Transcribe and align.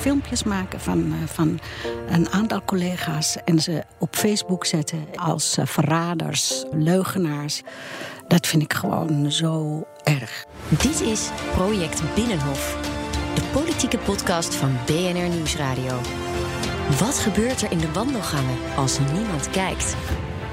Filmpjes 0.00 0.42
maken 0.42 0.80
van, 0.80 0.98
uh, 0.98 1.14
van 1.26 1.60
een 2.08 2.30
aantal 2.30 2.62
collega's 2.64 3.36
en 3.44 3.58
ze 3.58 3.84
op 3.98 4.16
Facebook 4.16 4.66
zetten 4.66 5.06
als 5.14 5.58
uh, 5.58 5.66
verraders, 5.66 6.64
leugenaars. 6.70 7.62
Dat 8.28 8.46
vind 8.46 8.62
ik 8.62 8.72
gewoon 8.72 9.32
zo 9.32 9.84
erg. 10.02 10.44
Dit 10.68 11.00
is 11.00 11.28
Project 11.52 12.02
Binnenhof, 12.14 12.76
de 13.34 13.42
politieke 13.52 13.98
podcast 13.98 14.54
van 14.54 14.76
BNR 14.86 15.28
Nieuwsradio. 15.28 16.00
Wat 16.98 17.18
gebeurt 17.18 17.62
er 17.62 17.72
in 17.72 17.78
de 17.78 17.92
wandelgangen 17.92 18.56
als 18.76 18.98
niemand 19.12 19.50
kijkt? 19.50 19.96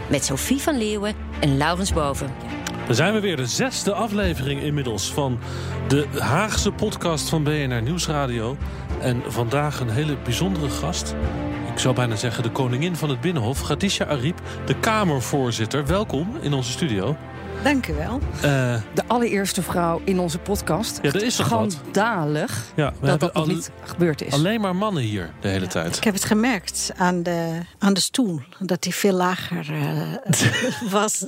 Met 0.09 0.26
Sophie 0.26 0.62
van 0.62 0.77
Leeuwen 0.77 1.16
en 1.40 1.57
Laurens 1.57 1.93
Boven. 1.93 2.29
Dan 2.85 2.95
zijn 2.95 3.13
we 3.13 3.20
weer, 3.20 3.35
de 3.35 3.45
zesde 3.45 3.93
aflevering 3.93 4.62
inmiddels 4.62 5.13
van 5.13 5.40
de 5.88 6.07
Haagse 6.20 6.71
podcast 6.71 7.29
van 7.29 7.43
BNR 7.43 7.82
Nieuwsradio. 7.82 8.57
En 9.01 9.23
vandaag 9.27 9.79
een 9.79 9.89
hele 9.89 10.17
bijzondere 10.17 10.69
gast. 10.69 11.15
Ik 11.71 11.79
zou 11.79 11.95
bijna 11.95 12.15
zeggen 12.15 12.43
de 12.43 12.51
koningin 12.51 12.95
van 12.95 13.09
het 13.09 13.21
Binnenhof, 13.21 13.61
Khadija 13.61 14.05
Ariep, 14.05 14.41
de 14.65 14.79
Kamervoorzitter. 14.79 15.85
Welkom 15.85 16.37
in 16.41 16.53
onze 16.53 16.71
studio. 16.71 17.15
Dank 17.63 17.88
u 17.88 17.94
wel. 17.94 18.22
Uh, 18.36 18.41
de 18.94 19.04
allereerste 19.08 19.62
vrouw 19.62 20.02
in 20.04 20.20
onze 20.20 20.38
podcast. 20.38 21.00
Ja, 21.02 21.12
dat 21.12 21.22
is 21.22 21.36
toch 21.36 21.46
Schandalig 21.46 22.63
ja, 22.76 22.94
dat 23.02 23.20
dat 23.20 23.34
nog 23.34 23.48
niet 23.48 23.72
gebeurd 23.84 24.22
is. 24.22 24.34
Alleen 24.34 24.62
maar 24.62 24.76
mannen 24.76 25.04
hier 25.04 25.30
de 25.41 25.48
hele 25.48 25.66
ja, 25.66 25.72
tijd. 25.72 25.98
Ik 25.98 26.04
heb 26.04 26.13
het 26.13 26.24
gemerkt 26.24 26.91
aan 26.98 27.24
de, 27.24 27.60
aan 27.80 27.94
de 27.94 28.00
stoel. 28.00 28.41
Dat 28.60 28.82
die 28.82 28.96
veel 28.96 29.13
lager 29.13 29.70
uh, 29.72 30.90
was. 31.02 31.26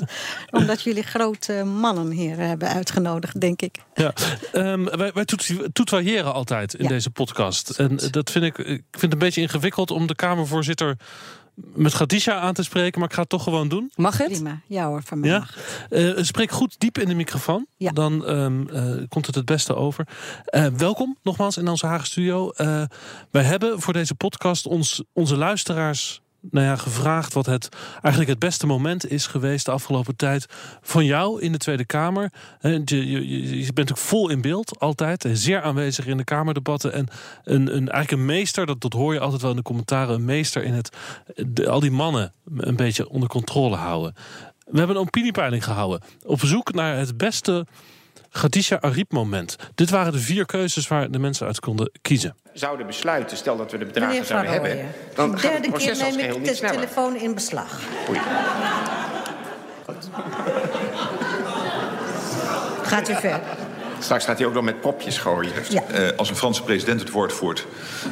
Omdat 0.50 0.82
jullie 0.82 1.04
grote 1.04 1.64
mannen 1.64 2.12
hier 2.12 2.38
hebben 2.38 2.68
uitgenodigd, 2.68 3.42
denk 3.42 3.62
ik. 3.62 3.78
Ja, 3.94 4.14
um, 4.54 4.86
wij, 4.86 5.12
wij 5.14 5.26
toetwaaieren 5.74 6.34
altijd 6.34 6.74
in 6.74 6.84
ja. 6.84 6.90
deze 6.90 7.10
podcast. 7.10 7.70
En 7.70 8.00
dat 8.12 8.32
vind 8.32 8.46
ik, 8.46 8.58
ik 8.58 8.66
vind 8.66 9.02
het 9.02 9.14
een 9.14 9.20
beetje 9.20 9.42
ingewikkeld 9.42 9.92
om 9.92 10.08
de 10.08 10.16
Kamervoorzitter 10.16 10.98
met 11.74 11.94
Khadija 11.94 12.40
aan 12.40 12.54
te 12.54 12.64
spreken, 12.64 13.00
maar 13.00 13.10
ik 13.10 13.16
ga 13.16 13.22
het 13.22 13.30
toch 13.30 13.44
gewoon 13.44 13.68
doen. 13.68 13.92
Mag 13.96 14.18
het? 14.18 14.28
Prima, 14.28 14.62
ja 14.68 14.88
hoor, 14.88 15.04
van 15.04 15.20
mij 15.20 15.30
ja? 15.30 15.48
Uh, 15.90 16.24
spreek 16.24 16.52
goed 16.52 16.80
diep 16.80 16.98
in 16.98 17.08
de 17.08 17.16
microfoon, 17.16 17.66
ja. 17.78 17.92
dan 17.92 18.30
um, 18.30 18.68
uh, 18.74 19.08
komt 19.08 19.26
het 19.26 19.36
het 19.36 19.46
beste 19.46 19.76
over. 19.76 20.08
Uh, 20.50 20.66
welkom 20.66 21.18
nogmaals 21.24 21.58
in 21.58 21.68
onze 21.68 21.86
Haag 21.86 22.06
Studio. 22.06 22.52
wij 23.32 23.44
hebben 23.44 23.82
voor 23.82 23.94
deze 23.94 24.16
podcast 24.16 24.66
ons, 24.66 25.04
onze 25.14 25.38
luisteraars 25.38 26.22
nou 26.42 26.66
ja, 26.66 26.76
gevraagd 26.76 27.34
wat 27.34 27.46
het 27.46 27.70
eigenlijk 27.92 28.30
het 28.30 28.40
beste 28.40 28.68
moment 28.68 29.12
is 29.12 29.28
geweest 29.28 29.66
de 29.66 29.72
afgelopen 29.72 30.16
tijd 30.16 30.46
van 30.82 31.06
jou 31.06 31.42
in 31.42 31.52
de 31.52 31.58
Tweede 31.58 31.86
Kamer. 31.86 32.32
Je, 32.62 32.82
je, 32.86 33.28
je 33.50 33.74
bent 33.74 33.76
natuurlijk 33.76 33.98
vol 33.98 34.30
in 34.30 34.42
beeld, 34.42 34.80
altijd. 34.80 35.28
Zeer 35.34 35.62
aanwezig 35.62 36.06
in 36.06 36.18
de 36.18 36.24
Kamerdebatten. 36.24 36.94
En 36.94 37.08
een, 37.44 37.76
een, 37.76 37.90
eigenlijk 37.90 38.12
een 38.12 38.26
meester, 38.26 38.66
dat, 38.66 38.82
dat 38.82 38.94
hoor 38.94 39.14
je 39.14 39.20
altijd 39.20 39.42
wel 39.42 39.52
in 39.52 39.58
de 39.58 39.64
commentaren, 39.64 40.16
een 40.16 40.26
meester 40.26 40.64
in 40.64 40.74
het 40.74 40.92
al 41.68 41.80
die 41.80 41.92
mannen 41.92 42.34
een 42.58 42.76
beetje 42.76 43.10
onder 43.10 43.30
controle 43.30 43.76
houden. 43.76 44.14
We 44.66 44.78
hebben 44.78 44.96
een 44.96 45.02
opiniepeiling 45.02 45.64
gehouden. 45.64 46.02
Op 46.26 46.40
zoek 46.40 46.74
naar 46.74 46.98
het 46.98 47.18
beste 47.18 47.66
Khadija 48.32 48.82
Ariep 48.82 49.12
moment. 49.12 49.56
Dit 49.76 49.90
waren 49.90 50.12
de 50.12 50.20
vier 50.20 50.46
keuzes 50.46 50.88
waar 50.88 51.12
de 51.12 51.20
mensen 51.20 51.48
uit 51.48 51.60
konden 51.60 51.92
kiezen. 52.02 52.36
Zouden 52.54 52.86
besluiten, 52.86 53.38
stel 53.38 53.58
dat 53.58 53.72
we 53.72 53.78
de 53.78 53.86
bedragen 53.86 54.26
zouden 54.26 54.52
hebben... 54.52 54.88
dan 55.16 55.32
de 55.32 55.42
derde 55.42 55.72
keer 55.72 55.98
neem 55.98 56.20
ik 56.20 56.46
de 56.46 56.56
telefoon 56.56 57.16
in 57.16 57.34
beslag. 57.34 57.80
Oei. 58.10 58.20
Gaat 62.84 63.10
u 63.10 63.16
verder. 63.16 63.59
Straks 64.00 64.26
gaat 64.26 64.38
hij 64.38 64.48
ook 64.48 64.54
nog 64.54 64.64
met 64.64 64.82
popjes 64.82 65.18
gooien. 65.18 65.52
Ja. 65.70 65.84
Uh, 65.92 66.08
als 66.18 66.30
een 66.30 66.36
Franse 66.36 66.64
president 66.64 67.00
het 67.00 67.10
woord 67.10 67.34
voert, 67.34 67.66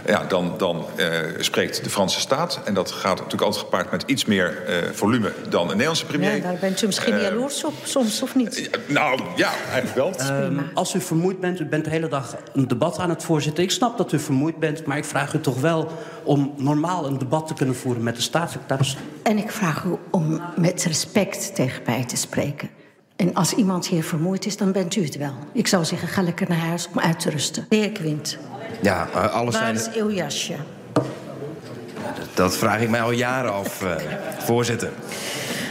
ja, 0.05 0.23
dan, 0.23 0.53
dan 0.57 0.85
uh, 0.97 1.07
spreekt 1.39 1.83
de 1.83 1.89
Franse 1.89 2.19
staat. 2.19 2.59
En 2.65 2.73
dat 2.73 2.91
gaat 2.91 3.15
natuurlijk 3.15 3.41
altijd 3.41 3.63
gepaard 3.63 3.91
met 3.91 4.03
iets 4.05 4.25
meer 4.25 4.63
uh, 4.67 4.91
volume 4.91 5.33
dan 5.49 5.61
een 5.61 5.67
Nederlandse 5.67 6.05
premier. 6.05 6.35
Ja, 6.35 6.41
daar 6.41 6.57
bent 6.59 6.81
u 6.81 6.85
misschien 6.85 7.21
jaloers 7.21 7.63
op, 7.63 7.73
soms 7.83 8.21
of 8.21 8.35
niet? 8.35 8.69
nou 8.87 9.21
ja, 9.35 9.51
eigenlijk 9.71 9.95
wel. 9.95 10.71
als 10.73 10.93
u 10.93 11.01
vermoeid 11.01 11.39
bent, 11.39 11.59
u 11.59 11.65
bent 11.65 11.83
de 11.83 11.89
hele 11.89 12.07
dag 12.07 12.35
een 12.53 12.67
debat 12.67 12.99
aan 12.99 13.09
het 13.09 13.23
voorzitten. 13.23 13.63
Ik 13.63 13.71
snap 13.71 13.97
dat 13.97 14.11
u 14.11 14.19
vermoeid 14.19 14.59
bent, 14.59 14.85
maar 14.85 14.97
ik 14.97 15.05
vraag 15.05 15.33
u 15.33 15.39
toch 15.41 15.59
wel 15.59 15.91
om 16.23 16.53
normaal 16.57 17.05
een 17.05 17.17
debat 17.17 17.47
te 17.47 17.53
kunnen 17.53 17.75
voeren 17.75 18.03
met 18.03 18.15
de 18.15 18.21
staatssecretaris. 18.21 18.97
En 19.23 19.37
ik 19.37 19.51
vraag 19.51 19.83
u 19.83 19.95
om 20.11 20.41
met 20.55 20.83
respect 20.83 21.55
tegen 21.55 21.81
mij 21.85 22.05
te 22.05 22.17
spreken. 22.17 22.69
En 23.17 23.33
als 23.33 23.53
iemand 23.53 23.88
hier 23.88 24.03
vermoeid 24.03 24.45
is, 24.45 24.57
dan 24.57 24.72
bent 24.72 24.95
u 24.95 25.03
het 25.03 25.17
wel. 25.17 25.33
Ik 25.51 25.67
zou 25.67 25.85
zeggen, 25.85 26.07
ga 26.07 26.22
lekker 26.22 26.50
naar 26.50 26.57
huis 26.57 26.88
om 26.91 27.00
uit 27.00 27.19
te 27.19 27.29
rusten. 27.29 27.66
De 27.69 27.75
heer 27.75 27.91
Quint. 27.91 28.38
Ja, 28.81 29.07
uh, 29.16 29.33
alles 29.33 29.53
Waar 29.55 29.63
zijn... 29.63 29.94
is 29.94 30.01
uw 30.01 30.09
jasje? 30.09 30.55
Dat, 32.33 32.57
vraag 32.57 32.81
ik 32.81 32.89
mij 32.89 33.01
al 33.01 33.11
jaren 33.11 33.53
af, 33.53 33.83
uh, 33.83 33.95
voorzitter. 34.38 34.91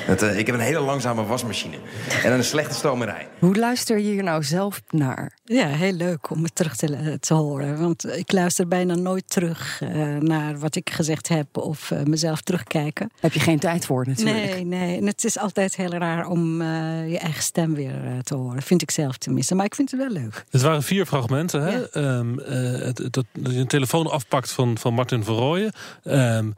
Het, 0.06 0.22
uh, 0.22 0.38
ik 0.38 0.46
heb 0.46 0.54
een 0.54 0.60
hele 0.60 0.80
langzame 0.80 1.24
wasmachine. 1.24 1.76
En 2.22 2.32
een 2.32 2.44
slechte 2.44 2.74
stomerij. 2.74 3.28
Hoe 3.38 3.56
luister 3.56 3.98
je 3.98 4.10
hier 4.10 4.22
nou 4.22 4.42
zelf 4.42 4.82
naar? 4.90 5.32
Ja, 5.44 5.66
heel 5.66 5.92
leuk 5.92 6.30
om 6.30 6.42
het 6.42 6.54
terug 6.54 6.76
te, 6.76 7.18
te 7.20 7.34
horen. 7.34 7.80
Want 7.80 8.16
ik 8.16 8.32
luister 8.32 8.68
bijna 8.68 8.94
nooit 8.94 9.30
terug 9.30 9.80
uh, 9.82 10.16
naar 10.16 10.58
wat 10.58 10.76
ik 10.76 10.90
gezegd 10.90 11.28
heb 11.28 11.56
of 11.56 11.90
uh, 11.90 12.02
mezelf 12.02 12.40
terugkijken. 12.40 13.10
Heb 13.20 13.32
je 13.32 13.40
geen 13.40 13.58
tijd 13.58 13.86
voor 13.86 14.06
natuurlijk? 14.06 14.54
Nee, 14.54 14.64
nee. 14.64 14.96
En 14.98 15.06
het 15.06 15.24
is 15.24 15.38
altijd 15.38 15.76
heel 15.76 15.90
raar 15.90 16.26
om 16.26 16.62
je 16.62 17.18
eigen 17.18 17.42
stem 17.42 17.74
weer 17.74 18.22
te 18.22 18.34
horen. 18.34 18.62
Vind 18.62 18.82
ik 18.82 18.90
zelf 18.90 19.16
tenminste. 19.16 19.54
Maar 19.54 19.64
ik 19.64 19.74
vind 19.74 19.90
het 19.90 20.00
wel 20.00 20.10
leuk. 20.10 20.44
Het 20.50 20.62
waren 20.62 20.82
vier 20.82 21.06
fragmenten. 21.06 21.62
Hè? 21.62 21.70
Ja. 21.70 22.18
Um, 22.18 22.38
het, 22.38 22.96
dat 22.96 23.24
je 23.32 23.58
een 23.58 23.66
telefoon 23.66 24.10
afpakt 24.10 24.50
van, 24.50 24.78
van 24.78 24.94
Martin 24.94 25.24
van 25.24 25.34
Rooyen. 25.34 25.72
Um, 26.04 26.54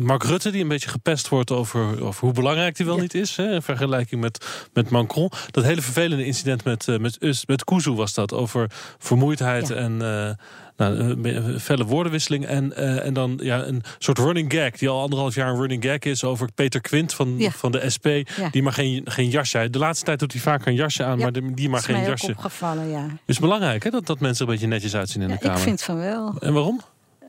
Mark 0.00 0.22
Rutte, 0.22 0.50
die 0.50 0.62
een 0.62 0.68
beetje 0.68 0.88
gepest 0.88 1.28
wordt 1.28 1.50
over, 1.50 2.02
over 2.02 2.24
hoe 2.24 2.32
belangrijk 2.32 2.76
die 2.76 2.86
wel 2.86 2.94
ja. 2.94 3.00
niet 3.00 3.14
is. 3.14 3.36
Hè, 3.36 3.52
in 3.52 3.62
vergelijking 3.62 4.20
met, 4.20 4.66
met 4.72 4.90
Macron. 4.90 5.30
Dat 5.50 5.64
hele 5.64 5.82
vervelende 5.82 6.24
incident 6.24 6.64
met, 6.64 6.86
uh, 6.86 6.98
met, 6.98 7.44
met 7.46 7.64
Kuzu 7.64 7.92
was 7.92 8.14
dat. 8.14 8.32
Over 8.32 8.70
vermoeidheid 8.98 9.68
ja. 9.68 9.74
en 9.74 9.92
uh, 9.92 10.30
nou, 10.76 11.58
felle 11.58 11.84
woordenwisseling. 11.84 12.46
En, 12.46 12.72
uh, 12.76 13.04
en 13.04 13.14
dan 13.14 13.38
ja, 13.42 13.64
een 13.64 13.82
soort 13.98 14.18
running 14.18 14.52
gag. 14.52 14.70
Die 14.70 14.88
al 14.88 15.00
anderhalf 15.00 15.34
jaar 15.34 15.48
een 15.48 15.58
running 15.58 15.84
gag 15.84 15.98
is 15.98 16.24
over 16.24 16.52
Peter 16.52 16.80
Quint 16.80 17.14
van, 17.14 17.38
ja. 17.38 17.50
van 17.50 17.72
de 17.72 17.90
SP. 17.94 18.06
Die 18.50 18.62
maar 18.62 18.72
geen, 18.72 19.02
geen 19.04 19.28
jasje. 19.28 19.70
De 19.70 19.78
laatste 19.78 20.04
tijd 20.04 20.18
doet 20.18 20.32
hij 20.32 20.40
vaak 20.40 20.66
een 20.66 20.74
jasje 20.74 21.04
aan, 21.04 21.18
maar 21.18 21.32
die 21.32 21.68
maar 21.68 21.82
geen 21.82 22.04
jasje. 22.04 22.30
opgevallen, 22.30 22.88
ja. 22.88 23.06
Is 23.26 23.38
belangrijk 23.38 23.84
hè, 23.84 23.90
dat, 23.90 24.06
dat 24.06 24.20
mensen 24.20 24.46
een 24.46 24.52
beetje 24.52 24.66
netjes 24.66 24.94
uitzien 24.94 25.22
in 25.22 25.28
de 25.28 25.38
Kamer. 25.38 25.56
Ik 25.56 25.62
vind 25.62 25.82
van 25.82 25.96
wel. 25.96 26.34
En 26.40 26.52
waarom? 26.52 26.80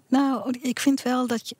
Nou, 0.10 0.58
ik 0.62 0.80
vind 0.80 1.02
wel 1.02 1.28
dat 1.28 1.50
je. 1.50 1.56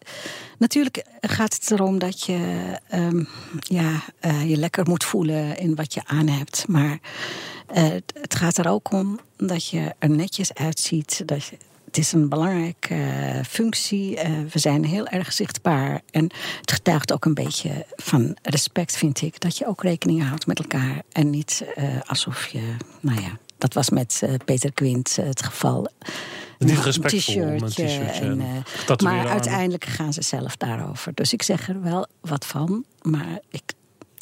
Natuurlijk 0.58 1.06
gaat 1.22 1.54
het 1.54 1.72
erom 1.72 2.00
dat 2.00 2.24
je 2.24 2.72
um, 2.94 3.28
ja, 3.60 4.04
uh, 4.22 4.50
je 4.50 4.58
lekker 4.58 4.88
moet 4.88 5.04
voelen 5.04 5.58
in 5.58 5.76
wat 5.76 5.94
je 5.94 6.02
aan 6.06 6.28
hebt. 6.28 6.68
Maar 6.68 7.00
uh, 7.76 7.88
het 8.14 8.36
gaat 8.36 8.58
er 8.58 8.70
ook 8.70 8.92
om 8.92 9.20
dat 9.38 9.68
je 9.68 9.94
er 10.00 10.10
netjes 10.10 10.54
uitziet. 10.54 11.22
Dat 11.26 11.52
het 11.86 11.98
is 11.98 12.12
een 12.12 12.30
belangrijke 12.30 12.96
uh, 12.96 13.44
functie. 13.44 14.20
we 14.52 14.60
zijn 14.60 14.86
heel 14.86 15.08
erg 15.08 15.34
zichtbaar. 15.34 16.02
En 16.12 16.24
het 16.60 16.72
getuigt 16.72 17.14
ook 17.14 17.26
een 17.26 17.34
beetje 17.34 17.86
van 17.96 18.38
respect, 18.42 18.98
vind 18.98 19.22
ik. 19.22 19.40
Dat 19.40 19.58
je 19.58 19.68
ook 19.68 19.84
rekening 19.84 20.28
houdt 20.28 20.48
met 20.48 20.60
elkaar. 20.60 21.02
En 21.12 21.30
niet 21.30 21.64
alsof 22.06 22.48
je. 22.48 22.76
Nou 23.00 23.22
ja, 23.22 23.38
dat 23.60 23.74
was 23.74 23.90
met 23.90 24.24
Peter 24.46 24.74
Quint 24.74 25.16
het 25.16 25.44
geval. 25.44 25.88
Niet 26.58 26.80
respectvol 26.80 27.42
een 27.42 27.66
t-shirtje. 27.66 28.22
En, 28.22 28.40
uh, 28.40 28.98
maar 28.98 29.28
uiteindelijk 29.28 29.86
gaan 29.86 30.14
ze 30.14 30.22
zelf 30.22 30.56
daarover. 30.56 31.14
Dus 31.14 31.34
ik 31.34 31.42
zeg 31.42 31.70
er 31.70 31.82
wel 31.82 32.08
wat 32.22 32.46
van. 32.46 32.86
Maar 33.02 33.40
ik, 33.50 33.74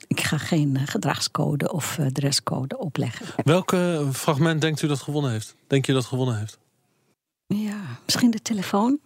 ik 0.07 0.22
ga 0.22 0.38
geen 0.38 0.80
gedragscode 0.86 1.72
of 1.72 2.00
dresscode 2.12 2.78
opleggen. 2.78 3.25
Welk 3.44 3.72
uh, 3.72 4.10
fragment 4.12 4.62
denkt 4.62 4.81
u 4.81 4.88
dat 4.88 5.01
gewonnen 5.01 5.31
heeft? 5.31 5.56
Denk 5.68 5.86
je 5.86 5.94
dat 5.94 6.06
gewonnen 6.06 6.40
heeft? 6.40 6.57
Ja, 7.48 7.81
misschien 8.06 8.31
de 8.31 8.42
telefoon. 8.42 9.00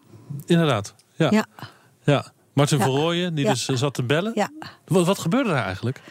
Inderdaad, 0.46 0.96
ja. 1.16 1.32
Ja. 1.32 1.46
ja. 2.04 2.32
Martin 2.54 2.78
ja. 2.78 2.84
Verrooyen, 2.84 3.36
die 3.36 3.46
ja. 3.46 3.52
dus 3.52 3.70
uh, 3.70 3.78
zat 3.78 3.94
te 3.94 4.04
bellen. 4.04 4.32
Ja. 4.36 4.50
Wat, 4.86 5.06
wat 5.06 5.20
gebeurde 5.20 5.50
er 5.50 5.56
eigenlijk? 5.56 6.02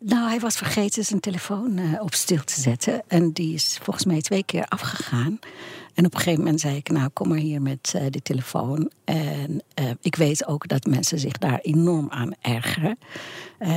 Nou, 0.00 0.28
hij 0.28 0.40
was 0.40 0.56
vergeten 0.56 1.04
zijn 1.04 1.20
telefoon 1.20 1.78
uh, 1.78 2.02
op 2.02 2.14
stil 2.14 2.44
te 2.44 2.60
zetten. 2.60 3.02
En 3.06 3.32
die 3.32 3.54
is 3.54 3.78
volgens 3.82 4.04
mij 4.04 4.20
twee 4.20 4.44
keer 4.44 4.64
afgegaan. 4.64 5.38
En 5.94 6.06
op 6.06 6.12
een 6.14 6.18
gegeven 6.18 6.42
moment 6.42 6.60
zei 6.60 6.76
ik, 6.76 6.90
nou 6.90 7.08
kom 7.08 7.28
maar 7.28 7.38
hier 7.38 7.62
met 7.62 7.92
uh, 7.96 8.02
die 8.10 8.22
telefoon. 8.22 8.90
En 9.04 9.62
uh, 9.80 9.90
ik 10.00 10.14
weet 10.14 10.46
ook 10.46 10.68
dat 10.68 10.84
mensen 10.84 11.18
zich 11.18 11.38
daar 11.38 11.58
enorm 11.58 12.10
aan 12.10 12.32
ergeren. 12.40 12.98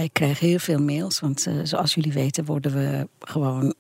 Ik 0.02 0.14
krijg 0.14 0.40
heel 0.40 0.60
veel 0.60 0.80
mails, 0.82 1.20
want 1.20 1.48
zoals 1.64 1.94
jullie 1.94 2.14
weten 2.14 2.46
worden 2.46 2.74
we 2.74 3.08
gewoon 3.20 3.76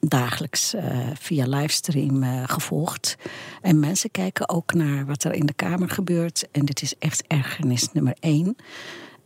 dagelijks 0.00 0.74
via 1.14 1.46
livestream 1.46 2.46
gevolgd. 2.46 3.16
En 3.62 3.80
mensen 3.80 4.10
kijken 4.10 4.48
ook 4.48 4.74
naar 4.74 5.06
wat 5.06 5.24
er 5.24 5.32
in 5.32 5.46
de 5.46 5.54
Kamer 5.54 5.90
gebeurt. 5.90 6.48
En 6.50 6.64
dit 6.64 6.82
is 6.82 6.94
echt 6.98 7.24
ergernis 7.26 7.92
nummer 7.92 8.16
één. 8.20 8.56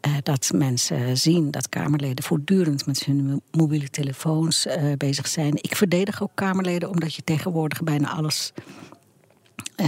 Uh, 0.06 0.12
dat 0.23 0.50
mensen 0.55 1.17
zien 1.17 1.50
dat 1.50 1.69
Kamerleden 1.69 2.25
voortdurend 2.25 2.87
met 2.87 3.05
hun 3.05 3.43
mobiele 3.50 3.88
telefoons 3.88 4.67
uh, 4.67 4.93
bezig 4.97 5.29
zijn. 5.29 5.56
Ik 5.56 5.76
verdedig 5.76 6.23
ook 6.23 6.31
Kamerleden 6.35 6.88
omdat 6.91 7.14
je 7.14 7.25
tegenwoordig 7.25 7.82
bijna 7.82 8.11
alles 8.11 8.52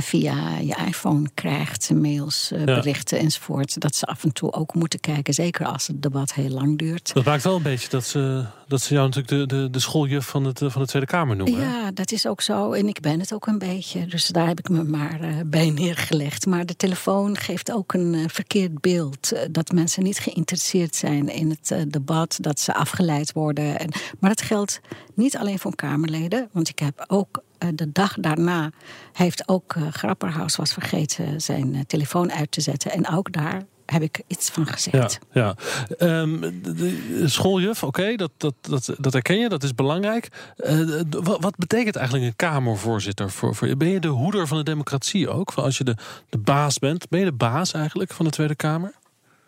via 0.00 0.58
je 0.58 0.76
iPhone 0.86 1.28
krijgt. 1.34 1.90
Mails, 1.90 2.50
ja. 2.54 2.64
berichten 2.64 3.18
enzovoort. 3.18 3.80
Dat 3.80 3.94
ze 3.94 4.06
af 4.06 4.24
en 4.24 4.32
toe 4.32 4.52
ook 4.52 4.74
moeten 4.74 5.00
kijken. 5.00 5.34
Zeker 5.34 5.66
als 5.66 5.86
het 5.86 6.02
debat 6.02 6.34
heel 6.34 6.48
lang 6.48 6.78
duurt. 6.78 7.14
Dat 7.14 7.24
maakt 7.24 7.42
wel 7.42 7.56
een 7.56 7.62
beetje 7.62 7.88
dat 7.88 8.04
ze, 8.04 8.44
dat 8.68 8.80
ze 8.80 8.94
jou 8.94 9.06
natuurlijk 9.08 9.50
de, 9.50 9.56
de, 9.56 9.70
de 9.70 9.78
schooljuf 9.78 10.26
van, 10.26 10.44
het, 10.44 10.58
van 10.58 10.82
de 10.82 10.88
Tweede 10.88 11.08
Kamer 11.08 11.36
noemen. 11.36 11.60
Ja, 11.60 11.90
dat 11.90 12.12
is 12.12 12.26
ook 12.26 12.40
zo. 12.40 12.72
En 12.72 12.88
ik 12.88 13.00
ben 13.00 13.20
het 13.20 13.34
ook 13.34 13.46
een 13.46 13.58
beetje. 13.58 14.06
Dus 14.06 14.26
daar 14.26 14.46
heb 14.46 14.58
ik 14.58 14.68
me 14.68 14.84
maar 14.84 15.20
uh, 15.20 15.36
bij 15.46 15.70
neergelegd. 15.70 16.46
Maar 16.46 16.66
de 16.66 16.76
telefoon 16.76 17.36
geeft 17.36 17.72
ook 17.72 17.92
een 17.92 18.30
verkeerd 18.30 18.80
beeld. 18.80 19.32
Dat 19.50 19.72
mensen 19.72 20.02
niet 20.02 20.18
geïnteresseerd 20.18 20.94
zijn 20.94 21.28
in 21.28 21.50
het 21.50 21.92
debat. 21.92 22.38
Dat 22.40 22.60
ze 22.60 22.74
afgeleid 22.74 23.32
worden. 23.32 23.78
En, 23.78 23.90
maar 24.18 24.30
dat 24.30 24.42
geldt 24.42 24.80
niet 25.14 25.36
alleen 25.36 25.58
voor 25.58 25.74
Kamerleden. 25.74 26.48
Want 26.52 26.68
ik 26.68 26.78
heb 26.78 27.04
ook 27.06 27.42
de 27.74 27.92
dag 27.92 28.14
daarna 28.20 28.70
heeft 29.12 29.48
ook 29.48 29.76
Grapperhaus 29.90 30.56
was 30.56 30.72
vergeten 30.72 31.40
zijn 31.40 31.84
telefoon 31.86 32.32
uit 32.32 32.50
te 32.50 32.60
zetten. 32.60 32.90
En 32.90 33.08
ook 33.08 33.32
daar 33.32 33.62
heb 33.92 34.02
ik 34.02 34.22
iets 34.26 34.50
van 34.50 34.66
gezegd. 34.66 35.18
Ja, 35.32 35.54
ja. 35.98 36.20
Um, 36.20 36.62
de 36.62 37.22
schooljuf, 37.24 37.82
oké, 37.82 38.16
dat, 38.16 38.30
dat, 38.36 38.54
dat, 38.60 38.94
dat 38.98 39.12
herken 39.12 39.38
je, 39.38 39.48
dat 39.48 39.62
is 39.62 39.74
belangrijk. 39.74 40.28
Uh, 40.56 41.00
wat, 41.10 41.42
wat, 41.42 41.56
betekent 41.56 41.96
eigenlijk 41.96 42.26
een 42.26 42.36
Kamervoorzitter 42.36 43.30
voor, 43.30 43.54
voor 43.54 43.68
je? 43.68 43.76
Ben 43.76 43.88
je 43.88 44.00
de 44.00 44.08
hoeder 44.08 44.46
van 44.46 44.56
de 44.56 44.64
democratie 44.64 45.28
ook? 45.28 45.52
Als 45.52 45.78
je 45.78 45.84
de, 45.84 45.96
de 46.28 46.38
baas 46.38 46.78
bent, 46.78 47.08
ben 47.08 47.18
je 47.18 47.24
de 47.24 47.32
baas 47.32 47.72
eigenlijk 47.72 48.12
van 48.12 48.24
de 48.24 48.30
Tweede 48.30 48.54
Kamer? 48.54 48.92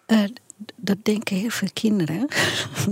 Uh, 0.07 0.25
dat 0.77 0.97
denken 1.03 1.37
heel 1.37 1.51
veel 1.51 1.69
kinderen. 1.73 2.29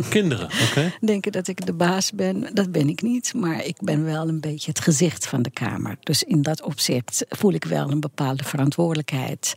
Kinderen, 0.08 0.44
oké. 0.52 0.62
Okay. 0.70 0.92
Denken 1.00 1.32
dat 1.32 1.48
ik 1.48 1.66
de 1.66 1.72
baas 1.72 2.12
ben. 2.12 2.48
Dat 2.54 2.72
ben 2.72 2.88
ik 2.88 3.02
niet. 3.02 3.34
Maar 3.34 3.64
ik 3.64 3.76
ben 3.80 4.04
wel 4.04 4.28
een 4.28 4.40
beetje 4.40 4.70
het 4.70 4.80
gezicht 4.80 5.26
van 5.26 5.42
de 5.42 5.50
Kamer. 5.50 5.96
Dus 6.00 6.22
in 6.22 6.42
dat 6.42 6.62
opzicht 6.62 7.24
voel 7.28 7.52
ik 7.52 7.64
wel 7.64 7.90
een 7.90 8.00
bepaalde 8.00 8.44
verantwoordelijkheid. 8.44 9.52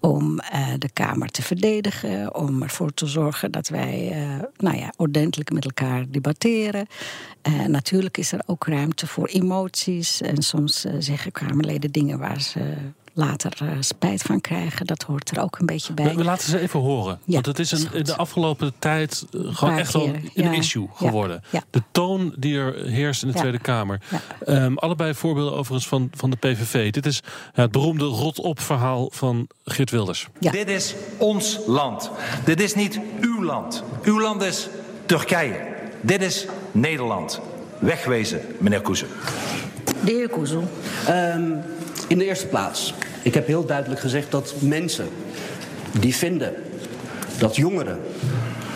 Om 0.00 0.40
uh, 0.54 0.68
de 0.78 0.90
Kamer 0.92 1.28
te 1.28 1.42
verdedigen. 1.42 2.34
Om 2.34 2.62
ervoor 2.62 2.94
te 2.94 3.06
zorgen 3.06 3.50
dat 3.50 3.68
wij 3.68 4.12
uh, 4.12 4.42
nou 4.56 4.76
ja, 4.76 4.92
ordentelijk 4.96 5.52
met 5.52 5.64
elkaar 5.64 6.04
debatteren. 6.08 6.86
Uh, 7.48 7.64
natuurlijk 7.64 8.18
is 8.18 8.32
er 8.32 8.42
ook 8.46 8.66
ruimte 8.66 9.06
voor 9.06 9.26
emoties. 9.26 10.20
En 10.20 10.42
soms 10.42 10.84
zeggen 10.98 11.32
Kamerleden 11.32 11.90
dingen 11.90 12.18
waar 12.18 12.40
ze 12.40 12.74
later 13.14 13.52
uh, 13.62 13.70
spijt 13.80 14.22
van 14.22 14.40
krijgen. 14.40 14.86
Dat 14.86 15.02
hoort 15.02 15.30
er 15.30 15.42
ook 15.42 15.58
een 15.58 15.66
beetje 15.66 15.92
bij. 15.92 16.04
We, 16.04 16.14
we 16.14 16.24
laten 16.24 16.48
ze 16.48 16.58
even 16.58 16.80
horen. 16.80 17.18
Ja, 17.24 17.32
want 17.32 17.46
het 17.46 17.58
is 17.58 17.72
een, 17.72 17.88
in 17.92 18.04
de 18.04 18.16
afgelopen 18.16 18.72
tijd 18.78 19.26
uh, 19.32 19.56
gewoon 19.56 19.78
echt 19.78 19.92
wel 19.92 20.06
een 20.06 20.30
ja. 20.34 20.52
issue 20.52 20.88
geworden. 20.94 21.42
Ja, 21.50 21.62
de 21.70 21.82
toon 21.90 22.34
die 22.36 22.58
er 22.58 22.86
heerst 22.86 23.22
in 23.22 23.28
de 23.28 23.34
Tweede 23.34 23.58
Kamer. 23.58 24.00
Um, 24.46 24.78
allebei 24.78 25.14
voorbeelden 25.14 25.52
overigens 25.52 25.88
van, 25.88 26.10
van 26.14 26.30
de 26.30 26.36
PVV. 26.36 26.92
Dit 26.92 27.06
is 27.06 27.20
het 27.52 27.70
beroemde 27.70 28.04
rot-op 28.04 28.60
verhaal 28.60 29.08
van 29.12 29.48
Geert 29.64 29.90
Wilders. 29.90 30.28
Dit 30.38 30.68
is 30.68 30.94
ons 31.18 31.58
land. 31.66 32.10
Dit 32.44 32.60
is 32.60 32.74
niet 32.74 33.00
uw 33.20 33.44
land. 33.44 33.82
Uw 34.02 34.20
land 34.20 34.42
is 34.42 34.68
Turkije. 35.06 35.70
Dit 36.00 36.22
is 36.22 36.46
Nederland. 36.72 37.40
Wegwezen, 37.78 38.40
meneer 38.58 38.80
Koezen. 38.80 39.08
De 40.04 40.10
heer 40.10 40.28
Koezel. 40.28 40.68
Um, 41.08 41.62
in 42.12 42.18
de 42.18 42.24
eerste 42.24 42.46
plaats, 42.46 42.94
ik 43.22 43.34
heb 43.34 43.46
heel 43.46 43.66
duidelijk 43.66 44.00
gezegd 44.00 44.30
dat 44.30 44.54
mensen 44.58 45.08
die 46.00 46.14
vinden 46.14 46.54
dat 47.38 47.56
jongeren 47.56 48.00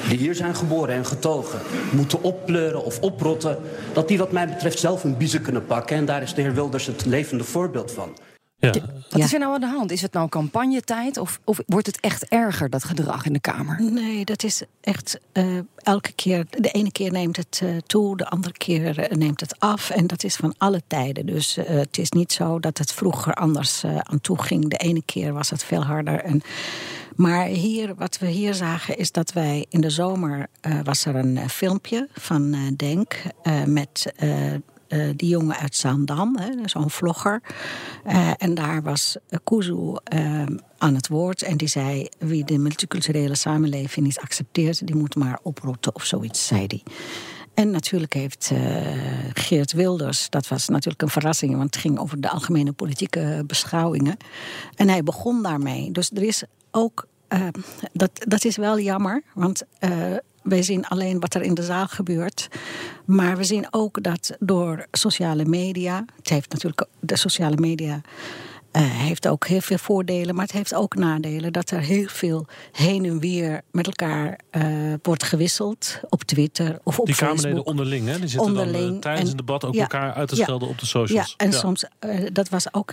die 0.08 0.18
hier 0.18 0.34
zijn 0.34 0.54
geboren 0.54 0.94
en 0.94 1.06
getogen 1.06 1.60
moeten 1.90 2.22
oppleuren 2.22 2.84
of 2.84 3.00
oprotten, 3.00 3.58
dat 3.92 4.08
die 4.08 4.18
wat 4.18 4.32
mij 4.32 4.48
betreft 4.48 4.78
zelf 4.78 5.04
een 5.04 5.16
biezen 5.16 5.42
kunnen 5.42 5.66
pakken. 5.66 5.96
En 5.96 6.04
daar 6.04 6.22
is 6.22 6.34
de 6.34 6.42
heer 6.42 6.54
Wilders 6.54 6.86
het 6.86 7.04
levende 7.04 7.44
voorbeeld 7.44 7.92
van. 7.92 8.16
Ja. 8.58 8.72
Wat 9.10 9.20
is 9.20 9.32
er 9.32 9.38
nou 9.38 9.54
aan 9.54 9.60
de 9.60 9.66
hand? 9.66 9.90
Is 9.90 10.02
het 10.02 10.12
nou 10.12 10.28
campagnetijd 10.28 11.16
of, 11.16 11.40
of 11.44 11.60
wordt 11.66 11.86
het 11.86 12.00
echt 12.00 12.24
erger, 12.28 12.70
dat 12.70 12.84
gedrag 12.84 13.26
in 13.26 13.32
de 13.32 13.40
Kamer? 13.40 13.82
Nee, 13.82 14.24
dat 14.24 14.42
is 14.42 14.62
echt 14.80 15.20
uh, 15.32 15.58
elke 15.76 16.12
keer. 16.12 16.46
De 16.50 16.70
ene 16.70 16.92
keer 16.92 17.12
neemt 17.12 17.36
het 17.36 17.60
uh, 17.64 17.76
toe, 17.86 18.16
de 18.16 18.28
andere 18.28 18.54
keer 18.54 19.10
uh, 19.10 19.16
neemt 19.16 19.40
het 19.40 19.60
af. 19.60 19.90
En 19.90 20.06
dat 20.06 20.24
is 20.24 20.36
van 20.36 20.54
alle 20.58 20.82
tijden. 20.86 21.26
Dus 21.26 21.58
het 21.62 21.98
is 21.98 22.10
niet 22.10 22.32
zo 22.32 22.58
dat 22.58 22.78
het 22.78 22.92
vroeger 22.92 23.34
anders 23.34 23.84
aan 23.84 24.20
toe 24.20 24.42
ging. 24.42 24.68
De 24.68 24.76
ene 24.76 25.02
keer 25.04 25.32
was 25.32 25.50
het 25.50 25.64
veel 25.64 25.84
harder. 25.84 26.20
En, 26.20 26.42
maar 27.16 27.44
hier, 27.44 27.94
wat 27.94 28.18
we 28.18 28.26
hier 28.26 28.54
zagen, 28.54 28.98
is 28.98 29.12
dat 29.12 29.32
wij 29.32 29.66
in 29.68 29.80
de 29.80 29.90
zomer 29.90 30.46
was 30.84 31.04
er 31.04 31.14
een 31.14 31.50
filmpje 31.50 32.08
van 32.12 32.74
Denk 32.76 33.22
met 33.66 34.12
uh, 34.88 35.10
die 35.16 35.28
jongen 35.28 35.56
uit 35.56 35.76
Zaandam, 35.76 36.36
zo'n 36.64 36.90
vlogger. 36.90 37.42
Uh, 38.06 38.30
en 38.36 38.54
daar 38.54 38.82
was 38.82 39.16
Kuzu 39.44 39.72
uh, 39.72 40.42
aan 40.78 40.94
het 40.94 41.08
woord. 41.08 41.42
En 41.42 41.56
die 41.56 41.68
zei: 41.68 42.08
wie 42.18 42.44
de 42.44 42.58
multiculturele 42.58 43.34
samenleving 43.34 44.06
niet 44.06 44.20
accepteert, 44.20 44.86
die 44.86 44.96
moet 44.96 45.14
maar 45.14 45.38
oprotten 45.42 45.94
of 45.94 46.04
zoiets, 46.04 46.46
zei 46.46 46.64
hij. 46.66 46.82
En 47.54 47.70
natuurlijk 47.70 48.12
heeft 48.12 48.52
Geert 49.32 49.72
Wilders, 49.72 50.30
dat 50.30 50.48
was 50.48 50.68
natuurlijk 50.68 51.02
een 51.02 51.08
verrassing, 51.08 51.56
want 51.56 51.74
het 51.74 51.76
ging 51.76 51.98
over 51.98 52.20
de 52.20 52.30
algemene 52.30 52.72
politieke 52.72 53.44
beschouwingen. 53.46 54.16
En 54.74 54.88
hij 54.88 55.02
begon 55.02 55.42
daarmee. 55.42 55.90
Dus 55.90 56.10
er 56.10 56.22
is 56.22 56.44
ook. 56.70 57.06
dat, 57.92 58.10
dat 58.14 58.44
is 58.44 58.56
wel 58.56 58.80
jammer, 58.80 59.22
want 59.34 59.62
wij 60.46 60.62
zien 60.62 60.86
alleen 60.86 61.20
wat 61.20 61.34
er 61.34 61.42
in 61.42 61.54
de 61.54 61.62
zaal 61.62 61.86
gebeurt. 61.86 62.48
Maar 63.04 63.36
we 63.36 63.44
zien 63.44 63.66
ook 63.70 64.02
dat 64.02 64.36
door 64.38 64.86
sociale 64.90 65.44
media. 65.44 66.04
Het 66.16 66.28
heeft 66.28 66.52
natuurlijk 66.52 66.86
de 67.00 67.16
sociale 67.16 67.56
media 67.56 68.00
heeft 68.82 69.28
ook 69.28 69.46
heel 69.46 69.60
veel 69.60 69.78
voordelen, 69.78 70.34
maar 70.34 70.44
het 70.44 70.52
heeft 70.52 70.74
ook 70.74 70.94
nadelen. 70.94 71.52
Dat 71.52 71.70
er 71.70 71.80
heel 71.80 72.08
veel 72.08 72.46
heen 72.72 73.04
en 73.04 73.18
weer 73.18 73.60
met 73.70 73.86
elkaar 73.86 74.40
uh, 74.50 74.94
wordt 75.02 75.22
gewisseld 75.22 76.00
op 76.08 76.22
Twitter 76.22 76.78
of 76.82 76.98
op 76.98 77.06
die 77.06 77.14
Facebook. 77.14 77.36
Die 77.36 77.46
Kamerleden 77.46 77.66
onderling, 77.66 78.06
hè? 78.06 78.18
Die 78.18 78.28
zitten 78.28 78.48
onderling. 78.48 78.90
dan 78.90 79.00
tijdens 79.00 79.24
en, 79.24 79.30
een 79.30 79.36
debat 79.36 79.64
ook 79.64 79.74
ja, 79.74 79.80
elkaar 79.80 80.14
uit 80.14 80.28
te 80.28 80.36
schelden 80.36 80.68
ja, 80.68 80.74
op 80.74 80.80
de 80.80 80.86
socials. 80.86 81.28
Ja, 81.28 81.44
en 81.44 81.50
ja. 81.50 81.58
soms, 81.58 81.84
dat 82.32 82.48
was 82.48 82.74
ook 82.74 82.92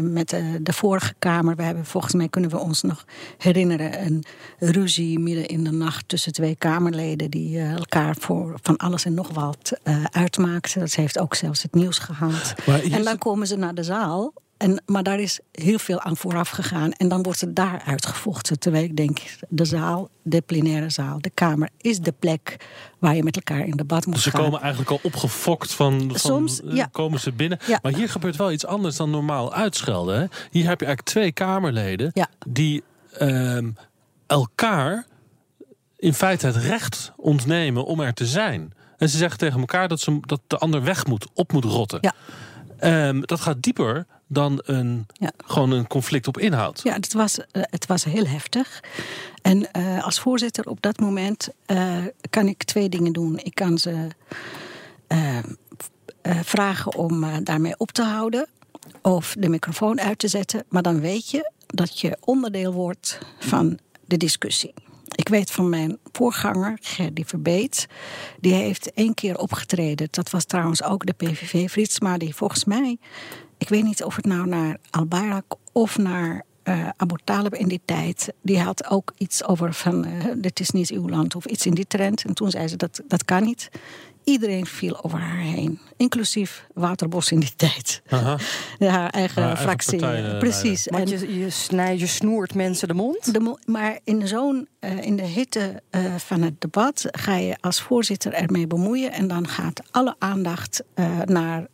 met 0.00 0.28
de 0.60 0.72
vorige 0.72 1.14
Kamer. 1.18 1.56
We 1.56 1.62
hebben, 1.62 1.84
volgens 1.84 2.14
mij 2.14 2.28
kunnen 2.28 2.50
we 2.50 2.58
ons 2.58 2.82
nog 2.82 3.04
herinneren... 3.38 4.06
een 4.06 4.24
ruzie 4.58 5.18
midden 5.18 5.46
in 5.46 5.64
de 5.64 5.72
nacht 5.72 6.08
tussen 6.08 6.32
twee 6.32 6.56
Kamerleden... 6.56 7.30
die 7.30 7.60
elkaar 7.60 8.16
voor 8.18 8.58
van 8.62 8.76
alles 8.76 9.04
en 9.04 9.14
nog 9.14 9.28
wat 9.28 9.78
uitmaakten. 10.10 10.80
Dat 10.80 10.94
heeft 10.94 11.18
ook 11.18 11.34
zelfs 11.34 11.62
het 11.62 11.74
nieuws 11.74 11.98
gehaald. 11.98 12.54
En 12.90 13.04
dan 13.04 13.18
komen 13.18 13.46
ze 13.46 13.56
naar 13.56 13.74
de 13.74 13.82
zaal 13.82 14.32
en, 14.56 14.82
maar 14.86 15.02
daar 15.02 15.20
is 15.20 15.40
heel 15.52 15.78
veel 15.78 16.00
aan 16.00 16.16
vooraf 16.16 16.48
gegaan. 16.48 16.92
En 16.92 17.08
dan 17.08 17.22
wordt 17.22 17.40
het 17.40 17.56
daar 17.56 17.82
uitgevochten. 17.86 18.58
Terwijl 18.58 18.84
ik 18.84 18.96
denk, 18.96 19.18
de 19.48 19.64
zaal, 19.64 20.08
de 20.22 20.40
plenaire 20.40 20.90
zaal, 20.90 21.20
de 21.20 21.30
Kamer... 21.30 21.68
is 21.80 21.98
de 21.98 22.14
plek 22.18 22.56
waar 22.98 23.16
je 23.16 23.22
met 23.22 23.36
elkaar 23.36 23.66
in 23.66 23.76
debat 23.76 24.06
moet 24.06 24.14
dus 24.14 24.22
ze 24.22 24.30
gaan. 24.30 24.40
Ze 24.40 24.46
komen 24.46 24.60
eigenlijk 24.60 24.90
al 24.90 25.00
opgefokt 25.02 25.74
van, 25.74 26.08
van 26.08 26.18
Soms, 26.18 26.60
ja. 26.64 26.88
komen 26.92 27.20
ze 27.20 27.32
binnen. 27.32 27.58
Ja. 27.66 27.78
Maar 27.82 27.92
hier 27.92 28.08
gebeurt 28.08 28.36
wel 28.36 28.52
iets 28.52 28.66
anders 28.66 28.96
dan 28.96 29.10
normaal 29.10 29.54
uitschelden. 29.54 30.18
Hè? 30.18 30.26
Hier 30.50 30.68
heb 30.68 30.80
je 30.80 30.86
eigenlijk 30.86 31.02
twee 31.02 31.32
Kamerleden... 31.32 32.10
Ja. 32.14 32.28
die 32.46 32.82
uh, 33.20 33.58
elkaar 34.26 35.06
in 35.96 36.14
feite 36.14 36.46
het 36.46 36.56
recht 36.56 37.12
ontnemen 37.16 37.84
om 37.84 38.00
er 38.00 38.14
te 38.14 38.26
zijn. 38.26 38.72
En 38.96 39.08
ze 39.08 39.16
zeggen 39.16 39.38
tegen 39.38 39.60
elkaar 39.60 39.88
dat, 39.88 40.00
ze, 40.00 40.18
dat 40.20 40.40
de 40.46 40.58
ander 40.58 40.82
weg 40.82 41.06
moet, 41.06 41.26
op 41.34 41.52
moet 41.52 41.64
rotten. 41.64 41.98
Ja. 42.00 42.14
Um, 43.08 43.26
dat 43.26 43.40
gaat 43.40 43.62
dieper 43.62 44.06
dan 44.26 44.60
een, 44.64 45.06
ja. 45.12 45.32
gewoon 45.36 45.70
een 45.70 45.86
conflict 45.86 46.26
op 46.26 46.38
inhoud. 46.38 46.80
Ja, 46.82 46.92
het 46.94 47.12
was, 47.12 47.38
uh, 47.38 47.44
het 47.52 47.86
was 47.86 48.04
heel 48.04 48.26
heftig. 48.26 48.82
En 49.42 49.68
uh, 49.76 50.04
als 50.04 50.20
voorzitter 50.20 50.68
op 50.68 50.82
dat 50.82 51.00
moment 51.00 51.48
uh, 51.66 51.96
kan 52.30 52.48
ik 52.48 52.62
twee 52.62 52.88
dingen 52.88 53.12
doen. 53.12 53.38
Ik 53.38 53.54
kan 53.54 53.78
ze 53.78 54.08
vragen 56.42 56.94
om 56.94 57.44
daarmee 57.44 57.74
op 57.76 57.90
te 57.90 58.02
houden. 58.02 58.46
Of 59.02 59.34
de 59.38 59.48
microfoon 59.48 60.00
uit 60.00 60.18
te 60.18 60.28
zetten. 60.28 60.64
Maar 60.68 60.82
dan 60.82 61.00
weet 61.00 61.30
je 61.30 61.50
dat 61.66 62.00
je 62.00 62.16
onderdeel 62.20 62.72
wordt 62.72 63.18
van 63.38 63.78
de 64.04 64.16
discussie. 64.16 64.74
Ik 65.14 65.28
weet 65.28 65.50
van 65.50 65.68
mijn 65.68 65.98
voorganger, 66.12 66.78
Gerdy 66.80 67.24
Verbeet. 67.24 67.86
Die 68.40 68.52
heeft 68.52 68.92
één 68.92 69.14
keer 69.14 69.38
opgetreden. 69.38 70.08
Dat 70.10 70.30
was 70.30 70.44
trouwens 70.44 70.82
ook 70.82 71.06
de 71.06 71.12
PVV 71.12 71.70
Fritsma. 71.70 72.18
Die 72.18 72.34
volgens 72.34 72.64
mij, 72.64 72.98
ik 73.58 73.68
weet 73.68 73.84
niet 73.84 74.04
of 74.04 74.16
het 74.16 74.26
nou 74.26 74.46
naar 74.46 74.76
Al-Bayrak 74.90 75.56
of 75.72 75.98
naar 75.98 76.44
uh, 76.64 76.88
Abu 76.96 77.16
Talib 77.24 77.54
in 77.54 77.68
die 77.68 77.80
tijd. 77.84 78.32
Die 78.42 78.60
had 78.60 78.90
ook 78.90 79.12
iets 79.16 79.44
over 79.44 79.74
van, 79.74 80.06
uh, 80.06 80.24
dit 80.36 80.60
is 80.60 80.70
niet 80.70 80.90
uw 80.90 81.08
land 81.08 81.34
of 81.34 81.44
iets 81.44 81.66
in 81.66 81.74
die 81.74 81.86
trend. 81.86 82.24
En 82.24 82.34
toen 82.34 82.50
zei 82.50 82.68
ze, 82.68 82.76
dat, 82.76 83.02
dat 83.08 83.24
kan 83.24 83.44
niet. 83.44 83.70
Iedereen 84.24 84.66
viel 84.66 85.04
over 85.04 85.18
haar 85.18 85.38
heen. 85.38 85.78
Inclusief 85.96 86.66
Waterbos 86.74 87.32
in 87.32 87.40
die 87.40 87.52
tijd. 87.66 88.02
Aha. 88.08 88.38
haar 88.78 89.10
eigen 89.10 89.42
haar 89.42 89.56
fractie. 89.56 90.06
Eigen 90.06 90.32
eh, 90.32 90.38
Precies. 90.38 90.86
Want 90.90 91.10
je, 91.10 91.38
je, 91.38 91.50
snijdt, 91.50 92.00
je 92.00 92.06
snoert 92.06 92.54
mensen 92.54 92.88
de 92.88 92.94
mond. 92.94 93.32
De, 93.32 93.58
maar 93.66 93.98
in 94.04 94.28
zo'n, 94.28 94.68
uh, 94.80 95.02
in 95.02 95.16
de 95.16 95.22
hitte 95.22 95.82
uh, 95.90 96.14
van 96.14 96.42
het 96.42 96.60
debat 96.60 97.06
ga 97.10 97.36
je 97.36 97.56
als 97.60 97.80
voorzitter 97.80 98.32
ermee 98.32 98.66
bemoeien. 98.66 99.12
En 99.12 99.28
dan 99.28 99.48
gaat 99.48 99.80
alle 99.90 100.14
aandacht 100.18 100.82
naar. 101.24 101.66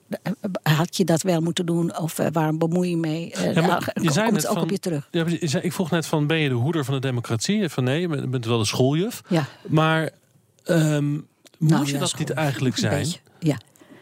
had 0.62 0.96
je 0.96 1.04
dat 1.04 1.22
wel 1.22 1.40
moeten 1.40 1.66
doen? 1.66 1.98
Of 1.98 2.16
waarom 2.32 2.58
bemoei 2.58 2.90
je 2.90 2.96
mee? 2.96 3.32
Ja, 3.54 3.80
je 3.94 4.12
zei 4.12 4.26
komt 4.26 4.36
het 4.36 4.46
ook 4.46 4.54
van, 4.54 4.62
op 4.62 4.70
je 4.70 4.78
terug. 4.78 5.08
Ja, 5.10 5.24
ik 5.60 5.72
vroeg 5.72 5.90
net 5.90 6.06
van: 6.06 6.26
ben 6.26 6.38
je 6.38 6.48
de 6.48 6.54
hoeder 6.54 6.84
van 6.84 6.94
de 6.94 7.00
democratie? 7.00 7.68
Van 7.68 7.84
nee, 7.84 8.00
je 8.00 8.28
bent 8.28 8.44
wel 8.44 8.58
de 8.58 8.64
schooljuf. 8.64 9.22
Ja. 9.28 9.46
Maar. 9.68 10.10
Um, 10.64 11.28
moet 11.60 11.70
nou, 11.70 11.86
je 11.86 11.98
dat 11.98 12.18
niet 12.18 12.30
eigenlijk 12.30 12.76
zijn? 12.76 13.06
ja. 13.38 13.56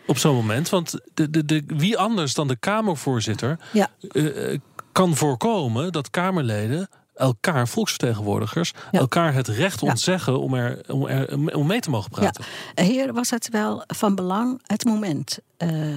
Op 0.07 0.19
zo'n 0.19 0.35
moment. 0.35 0.69
Want 0.69 0.99
de, 1.15 1.31
de, 1.31 1.45
de, 1.45 1.65
wie 1.67 1.99
anders 1.99 2.35
dan 2.35 2.49
de 2.49 2.57
Kamervoorzitter 2.57 3.59
ja. 3.73 3.89
uh, 4.13 4.59
kan 4.93 5.17
voorkomen 5.17 5.93
dat 5.93 6.11
Kamerleden 6.11 6.89
elkaar, 7.15 7.69
volksvertegenwoordigers, 7.69 8.73
elkaar 8.91 9.35
het 9.35 9.49
recht 9.49 9.83
ontzeggen 9.83 10.41
om, 10.41 10.55
er, 10.55 10.81
om, 10.87 11.07
er, 11.07 11.57
om 11.57 11.67
mee 11.67 11.81
te 11.81 11.91
mogen 11.91 12.11
praten. 12.11 12.45
Ja. 12.75 12.83
Hier 12.83 13.13
was 13.13 13.31
het 13.31 13.49
wel 13.49 13.85
van 13.87 14.15
belang, 14.15 14.61
het 14.67 14.85
moment. 14.85 15.39
Uh, 15.59 15.71
uh, 15.71 15.97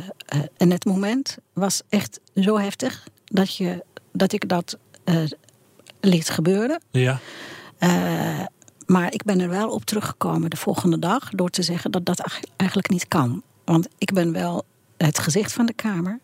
en 0.58 0.72
het 0.72 0.86
moment 0.86 1.38
was 1.54 1.82
echt 1.90 2.20
zo 2.36 2.58
heftig 2.58 3.08
dat, 3.26 3.56
je, 3.56 3.84
dat 4.12 4.34
ik 4.34 4.50
dat 4.50 4.78
liet 6.00 6.30
gebeuren. 6.30 6.82
Ja. 6.92 7.20
Maar 8.92 9.14
ik 9.14 9.24
ben 9.24 9.40
er 9.40 9.50
wel 9.50 9.70
op 9.70 9.86
teruggekomen 9.86 10.50
de 10.50 10.58
volgende 10.58 11.00
dag 11.00 11.30
door 11.30 11.50
te 11.50 11.62
zeggen 11.62 11.92
dat 11.92 12.06
dat 12.06 12.40
eigenlijk 12.56 12.90
niet 12.90 13.08
kan. 13.08 13.44
Want 13.66 13.88
ik 13.98 14.14
ben 14.14 14.32
wel 14.32 14.64
het 14.98 15.20
gezicht 15.20 15.54
van 15.54 15.66
de 15.66 15.74
Kamer. 15.74 16.20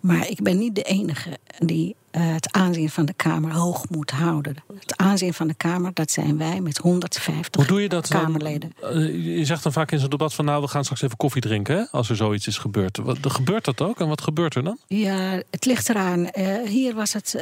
Maar 0.00 0.28
ik 0.28 0.42
ben 0.42 0.58
niet 0.58 0.74
de 0.74 0.82
enige 0.82 1.38
die 1.58 1.96
uh, 2.12 2.32
het 2.32 2.52
aanzien 2.52 2.90
van 2.90 3.04
de 3.04 3.12
Kamer 3.12 3.52
hoog 3.52 3.88
moet 3.88 4.10
houden. 4.10 4.56
Het 4.78 4.96
aanzien 4.96 5.34
van 5.34 5.48
de 5.48 5.54
Kamer, 5.54 5.90
dat 5.94 6.10
zijn 6.10 6.38
wij 6.38 6.60
met 6.60 6.78
150 6.78 7.54
Hoe 7.54 7.64
doe 7.64 7.82
je 7.82 7.88
dat 7.88 8.08
Kamerleden. 8.08 8.72
Dan, 8.80 8.98
uh, 8.98 9.38
je 9.38 9.44
zegt 9.44 9.62
dan 9.62 9.72
vaak 9.72 9.90
in 9.90 9.98
zo'n 9.98 10.10
debat 10.10 10.34
van... 10.34 10.44
nou, 10.44 10.62
we 10.62 10.68
gaan 10.68 10.82
straks 10.82 11.02
even 11.02 11.16
koffie 11.16 11.42
drinken 11.42 11.76
hè, 11.76 11.84
als 11.90 12.10
er 12.10 12.16
zoiets 12.16 12.46
is 12.46 12.58
gebeurd. 12.58 12.96
Wat, 12.96 13.18
gebeurt 13.22 13.64
dat 13.64 13.80
ook? 13.80 14.00
En 14.00 14.08
wat 14.08 14.20
gebeurt 14.20 14.54
er 14.54 14.64
dan? 14.64 14.78
Ja, 14.86 15.42
het 15.50 15.64
ligt 15.64 15.88
eraan. 15.88 16.20
Uh, 16.20 16.62
hier 16.66 16.94
was 16.94 17.12
het 17.12 17.34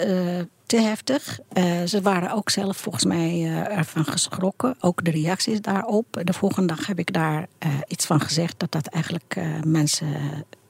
te 0.73 0.81
heftig. 0.81 1.39
ze 1.87 2.01
waren 2.03 2.33
ook 2.33 2.51
zelf 2.51 2.77
volgens 2.77 3.05
mij 3.05 3.45
ervan 3.69 4.05
geschrokken. 4.05 4.77
Ook 4.81 5.05
de 5.05 5.11
reacties 5.11 5.61
daarop. 5.61 6.07
De 6.25 6.33
volgende 6.33 6.75
dag 6.75 6.87
heb 6.87 6.99
ik 6.99 7.13
daar 7.13 7.47
iets 7.87 8.07
van 8.07 8.21
gezegd... 8.21 8.59
dat 8.59 8.73
dat 8.73 8.87
eigenlijk 8.87 9.41
mensen 9.65 10.07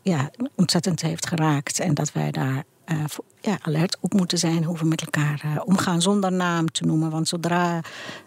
ja, 0.02 0.30
ontzettend 0.56 1.02
heeft 1.02 1.26
geraakt. 1.26 1.80
En 1.80 1.94
dat 1.94 2.12
wij 2.12 2.30
daar 2.30 2.64
ja, 3.40 3.59
alert 3.62 3.97
op 4.00 4.12
moeten 4.12 4.38
zijn 4.38 4.64
hoe 4.64 4.78
we 4.78 4.85
met 4.85 5.00
elkaar 5.00 5.62
omgaan 5.64 6.02
zonder 6.02 6.32
naam 6.32 6.71
te 6.71 6.85
noemen. 6.85 7.11
Want 7.11 7.28
zodra 7.28 7.80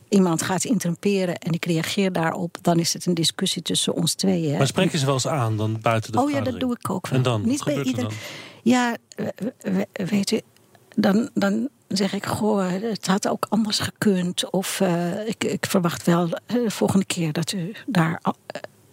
iemand 0.10 0.42
gaat 0.42 0.64
interrumperen 0.64 1.38
en 1.38 1.52
ik 1.52 1.66
reageer 1.66 2.12
daarop, 2.12 2.58
dan 2.62 2.80
is 2.80 2.94
het 2.94 3.06
een 3.06 3.14
discussie 3.14 3.62
tussen 3.62 3.94
ons 3.94 4.14
tweeën. 4.14 4.58
Maar 4.58 4.68
spreek 4.68 4.92
je 4.92 4.98
ze 4.98 5.06
wel 5.06 5.14
eens 5.14 5.28
aan 5.28 5.58
dan 5.58 5.78
buiten 5.82 6.12
de 6.12 6.20
Oh 6.22 6.32
ja, 6.32 6.42
dat 6.42 6.60
doe 6.60 6.76
ik 6.80 6.90
ook 6.90 7.08
wel. 7.08 7.18
En 7.18 7.24
dan? 7.24 7.42
Niet 7.46 7.64
bij 7.64 7.84
ieder. 7.84 8.14
Ja, 8.64 8.98
weet 9.94 10.32
u, 10.32 10.42
dan, 10.96 11.30
dan 11.34 11.70
zeg 11.88 12.14
ik, 12.14 12.26
goh, 12.26 12.70
het 12.70 13.08
had 13.08 13.28
ook 13.28 13.46
anders 13.50 13.80
gekund. 13.80 14.50
Of 14.50 14.80
uh, 14.80 15.28
ik, 15.28 15.44
ik 15.44 15.66
verwacht 15.66 16.04
wel 16.04 16.30
de 16.46 16.72
volgende 16.72 17.06
keer 17.06 17.34
dat 17.34 17.52
u 17.52 17.76
daar 17.86 18.22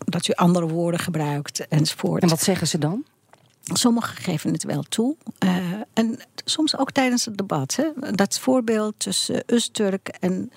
dat 0.04 0.28
u 0.28 0.32
andere 0.32 0.68
woorden 0.68 1.00
gebruikt 1.00 1.68
enzovoort. 1.68 2.23
En 2.23 2.28
wat 2.28 2.42
zeggen 2.42 2.66
ze 2.66 2.78
dan? 2.78 3.04
Sommigen 3.62 4.16
geven 4.16 4.52
het 4.52 4.64
wel 4.64 4.82
toe. 4.82 5.16
Uh, 5.44 5.50
en 5.92 6.18
soms 6.44 6.78
ook 6.78 6.90
tijdens 6.90 7.25
het 7.25 7.37
debat. 7.37 7.76
Hè. 7.76 8.12
Dat 8.12 8.38
voorbeeld 8.38 8.94
tussen 8.97 9.42
Usturk 9.47 10.09
en 10.09 10.52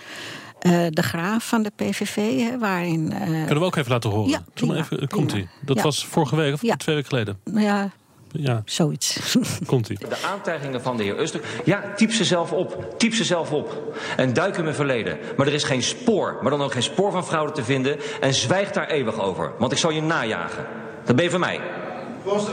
uh, 0.61 0.85
de 0.89 1.03
graaf 1.03 1.47
van 1.47 1.63
de 1.63 1.71
PVV, 1.75 2.39
hè, 2.39 2.57
waarin... 2.57 3.11
Uh, 3.11 3.19
Kunnen 3.19 3.59
we 3.59 3.63
ook 3.63 3.75
even 3.75 3.91
laten 3.91 4.09
horen? 4.09 4.29
Ja, 4.29 4.43
prima, 4.53 4.75
even, 4.75 5.07
komt 5.07 5.33
ie. 5.33 5.47
Dat 5.61 5.75
ja. 5.77 5.83
was 5.83 6.05
vorige 6.05 6.35
week 6.35 6.53
of 6.53 6.61
ja. 6.61 6.75
twee 6.75 6.95
weken 6.95 7.09
geleden? 7.09 7.39
Ja, 7.63 7.91
ja. 8.37 8.61
Zoiets. 8.65 9.35
Komt 9.65 9.89
ie. 9.89 9.97
De 9.97 10.17
aantijgingen 10.31 10.81
van 10.81 10.97
de 10.97 11.03
heer 11.03 11.19
Uster. 11.19 11.41
Ja, 11.63 11.83
typ 11.95 12.11
ze 12.11 12.23
zelf 12.23 12.51
op. 12.51 12.93
Typ 12.97 13.13
ze 13.13 13.23
zelf 13.23 13.51
op. 13.51 13.95
En 14.17 14.33
duik 14.33 14.57
in 14.57 14.63
mijn 14.63 14.75
verleden. 14.75 15.17
Maar 15.37 15.47
er 15.47 15.53
is 15.53 15.63
geen 15.63 15.83
spoor, 15.83 16.37
maar 16.41 16.51
dan 16.51 16.61
ook 16.61 16.71
geen 16.71 16.83
spoor 16.83 17.11
van 17.11 17.25
fraude 17.25 17.51
te 17.51 17.63
vinden. 17.63 17.97
En 18.21 18.33
zwijg 18.33 18.71
daar 18.71 18.87
eeuwig 18.87 19.19
over. 19.19 19.51
Want 19.57 19.71
ik 19.71 19.77
zal 19.77 19.91
je 19.91 20.01
najagen. 20.01 20.65
Dat 21.05 21.15
ben 21.15 21.25
je 21.25 21.31
van 21.31 21.39
mij. 21.39 21.59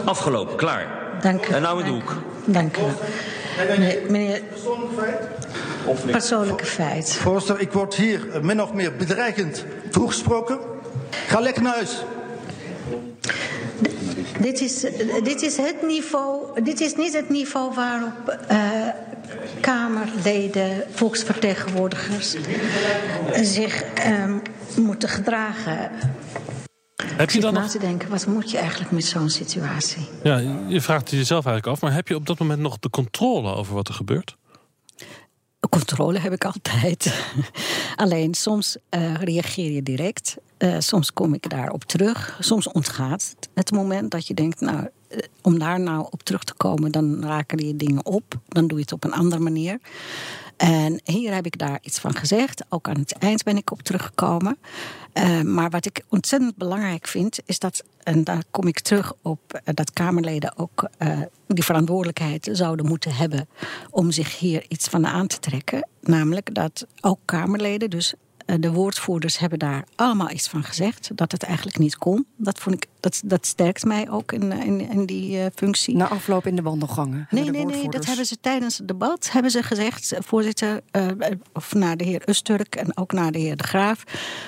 Afgelopen, 0.05 0.57
klaar. 0.57 0.87
Dank 1.21 1.49
u. 1.49 1.53
En 1.53 1.63
nou 1.63 1.79
in 1.79 1.85
de 1.85 1.91
hoek. 1.91 2.17
Dank 2.45 2.77
u. 2.77 2.81
Nee, 3.79 4.01
meneer... 4.09 4.41
Persoonlijke 4.41 4.95
feit? 4.95 5.21
Of 5.85 6.05
Persoonlijke 6.07 6.65
feit. 6.65 7.13
Voorzitter, 7.13 7.61
ik 7.61 7.73
word 7.73 7.95
hier 7.95 8.27
min 8.43 8.63
of 8.63 8.73
meer 8.73 8.97
bedreigend 8.97 9.65
toegesproken. 9.91 10.59
Ga 11.11 11.41
lekker 11.41 11.63
naar 11.63 11.75
huis. 11.75 12.05
Dit 14.41 14.61
is, 14.61 14.81
dit 15.23 15.43
is 15.43 15.57
het 15.57 15.83
niveau, 15.83 16.63
dit 16.63 16.81
is 16.81 16.97
niet 16.97 17.13
het 17.13 17.29
niveau 17.29 17.75
waarop 17.75 18.39
uh, 18.51 18.89
Kamerleden, 19.61 20.85
volksvertegenwoordigers 20.91 22.37
zich 23.43 23.85
uh, 24.07 24.35
moeten 24.77 25.09
gedragen. 25.09 25.91
Heb 26.97 27.31
je 27.31 27.41
dan 27.41 27.55
na 27.55 27.67
te 27.67 27.79
denken, 27.79 28.11
wat 28.11 28.27
moet 28.27 28.51
je 28.51 28.59
eigenlijk 28.59 28.91
met 28.91 29.05
zo'n 29.05 29.31
situatie? 29.31 30.09
Ja, 30.23 30.37
je 30.69 30.81
vraagt 30.81 31.11
het 31.11 31.19
jezelf 31.19 31.47
eigenlijk 31.47 31.77
af, 31.77 31.83
maar 31.83 31.95
heb 31.95 32.09
je 32.09 32.15
op 32.15 32.27
dat 32.27 32.39
moment 32.39 32.61
nog 32.61 32.79
de 32.79 32.91
controle 32.91 33.55
over 33.55 33.75
wat 33.75 33.89
er 33.89 33.95
gebeurt? 33.95 34.37
Controle 35.69 36.19
heb 36.19 36.33
ik 36.33 36.45
altijd. 36.45 37.25
Alleen 37.97 38.35
soms 38.35 38.77
uh, 38.91 39.15
reageer 39.15 39.71
je 39.71 39.83
direct. 39.83 40.37
Uh, 40.63 40.77
soms 40.79 41.13
kom 41.13 41.35
ik 41.35 41.51
daarop 41.51 41.85
terug. 41.85 42.37
Soms 42.41 42.69
ontgaat 42.69 43.35
het, 43.37 43.49
het 43.55 43.73
moment 43.73 44.11
dat 44.11 44.27
je 44.27 44.35
denkt, 44.35 44.61
nou, 44.61 44.89
uh, 45.09 45.19
om 45.41 45.59
daar 45.59 45.81
nou 45.81 46.07
op 46.11 46.23
terug 46.23 46.45
te 46.45 46.55
komen, 46.55 46.93
dan 46.93 47.25
raken 47.25 47.67
je 47.67 47.77
dingen 47.77 48.07
op. 48.07 48.41
Dan 48.49 48.67
doe 48.67 48.77
je 48.77 48.83
het 48.85 48.93
op 48.93 49.05
een 49.05 49.13
andere 49.13 49.43
manier. 49.43 49.79
En 50.57 51.01
hier 51.05 51.35
heb 51.35 51.47
ik 51.47 51.59
daar 51.59 51.79
iets 51.83 51.99
van 51.99 52.15
gezegd. 52.15 52.65
Ook 52.69 52.89
aan 52.89 52.99
het 52.99 53.13
eind 53.13 53.43
ben 53.43 53.57
ik 53.57 53.71
op 53.71 53.83
teruggekomen. 53.83 54.59
Uh, 55.15 55.41
maar 55.41 55.71
wat 55.71 55.87
ik 55.87 56.05
ontzettend 56.09 56.57
belangrijk 56.57 57.07
vind, 57.07 57.39
is 57.45 57.59
dat, 57.59 57.85
en 58.03 58.25
daar 58.25 58.43
kom 58.51 58.67
ik 58.67 58.81
terug 58.81 59.13
op, 59.23 59.61
dat 59.65 59.93
Kamerleden 59.93 60.59
ook 60.59 60.89
die 61.47 61.65
verantwoordelijkheid 61.65 62.49
zouden 62.53 62.87
moeten 62.87 63.15
hebben 63.15 63.49
om 63.91 64.11
zich 64.11 64.39
hier 64.39 64.65
iets 64.69 64.89
van 64.89 65.07
aan 65.07 65.27
te 65.27 65.39
trekken. 65.39 65.89
Namelijk 66.01 66.55
dat 66.55 66.87
ook 67.01 67.19
Kamerleden, 67.25 67.91
dus 67.91 68.15
eh, 68.15 68.19
de 68.61 68.73
woordvoerders 68.73 69.39
hebben 69.39 69.59
daar 69.59 69.85
allemaal 69.95 70.31
iets 70.31 70.49
van 70.49 70.65
gezegd. 70.65 71.11
Dat 71.15 71.33
het 71.33 71.43
eigenlijk 71.43 71.79
niet 71.79 71.97
kon. 71.97 72.27
Dat, 72.37 72.59
vond 72.59 72.77
ik, 72.77 72.87
dat, 73.01 73.23
dat 73.25 73.47
sterkt 73.47 73.85
mij 73.85 74.11
ook 74.11 74.33
in, 74.33 74.53
in, 74.53 74.91
in 74.91 75.07
die 75.07 75.39
uh, 75.39 75.47
functie. 75.55 75.97
Na 75.97 76.09
afloop 76.09 76.47
in 76.47 76.57
de 76.57 76.63
wandelgangen? 76.63 77.27
Nee, 77.31 77.51
nee, 77.51 77.65
nee. 77.65 77.89
Dat 77.89 78.07
hebben 78.07 78.27
ze 78.27 78.37
tijdens 78.41 78.79
het 78.79 78.89
debat 78.89 79.33
hebben 79.33 79.51
ze 79.51 79.63
gezegd. 79.63 80.15
Voorzitter, 80.19 80.81
uh, 80.93 81.07
of 81.53 81.75
naar 81.75 81.97
de 81.97 82.05
heer 82.05 82.23
Usturk 82.29 82.77
en 82.77 82.97
ook 82.97 83.13
naar 83.13 83.33
de 83.33 83.39
heer 83.39 83.57
De 83.57 83.65
Graaf. 83.65 84.05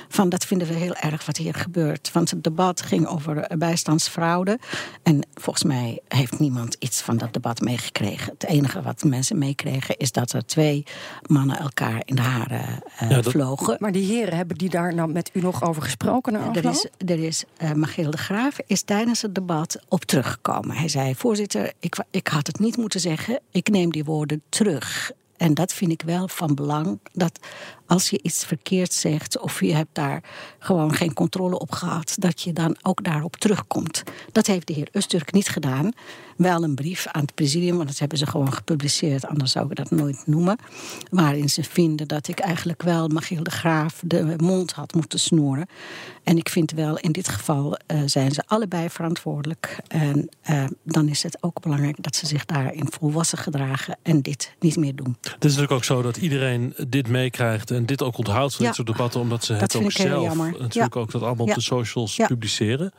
Van 0.08 0.28
dat 0.28 0.44
vinden 0.44 0.68
we 0.68 0.75
heel 0.75 0.94
erg 0.94 1.26
wat 1.26 1.37
hier 1.37 1.54
gebeurt. 1.54 2.12
Want 2.12 2.30
het 2.30 2.44
debat 2.44 2.82
ging 2.82 3.06
over 3.06 3.46
bijstandsfraude. 3.58 4.58
En 5.02 5.26
volgens 5.34 5.64
mij 5.64 6.00
heeft 6.08 6.38
niemand 6.38 6.76
iets 6.78 7.00
van 7.00 7.16
dat 7.16 7.32
debat 7.32 7.61
meegekregen. 7.61 8.32
Het 8.32 8.44
enige 8.44 8.82
wat 8.82 9.04
mensen 9.04 9.38
meekregen 9.38 9.96
is 9.96 10.12
dat 10.12 10.32
er 10.32 10.46
twee 10.46 10.84
mannen 11.26 11.58
elkaar 11.58 12.02
in 12.04 12.14
de 12.14 12.23
haren 12.23 12.82
uh, 13.02 13.11
ja, 13.11 13.20
dat... 13.20 13.32
vlogen. 13.32 13.76
Maar 13.78 13.92
die 13.94 14.16
heren, 14.16 14.36
hebben 14.36 14.56
die 14.56 14.70
daar 14.70 14.94
nou 14.94 15.12
met 15.12 15.30
u 15.32 15.40
nog 15.40 15.62
over 15.62 15.82
gesproken? 15.82 16.34
Er 16.34 16.64
is, 16.64 16.88
er 17.06 17.24
is 17.24 17.44
uh, 17.62 17.72
Michiel 17.72 18.10
de 18.10 18.16
Graaf 18.16 18.58
is 18.66 18.82
tijdens 18.82 19.22
het 19.22 19.34
debat 19.34 19.78
op 19.88 20.04
teruggekomen. 20.04 20.76
Hij 20.76 20.88
zei, 20.88 21.14
voorzitter, 21.14 21.72
ik, 21.80 22.04
ik 22.10 22.28
had 22.28 22.46
het 22.46 22.58
niet 22.58 22.76
moeten 22.76 23.00
zeggen. 23.00 23.40
Ik 23.50 23.68
neem 23.68 23.92
die 23.92 24.04
woorden 24.04 24.42
terug. 24.48 25.12
En 25.36 25.54
dat 25.54 25.72
vind 25.72 25.92
ik 25.92 26.02
wel 26.02 26.28
van 26.28 26.54
belang. 26.54 26.98
Dat 27.12 27.38
als 27.94 28.10
je 28.10 28.20
iets 28.22 28.44
verkeerd 28.44 28.92
zegt 28.92 29.38
of 29.38 29.60
je 29.60 29.74
hebt 29.74 29.94
daar 29.94 30.22
gewoon 30.58 30.94
geen 30.94 31.12
controle 31.12 31.58
op 31.58 31.72
gehad, 31.72 32.16
dat 32.18 32.40
je 32.40 32.52
dan 32.52 32.76
ook 32.82 33.04
daarop 33.04 33.36
terugkomt. 33.36 34.02
Dat 34.32 34.46
heeft 34.46 34.66
de 34.66 34.72
heer 34.72 34.88
Usturk 34.92 35.32
niet 35.32 35.48
gedaan. 35.48 35.92
wel 36.36 36.62
een 36.62 36.74
brief 36.74 37.06
aan 37.06 37.20
het 37.20 37.34
presidium, 37.34 37.76
want 37.76 37.88
dat 37.88 37.98
hebben 37.98 38.18
ze 38.18 38.26
gewoon 38.26 38.52
gepubliceerd, 38.52 39.26
anders 39.26 39.52
zou 39.52 39.66
ik 39.70 39.76
dat 39.76 39.90
nooit 39.90 40.22
noemen. 40.26 40.58
Waarin 41.10 41.48
ze 41.48 41.62
vinden 41.64 42.08
dat 42.08 42.28
ik 42.28 42.38
eigenlijk 42.38 42.82
wel 42.82 43.08
Magiel 43.08 43.42
de 43.42 43.50
Graaf 43.50 44.02
de 44.06 44.34
mond 44.36 44.72
had 44.72 44.94
moeten 44.94 45.20
snoeren. 45.20 45.66
En 46.22 46.36
ik 46.36 46.48
vind 46.48 46.70
wel, 46.70 46.98
in 46.98 47.12
dit 47.12 47.28
geval 47.28 47.78
uh, 47.86 48.02
zijn 48.06 48.32
ze 48.32 48.42
allebei 48.46 48.90
verantwoordelijk. 48.90 49.78
En 49.88 50.28
uh, 50.50 50.64
dan 50.84 51.08
is 51.08 51.22
het 51.22 51.42
ook 51.42 51.60
belangrijk 51.60 52.02
dat 52.02 52.16
ze 52.16 52.26
zich 52.26 52.44
daarin 52.44 52.88
volwassen 52.90 53.38
gedragen 53.38 53.96
en 54.02 54.22
dit 54.22 54.54
niet 54.60 54.76
meer 54.76 54.94
doen. 54.94 55.16
Het 55.20 55.44
is 55.44 55.50
natuurlijk 55.50 55.72
ook 55.72 55.84
zo 55.84 56.02
dat 56.02 56.16
iedereen 56.16 56.74
dit 56.88 57.08
meekrijgt 57.08 57.70
en 57.70 57.84
dit 57.87 58.03
ook 58.03 58.19
onthoudt 58.19 58.55
van 58.55 58.64
dit 58.64 58.75
soort 58.75 58.87
debatten, 58.87 59.21
omdat 59.21 59.45
ze 59.45 59.53
dat 59.53 59.73
het 59.73 59.83
ook 59.83 59.93
zelf 59.93 60.37
natuurlijk 60.59 60.97
ook 60.97 61.11
dat 61.11 61.23
allemaal 61.23 61.47
op 61.47 61.55
de 61.55 61.61
socials 61.61 62.17
publiceren. 62.26 62.93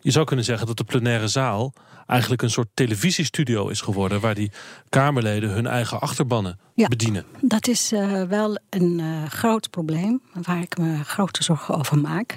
Je 0.00 0.10
zou 0.10 0.24
kunnen 0.24 0.44
zeggen 0.44 0.66
dat 0.66 0.76
de 0.76 0.84
plenaire 0.84 1.28
zaal 1.28 1.72
eigenlijk 2.06 2.42
een 2.42 2.50
soort 2.50 2.68
televisiestudio 2.74 3.68
is 3.68 3.80
geworden. 3.80 4.20
waar 4.20 4.34
die 4.34 4.50
Kamerleden 4.88 5.50
hun 5.50 5.66
eigen 5.66 6.00
achterbannen 6.00 6.58
ja, 6.74 6.88
bedienen. 6.88 7.24
Dat 7.40 7.68
is 7.68 7.92
uh, 7.92 8.22
wel 8.22 8.58
een 8.70 8.98
uh, 8.98 9.24
groot 9.24 9.70
probleem 9.70 10.20
waar 10.32 10.60
ik 10.60 10.78
me 10.78 11.04
grote 11.04 11.42
zorgen 11.42 11.74
over 11.74 11.98
maak. 11.98 12.34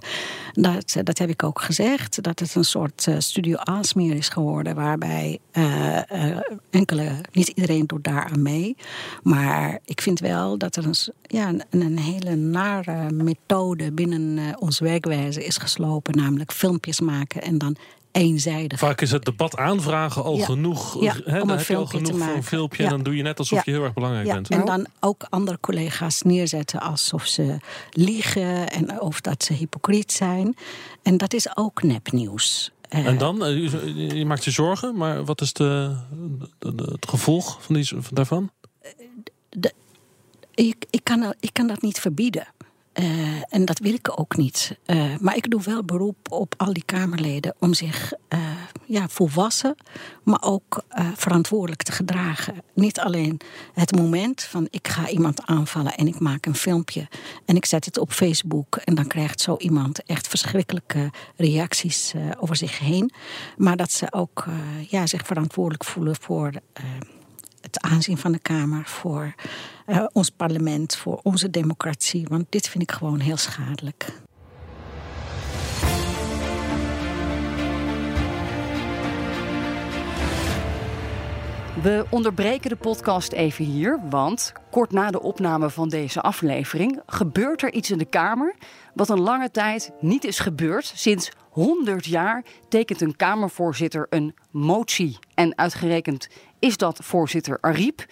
Dat, 0.54 0.96
uh, 0.98 1.04
dat 1.04 1.18
heb 1.18 1.30
ik 1.30 1.44
ook 1.44 1.62
gezegd. 1.62 2.24
Dat 2.24 2.40
het 2.40 2.56
een 2.56 2.64
soort 2.64 3.08
studio 3.18 3.56
aansmeer 3.58 4.16
is 4.16 4.30
geworden. 4.30 4.76
waarbij 4.76 5.40
enkele, 6.70 7.12
niet 7.32 7.48
iedereen 7.48 7.88
doet 7.88 8.04
daaraan 8.04 8.42
mee. 8.42 8.76
Maar 9.24 9.80
ik 9.86 10.02
vind 10.02 10.20
wel 10.20 10.58
dat 10.58 10.76
er 10.76 10.86
een, 10.86 10.96
ja, 11.22 11.48
een, 11.48 11.64
een 11.70 12.00
hele 12.00 12.36
nare 12.36 13.12
methode 13.12 13.92
binnen 13.92 14.58
ons 14.60 14.80
werkwijze 14.80 15.46
is 15.46 15.58
geslopen. 15.58 16.16
Namelijk 16.16 16.52
filmpjes 16.52 17.00
maken 17.00 17.42
en 17.42 17.58
dan 17.58 17.76
eenzijdig. 18.12 18.80
Vaak 18.80 19.02
is 19.02 19.12
het 19.12 19.26
debat 19.26 19.58
aanvragen 19.58 20.24
al 20.24 20.38
Ja. 20.38 20.46
genoeg. 20.46 21.02
Ja, 21.02 21.14
dan 21.14 21.50
een 21.50 21.58
heb 21.58 21.68
je 21.68 21.76
al 21.76 21.86
genoeg 21.86 22.18
voor 22.24 22.36
een 22.36 22.44
filmpje. 22.44 22.84
Ja. 22.84 22.90
En 22.90 22.96
dan 22.96 23.04
doe 23.04 23.16
je 23.16 23.24
net 23.24 23.40
alsof 23.40 23.66
je 23.66 23.72
heel 23.72 23.84
erg 23.84 23.94
belangrijk 23.94 24.26
Ja, 24.28 24.34
bent. 24.34 24.50
en 24.50 24.66
dan 24.66 24.86
ook 25.00 25.26
andere 25.30 25.58
collega's 25.60 26.22
neerzetten 26.22 26.80
alsof 26.80 27.26
ze 27.26 27.58
liegen 27.92 28.70
en 28.70 29.02
of 29.02 29.22
dat 29.22 29.44
ze 29.44 29.54
hypocriet 29.54 30.12
zijn. 30.12 30.56
En 31.04 31.18
dat 31.18 31.34
is 31.34 31.58
ook 31.58 31.84
nepnieuws. 31.84 32.72
Eh, 32.90 33.06
En 33.06 33.18
dan, 33.18 33.46
eh, 33.46 33.72
je, 34.18 34.26
maakt 34.26 34.44
je 34.44 34.52
zorgen, 34.52 34.96
maar 34.98 35.26
wat 35.26 35.42
is 35.42 35.54
de, 35.54 35.96
de- 36.60 36.76
de- 36.76 36.92
het 36.92 37.08
gevolg 37.10 37.58
van 37.64 37.76
die, 37.76 37.86
van 37.88 38.04
daarvan? 38.10 38.50
ik, 40.56 40.86
ik, 40.90 41.04
kan, 41.04 41.34
ik 41.40 41.54
kan 41.54 41.68
dat 41.68 41.82
niet 41.82 42.00
verbieden. 42.00 42.48
Eh, 43.00 43.06
en 43.50 43.66
dat 43.66 43.80
wil 43.80 43.94
ik 43.94 44.20
ook 44.20 44.38
niet. 44.38 44.78
Eh, 44.86 45.18
maar 45.20 45.36
ik 45.36 45.50
doe 45.50 45.62
wel 45.62 45.84
beroep 45.84 46.32
op 46.32 46.54
al 46.58 46.74
die 46.74 46.84
Kamerleden 46.86 47.56
om 47.60 47.74
zich 47.74 48.14
eh, 48.28 48.40
ja, 48.86 49.08
volwassen, 49.08 49.76
maar 50.24 50.42
ook 50.42 50.84
verantwoordelijk 51.16 51.84
te 51.84 51.92
gedragen. 51.92 52.56
Niet 52.74 53.00
alleen 53.00 53.40
het 53.74 53.96
moment 53.96 54.44
van 54.44 54.68
ik 54.70 54.88
ga 54.88 55.10
iemand 55.10 55.46
aanvallen 55.46 55.96
en 55.96 56.08
ik 56.08 56.20
maak 56.20 56.46
een 56.46 56.56
filmpje 56.56 57.08
en 57.46 57.56
ik 57.56 57.66
zet 57.66 57.86
het 57.86 57.98
op 57.98 58.12
Facebook 58.12 58.76
en 58.76 58.96
dan 58.96 59.08
krijgt 59.08 59.42
zo 59.42 59.56
iemand 59.58 60.04
echt 60.04 60.28
verschrikkelijke 60.28 61.12
reacties 61.36 62.14
over 62.40 62.56
zich 62.56 62.80
heen. 62.80 63.12
Maar 63.58 63.78
dat 63.78 63.92
ze 63.92 64.14
ook 64.14 64.46
ja, 64.88 65.08
zich 65.08 65.26
verantwoordelijk 65.26 65.84
voelen 65.84 66.16
voor 66.16 66.52
het 67.62 67.82
aanzien 67.82 68.18
van 68.18 68.32
de 68.32 68.40
Kamer, 68.40 68.86
voor 68.86 69.36
eh, 69.86 70.06
ons 70.12 70.30
parlement, 70.30 70.96
voor 70.96 71.20
onze 71.24 71.50
democratie. 71.50 72.26
Want 72.30 72.46
dit 72.50 72.70
vind 72.70 72.84
ik 72.84 72.92
gewoon 72.92 73.20
heel 73.20 73.38
schadelijk. 73.38 74.14
We 81.82 82.06
onderbreken 82.10 82.70
de 82.70 82.76
podcast 82.76 83.32
even 83.32 83.66
hier, 83.66 84.00
want 84.10 84.54
kort 84.72 84.92
na 84.92 85.12
de 85.12 85.22
opname 85.22 85.70
van 85.70 85.90
deze 85.90 86.22
aflevering 86.22 87.02
gebeurt 87.06 87.62
er 87.62 87.74
iets 87.74 87.92
in 87.92 87.98
de 87.98 88.06
Kamer 88.06 88.56
wat 88.94 89.10
een 89.10 89.20
lange 89.20 89.52
tijd 89.52 89.92
niet 90.00 90.24
is 90.24 90.40
gebeurd. 90.40 90.92
Sinds 90.96 91.32
100 91.50 92.06
jaar 92.06 92.44
tekent 92.70 93.02
een 93.02 93.16
Kamervoorzitter 93.16 94.08
een 94.10 94.36
motie. 94.52 95.20
En 95.34 95.58
uitgerekend 95.58 96.28
is 96.60 96.78
dat 96.78 97.00
voorzitter 97.04 97.58
Ariep. 97.62 98.06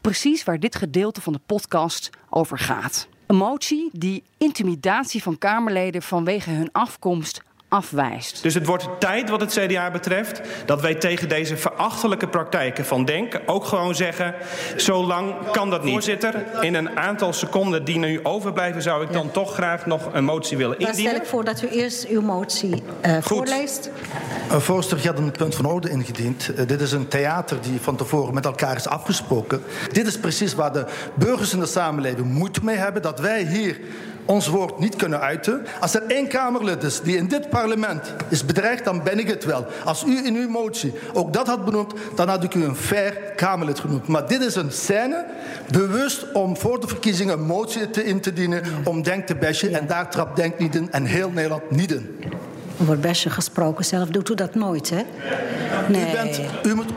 Precies 0.00 0.44
waar 0.44 0.60
dit 0.60 0.76
gedeelte 0.76 1.20
van 1.20 1.32
de 1.32 1.40
podcast 1.46 2.10
over 2.30 2.58
gaat. 2.58 3.08
Een 3.26 3.36
motie 3.36 3.90
die 3.92 4.22
intimidatie 4.38 5.22
van 5.22 5.38
Kamerleden 5.38 6.02
vanwege 6.02 6.50
hun 6.50 6.72
afkomst 6.72 7.42
afwijst. 7.72 8.42
Dus 8.42 8.54
het 8.54 8.66
wordt 8.66 8.88
tijd 8.98 9.30
wat 9.30 9.40
het 9.40 9.58
CDA 9.58 9.90
betreft 9.90 10.40
dat 10.64 10.80
wij 10.80 10.94
tegen 10.94 11.28
deze 11.28 11.56
verachtelijke 11.56 12.28
praktijken 12.28 12.84
van 12.84 13.04
Denk 13.04 13.40
ook 13.46 13.64
gewoon 13.64 13.94
zeggen: 13.94 14.34
zo 14.76 15.06
lang 15.06 15.34
kan 15.52 15.70
dat 15.70 15.82
niet. 15.82 15.92
Voorzitter, 15.92 16.44
in 16.60 16.74
een 16.74 16.98
aantal 16.98 17.32
seconden 17.32 17.84
die 17.84 17.98
nu 17.98 18.20
overblijven, 18.22 18.82
zou 18.82 19.04
ik 19.04 19.12
dan 19.12 19.30
toch 19.30 19.54
graag 19.54 19.86
nog 19.86 20.08
een 20.12 20.24
motie 20.24 20.56
willen 20.56 20.78
Dan 20.78 20.86
stel 20.86 20.96
indienen. 20.96 21.22
ik 21.22 21.28
voor 21.28 21.44
dat 21.44 21.62
u 21.62 21.68
eerst 21.68 22.06
uw 22.06 22.20
motie 22.20 22.82
eh, 23.00 23.16
voorleest. 23.20 23.90
Uh, 24.50 24.56
voorzitter, 24.56 25.00
je 25.02 25.08
had 25.08 25.18
een 25.18 25.32
punt 25.32 25.54
van 25.54 25.64
orde 25.64 25.90
ingediend. 25.90 26.50
Uh, 26.50 26.66
dit 26.66 26.80
is 26.80 26.92
een 26.92 27.08
theater 27.08 27.60
die 27.60 27.80
van 27.80 27.96
tevoren 27.96 28.34
met 28.34 28.44
elkaar 28.44 28.76
is 28.76 28.88
afgesproken. 28.88 29.62
Dit 29.92 30.06
is 30.06 30.18
precies 30.18 30.54
waar 30.54 30.72
de 30.72 30.86
burgers 31.14 31.52
in 31.52 31.60
de 31.60 31.66
samenleving 31.66 32.26
moeite 32.26 32.64
mee 32.64 32.76
hebben. 32.76 33.02
Dat 33.02 33.20
wij 33.20 33.42
hier 33.42 33.80
ons 34.24 34.46
woord 34.46 34.78
niet 34.78 34.96
kunnen 34.96 35.20
uiten. 35.20 35.66
Als 35.80 35.94
er 35.94 36.02
één 36.06 36.28
Kamerlid 36.28 36.82
is 36.82 37.00
die 37.00 37.16
in 37.16 37.28
dit 37.28 37.50
parlement 37.50 38.14
is 38.28 38.44
bedreigd, 38.44 38.84
dan 38.84 39.02
ben 39.02 39.18
ik 39.18 39.28
het 39.28 39.44
wel. 39.44 39.66
Als 39.84 40.04
u 40.04 40.24
in 40.24 40.34
uw 40.34 40.48
motie 40.48 40.92
ook 41.12 41.32
dat 41.32 41.46
had 41.46 41.64
benoemd, 41.64 41.94
dan 42.14 42.28
had 42.28 42.44
ik 42.44 42.54
u 42.54 42.64
een 42.64 42.76
fair 42.76 43.12
Kamerlid 43.36 43.80
genoemd. 43.80 44.06
Maar 44.06 44.28
dit 44.28 44.40
is 44.40 44.54
een 44.54 44.72
scène, 44.72 45.24
bewust 45.70 46.32
om 46.32 46.56
voor 46.56 46.80
de 46.80 46.88
verkiezingen 46.88 47.38
een 47.38 47.46
motie 47.46 47.90
te 47.90 48.04
in 48.04 48.20
te 48.20 48.32
dienen 48.32 48.62
om 48.84 49.02
Denk 49.02 49.26
te 49.26 49.34
bashen. 49.34 49.74
En 49.74 49.86
daar 49.86 50.10
trapt 50.10 50.36
Denk 50.36 50.58
niet 50.58 50.74
in 50.74 50.92
en 50.92 51.04
heel 51.04 51.30
Nederland 51.30 51.70
niet 51.70 51.92
in. 51.92 52.18
Er 52.78 52.84
wordt 52.84 53.00
best 53.00 53.30
gesproken, 53.30 53.84
zelf 53.84 54.08
doet 54.08 54.30
u 54.30 54.34
dat 54.34 54.54
nooit, 54.54 54.90
hè? 54.90 55.02
Nee. 55.88 56.08
U, 56.08 56.12
bent, 56.12 56.40
u 56.62 56.74
moet 56.74 56.92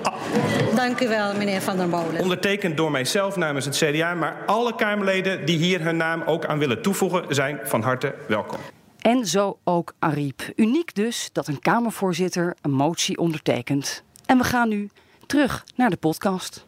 Dank 0.75 1.01
u 1.01 1.07
wel, 1.07 1.35
meneer 1.35 1.61
Van 1.61 1.77
der 1.77 1.87
Molen. 1.87 2.21
Ondertekend 2.21 2.77
door 2.77 2.91
mijzelf 2.91 3.35
namens 3.35 3.65
het 3.65 3.75
CDA, 3.75 4.13
maar 4.13 4.35
alle 4.45 4.75
Kamerleden 4.75 5.45
die 5.45 5.57
hier 5.57 5.81
hun 5.81 5.97
naam 5.97 6.21
ook 6.25 6.45
aan 6.45 6.59
willen 6.59 6.81
toevoegen, 6.81 7.35
zijn 7.35 7.59
van 7.63 7.81
harte 7.81 8.15
welkom. 8.27 8.59
En 9.01 9.25
zo 9.25 9.57
ook 9.63 9.93
Ariep. 9.99 10.41
Uniek 10.55 10.95
dus 10.95 11.29
dat 11.31 11.47
een 11.47 11.59
Kamervoorzitter 11.59 12.55
een 12.61 12.71
motie 12.71 13.17
ondertekent. 13.17 14.03
En 14.25 14.37
we 14.37 14.43
gaan 14.43 14.69
nu 14.69 14.89
terug 15.25 15.63
naar 15.75 15.89
de 15.89 15.97
podcast. 15.97 16.65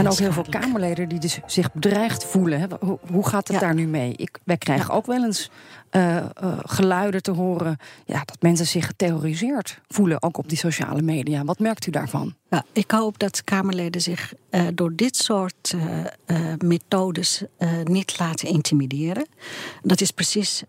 En 0.00 0.08
ook 0.08 0.18
heel 0.18 0.32
veel 0.32 0.46
Kamerleden 0.50 1.08
die 1.08 1.18
dus 1.18 1.38
zich 1.46 1.72
bedreigd 1.72 2.24
voelen. 2.24 2.60
Hè. 2.60 2.66
Hoe, 2.80 2.98
hoe 3.10 3.28
gaat 3.28 3.48
het 3.48 3.60
daar 3.60 3.74
nu 3.74 3.86
mee? 3.86 4.12
Ik, 4.16 4.38
wij 4.44 4.56
krijgen 4.56 4.94
ook 4.94 5.06
wel 5.06 5.24
eens 5.24 5.50
uh, 5.90 6.16
uh, 6.16 6.22
geluiden 6.62 7.22
te 7.22 7.30
horen... 7.30 7.76
Ja, 8.06 8.22
dat 8.24 8.36
mensen 8.40 8.66
zich 8.66 8.86
geterroriseerd 8.86 9.80
voelen, 9.88 10.22
ook 10.22 10.38
op 10.38 10.48
die 10.48 10.58
sociale 10.58 11.02
media. 11.02 11.44
Wat 11.44 11.58
merkt 11.58 11.86
u 11.86 11.90
daarvan? 11.90 12.34
Ja, 12.50 12.64
ik 12.72 12.90
hoop 12.90 13.18
dat 13.18 13.44
Kamerleden 13.44 14.00
zich 14.00 14.32
uh, 14.50 14.66
door 14.74 14.94
dit 14.94 15.16
soort 15.16 15.74
methodes 16.64 17.44
niet 17.84 18.18
laten 18.18 18.48
intimideren. 18.48 19.26
Dat 19.82 20.00
is 20.00 20.10
precies 20.10 20.62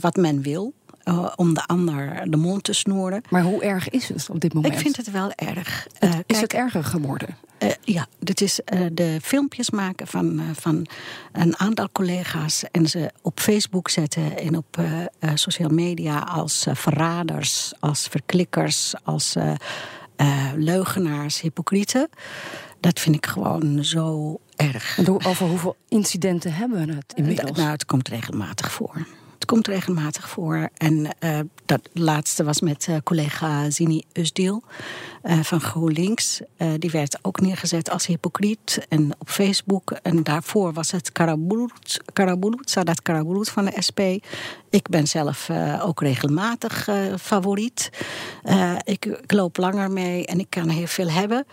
wat 0.00 0.16
men 0.16 0.42
wil. 0.42 0.72
Uh, 1.08 1.32
om 1.36 1.54
de 1.54 1.66
ander 1.66 2.30
de 2.30 2.36
mond 2.36 2.64
te 2.64 2.72
snoeren. 2.72 3.22
Maar 3.28 3.42
hoe 3.42 3.62
erg 3.62 3.88
is 3.88 4.08
het 4.08 4.30
op 4.30 4.40
dit 4.40 4.54
moment? 4.54 4.74
Ik 4.74 4.80
vind 4.80 4.96
het 4.96 5.10
wel 5.10 5.32
erg. 5.32 5.86
Het, 5.98 6.24
is 6.26 6.40
het 6.40 6.52
erger 6.52 6.84
geworden? 6.84 7.36
Uh, 7.58 7.70
ja, 7.80 8.06
dit 8.18 8.40
is 8.40 8.60
de 8.92 9.18
filmpjes 9.22 9.70
maken 9.70 10.06
van, 10.06 10.42
van 10.54 10.86
een 11.32 11.58
aantal 11.58 11.88
collega's 11.92 12.64
en 12.70 12.86
ze 12.86 13.10
op 13.22 13.40
Facebook 13.40 13.88
zetten 13.88 14.38
en 14.38 14.56
op 14.56 14.80
social 15.34 15.68
media 15.68 16.18
als 16.18 16.66
verraders, 16.72 17.72
als 17.80 18.06
verklikkers, 18.10 18.94
als 19.04 19.36
leugenaars, 20.56 21.40
hypocrieten. 21.40 22.08
Dat 22.80 23.00
vind 23.00 23.16
ik 23.16 23.26
gewoon 23.26 23.84
zo 23.84 24.38
erg. 24.56 24.98
En 24.98 25.26
over 25.26 25.46
hoeveel 25.46 25.76
incidenten 25.88 26.52
hebben 26.52 26.86
we 26.86 26.94
het 26.94 27.12
inmiddels? 27.14 27.58
Nou, 27.58 27.70
het 27.70 27.84
komt 27.84 28.08
regelmatig 28.08 28.72
voor. 28.72 29.06
Komt 29.48 29.66
regelmatig 29.66 30.28
voor. 30.28 30.68
En 30.76 31.06
uh, 31.20 31.38
dat 31.64 31.88
laatste 31.92 32.44
was 32.44 32.60
met 32.60 32.86
uh, 32.90 32.96
collega 33.04 33.70
Zini 33.70 34.02
Usdiel 34.12 34.62
uh, 35.24 35.40
van 35.42 35.60
GroenLinks. 35.60 36.40
die 36.78 36.90
werd 36.90 37.18
ook 37.22 37.40
neergezet 37.40 37.90
als 37.90 38.06
hypocriet. 38.06 38.86
En 38.88 39.12
op 39.18 39.28
Facebook. 39.28 39.90
En 40.02 40.22
daarvoor 40.22 40.72
was 40.72 40.90
het 40.90 41.12
Karabulut 41.12 42.70
Sadat 42.70 43.02
Karabulut 43.02 43.50
van 43.50 43.64
de 43.64 43.82
SP. 43.86 44.00
Ik 44.70 44.88
ben 44.88 45.06
zelf 45.06 45.50
ook 45.80 46.00
regelmatig 46.00 46.88
favoriet. 47.20 47.90
Ik, 48.84 49.04
ik, 49.04 49.32
loop 49.32 49.56
langer 49.56 49.90
mee 49.90 50.26
en 50.26 50.38
ik 50.38 50.50
kan 50.50 50.68
heel 50.68 50.86
veel 50.86 51.10
hebben. 51.10 51.46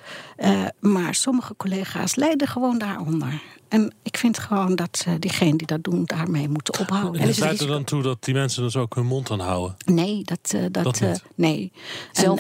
maar 0.80 1.16
sommige 1.16 1.56
collega's 1.58 2.16
lijden 2.16 2.48
gewoon 2.48 2.78
daaronder. 2.78 3.42
En 3.68 3.94
ik 4.04 4.18
vind 4.18 4.40
gewoon 4.40 4.76
dat 4.76 5.06
uh, 5.08 5.14
diegenen 5.20 5.58
die 5.58 5.68
dat 5.68 5.84
doen 5.84 6.04
daarmee 6.06 6.50
moeten 6.50 6.80
ophouden. 6.80 7.22
En 7.22 7.34
leidt 7.38 7.62
er 7.62 7.68
dan 7.68 7.84
toe 7.84 8.02
dat 8.02 8.24
die 8.24 8.34
mensen 8.34 8.64
dus 8.64 8.76
ook 8.76 8.96
hun 8.96 9.06
mond 9.06 9.32
aanhouden? 9.32 9.76
Nee, 9.86 10.24
dat, 10.24 10.54
uh, 10.56 10.62
dat, 10.72 10.84
dat 10.84 11.02
uh, 11.02 11.12
nee. 11.36 11.72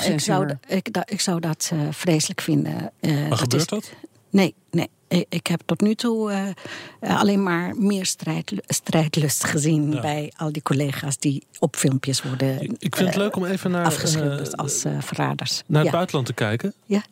Ik 0.07 0.19
zou, 0.19 0.57
ik, 0.67 0.93
da, 0.93 1.03
ik 1.05 1.21
zou 1.21 1.39
dat 1.39 1.71
vreselijk 1.89 2.41
vinden. 2.41 2.91
maar 3.01 3.29
dat 3.29 3.39
gebeurt 3.39 3.61
is, 3.61 3.67
dat? 3.67 3.93
Nee, 4.29 4.53
nee. 4.71 4.89
Ik 5.29 5.47
heb 5.47 5.61
tot 5.65 5.81
nu 5.81 5.95
toe 5.95 6.53
alleen 6.99 7.43
maar 7.43 7.75
meer 7.75 8.05
strijd, 8.05 8.53
strijdlust 8.67 9.43
gezien 9.43 9.91
ja. 9.91 10.01
bij 10.01 10.31
al 10.37 10.51
die 10.51 10.61
collega's 10.61 11.17
die 11.17 11.43
op 11.59 11.75
filmpjes 11.75 12.23
worden. 12.23 12.61
Ik 12.79 12.95
vind 12.95 13.07
het 13.07 13.15
leuk 13.15 13.35
om 13.35 13.45
even 13.45 13.71
naar. 13.71 13.85
afgeschilderd 13.85 14.57
als 14.57 14.83
verraders. 14.99 15.63
Naar 15.65 15.81
het 15.81 15.91
ja. 15.91 15.95
buitenland 15.95 16.25
te 16.25 16.33
kijken. 16.33 16.73
Ja. 16.85 17.03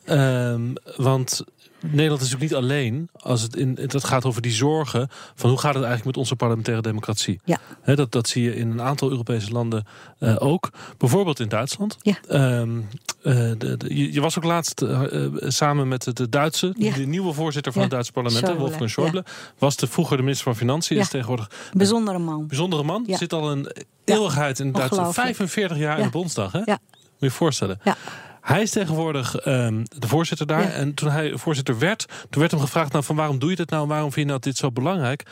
Um, 0.51 0.73
want 0.95 1.43
Nederland 1.91 2.21
is 2.21 2.31
natuurlijk 2.31 2.51
niet 2.51 2.71
alleen 2.71 3.09
als 3.13 3.41
het, 3.41 3.55
in, 3.55 3.77
het 3.81 4.03
gaat 4.03 4.25
over 4.25 4.41
die 4.41 4.51
zorgen 4.51 5.07
van 5.35 5.49
hoe 5.49 5.59
gaat 5.59 5.73
het 5.73 5.83
eigenlijk 5.83 6.05
met 6.05 6.17
onze 6.17 6.35
parlementaire 6.35 6.81
democratie. 6.81 7.39
Ja. 7.43 7.57
He, 7.81 7.95
dat, 7.95 8.11
dat 8.11 8.27
zie 8.27 8.43
je 8.43 8.55
in 8.55 8.71
een 8.71 8.81
aantal 8.81 9.09
Europese 9.09 9.51
landen 9.51 9.85
uh, 10.19 10.35
ook. 10.39 10.69
Bijvoorbeeld 10.97 11.39
in 11.39 11.47
Duitsland. 11.47 11.97
Ja. 12.01 12.15
Um, 12.59 12.87
uh, 13.23 13.33
de, 13.57 13.77
de, 13.77 13.97
je, 13.97 14.13
je, 14.13 14.21
was 14.21 14.37
ook 14.37 14.43
laatst 14.43 14.81
uh, 14.81 15.25
samen 15.37 15.87
met 15.87 16.17
de 16.17 16.29
Duitse, 16.29 16.73
ja. 16.77 16.93
de 16.93 17.05
nieuwe 17.05 17.33
voorzitter 17.33 17.71
van 17.71 17.81
ja. 17.81 17.87
het 17.87 17.95
Duitse 17.95 18.11
parlement, 18.11 18.45
Schäuble, 18.45 18.59
Wolfgang 18.59 18.91
Schäuble. 18.91 19.31
Was 19.57 19.75
de 19.75 19.87
vroeger 19.87 20.17
de 20.17 20.23
minister 20.23 20.45
van 20.45 20.55
Financiën, 20.55 20.97
is 20.97 21.09
tegenwoordig. 21.09 21.49
Bijzondere 21.73 22.19
man. 22.19 22.47
Bijzondere 22.47 22.83
man. 22.83 23.05
Zit 23.07 23.33
al 23.33 23.51
een 23.51 23.71
eeuwigheid 24.05 24.59
in 24.59 24.71
Duitsland. 24.71 25.13
45 25.13 25.77
jaar 25.77 25.97
in 25.97 26.03
de 26.03 26.09
Bondsdag. 26.09 26.51
Hè? 26.51 26.61
Ja. 26.65 26.79
Moet 26.91 27.19
je 27.19 27.25
je 27.25 27.31
voorstellen. 27.31 27.79
Ja. 27.83 27.97
Hij 28.43 28.61
is 28.61 28.71
tegenwoordig 28.71 29.45
um, 29.45 29.83
de 29.99 30.07
voorzitter 30.07 30.47
daar. 30.47 30.61
Ja. 30.61 30.69
En 30.69 30.93
toen 30.93 31.09
hij 31.09 31.37
voorzitter 31.37 31.79
werd, 31.79 32.05
toen 32.29 32.39
werd 32.39 32.51
hem 32.51 32.59
gevraagd: 32.59 32.91
nou, 32.91 33.03
van 33.03 33.15
waarom 33.15 33.39
doe 33.39 33.49
je 33.49 33.55
dit 33.55 33.69
nou? 33.69 33.87
Waarom 33.87 34.11
vind 34.11 34.25
je 34.25 34.31
nou 34.31 34.39
dit 34.39 34.57
zo 34.57 34.71
belangrijk? 34.71 35.23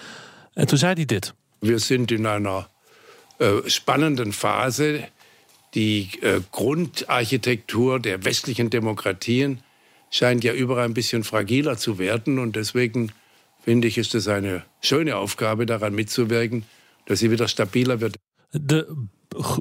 En 0.54 0.67
toen 0.67 0.78
zei 0.78 0.93
hij 0.93 1.06
dit. 1.06 1.34
We 1.60 1.78
zijn 1.78 2.06
in 2.06 2.26
einer 2.26 2.67
uh, 3.38 3.54
spannenden 3.65 4.34
Phase. 4.34 5.10
Die 5.69 6.19
uh, 6.21 6.36
Grundarchitektur 6.50 8.02
der 8.02 8.19
westlichen 8.21 8.69
Demokratien 8.69 9.62
scheint 10.10 10.43
ja 10.43 10.54
überall 10.54 10.86
ein 10.86 10.93
bisschen 10.93 11.24
fragiler 11.24 11.78
zu 11.80 11.97
werden. 11.97 12.39
Und 12.39 12.56
deswegen 12.56 13.12
finde 13.63 13.88
ich, 13.88 13.97
ist 13.97 14.13
es 14.13 14.28
eine 14.28 14.63
schöne 14.80 15.15
Aufgabe, 15.15 15.65
daran 15.65 15.93
mitzuwirken, 15.93 16.65
dass 17.06 17.19
sie 17.19 17.30
wieder 17.30 17.47
stabiler 17.47 18.00
wird. 18.00 18.17
De 18.50 18.86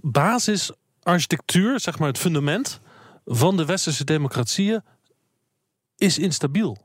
basisarchitectuur, 0.03 1.81
zeg 1.81 1.99
maar 1.99 2.09
het 2.09 2.19
fundament 2.19 2.81
van 3.25 3.57
de 3.57 3.65
westerse 3.65 4.05
democratieën 4.05 4.83
is 5.97 6.19
instabiel. 6.19 6.79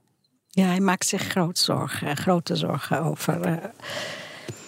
Ja, 0.47 0.65
hij 0.65 0.79
maakt 0.79 1.05
zich 1.05 1.21
groot 1.21 1.57
zorgen, 1.57 2.17
grote 2.17 2.55
zorgen 2.55 3.01
over 3.01 3.47
uh, 3.47 3.63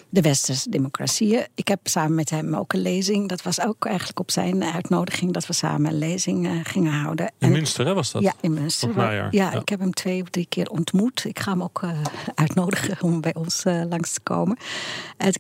de 0.10 0.22
westerse 0.22 0.70
democratieën. 0.70 1.48
Ik 1.56 1.68
heb 1.68 1.80
samen 1.84 2.16
met 2.16 2.30
hem 2.30 2.56
ook 2.56 2.74
een 2.74 2.82
lezing. 2.82 3.30
Dat 3.30 3.42
was 3.42 3.62
ook 3.62 3.86
eigenlijk 3.86 4.20
op 4.20 4.32
zijn 4.32 4.64
uitnodiging 4.64 5.34
dat 5.34 5.48
we 5.48 5.54
samen 5.54 5.92
een 5.92 5.98
lezing 5.98 6.46
uh, 6.46 6.60
gingen 6.64 6.94
houden. 6.94 7.32
In 7.38 7.52
Münster, 7.52 7.86
hè, 7.86 7.94
was 7.94 8.12
dat? 8.12 8.22
Ja, 8.22 8.34
in 8.42 8.54
Münster. 8.54 8.96
Ja, 8.96 9.28
ja, 9.32 9.54
ik 9.54 9.70
heb 9.70 9.80
hem 9.80 9.94
twee 9.94 10.22
of 10.22 10.30
drie 10.30 10.46
keer 10.50 10.70
ontmoet. 10.70 11.26
Ik 11.26 11.40
ga 11.40 11.52
hem 11.52 11.64
ook 11.64 11.82
uh, 11.82 12.02
uitnodigen 12.36 13.02
om 13.02 13.22
bij 13.22 13.36
ons 13.36 13.64
langs 13.64 14.14
te 14.14 14.20
komen. 14.20 14.58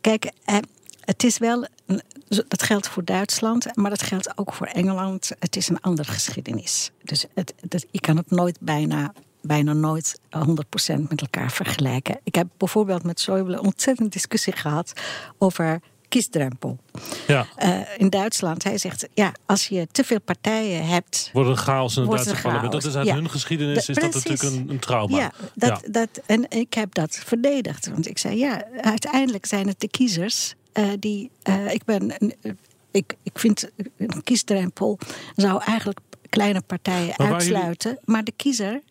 kijk, 0.01 0.31
het 1.01 1.23
is 1.23 1.37
wel 1.37 1.67
dat 2.27 2.63
geldt 2.63 2.87
voor 2.87 3.03
Duitsland, 3.03 3.75
maar 3.75 3.89
dat 3.89 4.03
geldt 4.03 4.37
ook 4.37 4.53
voor 4.53 4.67
Engeland. 4.67 5.31
Het 5.39 5.55
is 5.55 5.69
een 5.69 5.81
andere 5.81 6.11
geschiedenis. 6.11 6.91
Dus 7.03 7.25
het, 7.33 7.53
het, 7.69 7.85
je 7.91 7.99
kan 7.99 8.17
het 8.17 8.31
nooit 8.31 8.57
bijna, 8.59 9.13
bijna 9.41 9.73
nooit 9.73 10.19
100% 10.35 10.49
met 11.09 11.21
elkaar 11.21 11.51
vergelijken. 11.51 12.19
Ik 12.23 12.35
heb 12.35 12.47
bijvoorbeeld 12.57 13.03
met 13.03 13.21
Schäuble 13.21 13.53
een 13.53 13.59
ontzettend 13.59 14.11
discussie 14.11 14.53
gehad 14.53 14.93
over 15.37 15.81
kiesdrempel. 16.07 16.77
Ja. 17.27 17.47
Uh, 17.63 17.79
in 17.97 18.09
Duitsland, 18.09 18.63
hij 18.63 18.77
zegt, 18.77 19.07
ja, 19.13 19.31
als 19.45 19.67
je 19.67 19.87
te 19.91 20.03
veel 20.03 20.21
partijen 20.21 20.87
hebt... 20.87 21.29
Wordt 21.33 21.49
een 21.49 21.57
chaos 21.57 21.95
in 21.95 22.01
het 22.01 22.11
Duitse 22.11 22.29
chaos. 22.29 22.41
parlement. 22.41 22.71
Dat 22.71 22.83
is 22.85 22.95
uit 22.95 23.07
ja. 23.07 23.13
hun 23.13 23.29
geschiedenis, 23.29 23.85
de, 23.85 23.91
is 23.91 23.97
dat 23.97 24.13
natuurlijk 24.13 24.43
een, 24.43 24.69
een 24.69 24.79
trauma. 24.79 25.17
Ja, 25.17 25.31
dat, 25.55 25.69
ja. 25.69 25.89
Dat, 25.91 26.09
en 26.25 26.45
ik 26.49 26.73
heb 26.73 26.93
dat 26.93 27.15
verdedigd. 27.25 27.89
Want 27.89 28.07
ik 28.07 28.17
zei, 28.17 28.37
ja, 28.37 28.63
uiteindelijk 28.81 29.45
zijn 29.45 29.67
het 29.67 29.79
de 29.79 29.89
kiezers 29.89 30.55
uh, 30.77 30.89
die, 30.99 31.31
uh, 31.49 31.73
ik 31.73 31.83
ben, 31.85 32.13
ik, 32.91 33.15
ik 33.23 33.39
vind 33.39 33.69
een 33.97 34.23
kiesdrempel 34.23 34.99
zou 35.35 35.63
eigenlijk 35.63 35.99
kleine 36.29 36.61
partijen 36.61 37.13
maar 37.17 37.33
uitsluiten. 37.33 37.89
Jullie... 37.89 38.05
Maar 38.05 38.23
de 38.23 38.33
kiezer, 38.35 38.81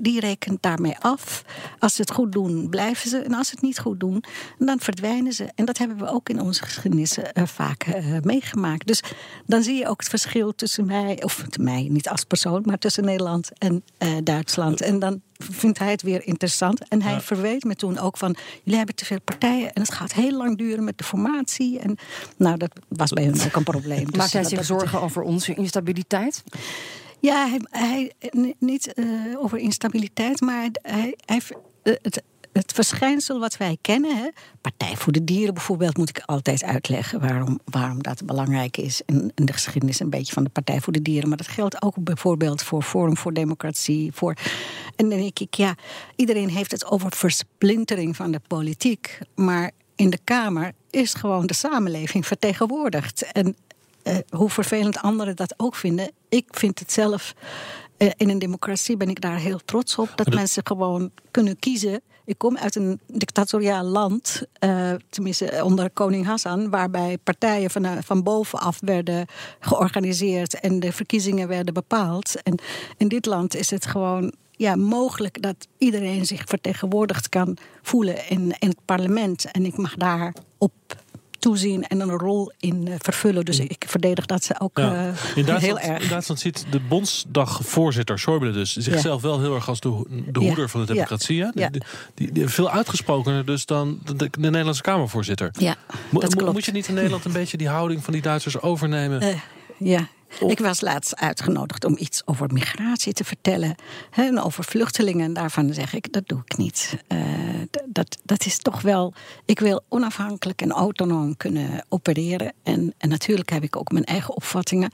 die 0.00 0.20
rekent 0.20 0.62
daarmee 0.62 0.98
af. 0.98 1.44
Als 1.78 1.94
ze 1.94 2.00
het 2.00 2.10
goed 2.10 2.32
doen, 2.32 2.68
blijven 2.68 3.10
ze. 3.10 3.18
En 3.18 3.34
als 3.34 3.48
ze 3.48 3.54
het 3.54 3.62
niet 3.62 3.78
goed 3.78 4.00
doen, 4.00 4.24
dan 4.58 4.80
verdwijnen 4.80 5.32
ze. 5.32 5.48
En 5.54 5.64
dat 5.64 5.78
hebben 5.78 5.96
we 5.96 6.06
ook 6.06 6.28
in 6.28 6.40
onze 6.40 6.62
geschiedenis 6.62 7.18
vaak 7.34 7.86
meegemaakt. 8.22 8.86
Dus 8.86 9.02
dan 9.46 9.62
zie 9.62 9.76
je 9.76 9.88
ook 9.88 10.00
het 10.00 10.08
verschil 10.08 10.54
tussen 10.54 10.86
mij, 10.86 11.22
of 11.22 11.44
mij 11.60 11.86
niet 11.90 12.08
als 12.08 12.24
persoon, 12.24 12.62
maar 12.64 12.78
tussen 12.78 13.04
Nederland 13.04 13.50
en 13.58 13.82
Duitsland. 14.24 14.80
En 14.80 14.98
dan 14.98 15.20
vindt 15.50 15.78
hij 15.78 15.90
het 15.90 16.02
weer 16.02 16.26
interessant. 16.26 16.88
En 16.88 17.02
hij 17.02 17.12
ja. 17.12 17.20
verweet 17.20 17.64
me 17.64 17.74
toen 17.74 17.98
ook 17.98 18.16
van... 18.16 18.36
jullie 18.62 18.78
hebben 18.78 18.94
te 18.94 19.04
veel 19.04 19.20
partijen 19.20 19.72
en 19.72 19.82
het 19.82 19.92
gaat 19.92 20.12
heel 20.12 20.36
lang 20.36 20.58
duren 20.58 20.84
met 20.84 20.98
de 20.98 21.04
formatie. 21.04 21.78
En 21.78 21.96
nou, 22.36 22.56
dat 22.56 22.70
was 22.88 23.10
bij 23.10 23.24
hem 23.24 23.40
ook 23.40 23.56
een 23.56 23.62
probleem. 23.62 24.04
Dus 24.10 24.16
Maakt 24.16 24.32
hij 24.32 24.44
zich 24.44 24.64
zorgen 24.64 25.00
over 25.00 25.22
onze 25.22 25.54
instabiliteit? 25.54 26.42
Ja, 27.20 27.48
hij, 27.48 27.60
hij 27.70 28.54
niet 28.58 28.92
uh, 28.94 29.40
over 29.42 29.58
instabiliteit, 29.58 30.40
maar 30.40 30.68
hij, 30.82 31.14
hij, 31.24 31.40
het, 31.82 32.22
het 32.60 32.72
verschijnsel 32.72 33.38
wat 33.38 33.56
wij 33.56 33.76
kennen, 33.80 34.16
hè, 34.16 34.28
Partij 34.60 34.96
voor 34.96 35.12
de 35.12 35.24
Dieren 35.24 35.54
bijvoorbeeld, 35.54 35.96
moet 35.96 36.08
ik 36.08 36.22
altijd 36.24 36.62
uitleggen 36.62 37.20
waarom, 37.20 37.60
waarom 37.64 38.02
dat 38.02 38.26
belangrijk 38.26 38.76
is. 38.76 39.02
In, 39.06 39.32
in 39.34 39.44
de 39.44 39.52
geschiedenis 39.52 40.00
een 40.00 40.10
beetje 40.10 40.32
van 40.32 40.44
de 40.44 40.50
Partij 40.50 40.80
voor 40.80 40.92
de 40.92 41.02
Dieren. 41.02 41.28
Maar 41.28 41.36
dat 41.36 41.48
geldt 41.48 41.82
ook 41.82 42.04
bijvoorbeeld 42.04 42.62
voor 42.62 42.82
Forum 42.82 43.16
voor 43.16 43.32
Democratie. 43.32 44.12
Voor, 44.12 44.34
en 44.96 45.08
dan 45.08 45.18
denk 45.18 45.38
ik, 45.38 45.54
ja, 45.54 45.74
iedereen 46.16 46.48
heeft 46.48 46.70
het 46.70 46.90
over 46.90 47.12
versplintering 47.12 48.16
van 48.16 48.30
de 48.30 48.40
politiek. 48.46 49.18
Maar 49.34 49.70
in 49.96 50.10
de 50.10 50.18
Kamer 50.24 50.72
is 50.90 51.14
gewoon 51.14 51.46
de 51.46 51.54
samenleving 51.54 52.26
vertegenwoordigd. 52.26 53.32
En 53.32 53.56
uh, 54.04 54.16
hoe 54.28 54.50
vervelend 54.50 54.98
anderen 54.98 55.36
dat 55.36 55.54
ook 55.56 55.74
vinden, 55.74 56.10
ik 56.28 56.46
vind 56.50 56.78
het 56.78 56.92
zelf. 56.92 57.34
Uh, 57.98 58.10
in 58.16 58.28
een 58.28 58.38
democratie 58.38 58.96
ben 58.96 59.08
ik 59.08 59.20
daar 59.20 59.38
heel 59.38 59.60
trots 59.64 59.98
op 59.98 60.08
dat, 60.14 60.26
dat 60.26 60.34
mensen 60.34 60.66
gewoon 60.66 61.10
kunnen 61.30 61.58
kiezen. 61.58 62.00
Ik 62.24 62.38
kom 62.38 62.56
uit 62.56 62.74
een 62.74 63.00
dictatoriaal 63.06 63.84
land, 63.84 64.42
uh, 64.64 64.92
tenminste 65.08 65.60
onder 65.64 65.90
koning 65.90 66.26
Hassan, 66.26 66.70
waarbij 66.70 67.18
partijen 67.18 67.70
van, 67.70 67.84
uh, 67.84 67.92
van 68.00 68.22
bovenaf 68.22 68.78
werden 68.80 69.26
georganiseerd 69.60 70.60
en 70.60 70.80
de 70.80 70.92
verkiezingen 70.92 71.48
werden 71.48 71.74
bepaald. 71.74 72.42
En 72.42 72.58
in 72.96 73.08
dit 73.08 73.26
land 73.26 73.54
is 73.54 73.70
het 73.70 73.86
gewoon 73.86 74.32
ja, 74.50 74.76
mogelijk 74.76 75.42
dat 75.42 75.66
iedereen 75.78 76.26
zich 76.26 76.42
vertegenwoordigd 76.44 77.28
kan 77.28 77.56
voelen 77.82 78.28
in, 78.28 78.54
in 78.58 78.68
het 78.68 78.84
parlement. 78.84 79.50
En 79.50 79.64
ik 79.64 79.76
mag 79.76 79.94
daar 79.94 80.34
op 80.58 80.72
toezien 81.40 81.82
en 81.86 82.00
een 82.00 82.10
rol 82.10 82.52
in 82.58 82.86
uh, 82.88 82.94
vervullen. 82.98 83.44
Dus 83.44 83.58
ik 83.58 83.84
verdedig 83.86 84.26
dat 84.26 84.44
ze 84.44 84.60
ook 84.60 84.78
ja. 84.78 85.06
uh, 85.06 85.36
in 85.36 85.54
heel 85.54 85.78
erg. 85.78 86.02
In 86.02 86.08
Duitsland 86.08 86.40
ziet 86.40 86.66
de 86.70 86.80
Bondsdagvoorzitter 86.80 88.18
Schäuble 88.18 88.52
dus 88.52 88.76
zichzelf 88.76 89.22
wel 89.22 89.40
heel 89.40 89.54
erg 89.54 89.68
als 89.68 89.80
de, 89.80 90.04
de 90.32 90.40
hoeder 90.40 90.68
van 90.68 90.80
de 90.80 90.92
democratie. 90.92 91.36
Ja. 91.36 91.50
Die, 91.50 91.82
die, 92.14 92.32
die, 92.32 92.48
veel 92.48 92.70
uitgesprokener 92.70 93.44
dus 93.44 93.66
dan 93.66 94.00
de, 94.04 94.16
de, 94.16 94.28
de 94.30 94.40
Nederlandse 94.40 94.82
Kamervoorzitter. 94.82 95.50
Ja, 95.58 95.76
Mo 96.10 96.20
dat 96.20 96.34
klopt. 96.34 96.52
Moet 96.52 96.64
je 96.64 96.72
niet 96.72 96.88
in 96.88 96.94
Nederland 96.94 97.24
een 97.24 97.32
beetje 97.32 97.56
die 97.56 97.68
houding 97.68 98.04
van 98.04 98.12
die 98.12 98.22
Duitsers 98.22 98.60
overnemen? 98.60 99.22
Uh, 99.22 99.40
ja. 99.78 100.08
Ik 100.38 100.58
was 100.58 100.80
laatst 100.80 101.16
uitgenodigd 101.16 101.84
om 101.84 101.96
iets 101.98 102.22
over 102.24 102.52
migratie 102.52 103.12
te 103.12 103.24
vertellen. 103.24 103.74
Hè, 104.10 104.22
en 104.22 104.40
over 104.40 104.64
vluchtelingen. 104.64 105.24
En 105.24 105.32
daarvan 105.32 105.74
zeg 105.74 105.94
ik, 105.94 106.12
dat 106.12 106.28
doe 106.28 106.40
ik 106.44 106.56
niet. 106.56 106.98
Uh, 107.08 107.18
dat, 107.86 108.18
dat 108.24 108.46
is 108.46 108.58
toch 108.58 108.80
wel... 108.80 109.14
Ik 109.44 109.60
wil 109.60 109.84
onafhankelijk 109.88 110.62
en 110.62 110.70
autonoom 110.70 111.36
kunnen 111.36 111.84
opereren. 111.88 112.52
En, 112.62 112.94
en 112.98 113.08
natuurlijk 113.08 113.50
heb 113.50 113.62
ik 113.62 113.76
ook 113.76 113.92
mijn 113.92 114.04
eigen 114.04 114.36
opvattingen. 114.36 114.90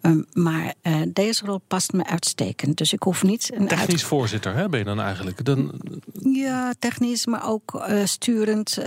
Um, 0.00 0.26
maar 0.32 0.74
uh, 0.82 0.96
deze 1.12 1.44
rol 1.44 1.60
past 1.66 1.92
me 1.92 2.06
uitstekend. 2.06 2.76
Dus 2.76 2.92
ik 2.92 3.02
hoef 3.02 3.22
niet... 3.22 3.50
Een 3.54 3.66
technisch 3.66 3.88
uit... 3.88 4.02
voorzitter 4.02 4.54
hè, 4.54 4.68
ben 4.68 4.78
je 4.78 4.84
dan 4.84 5.00
eigenlijk? 5.00 5.44
Dan... 5.44 5.80
Ja, 6.22 6.74
technisch, 6.78 7.26
maar 7.26 7.48
ook 7.48 7.74
uh, 7.88 8.04
sturend 8.04 8.78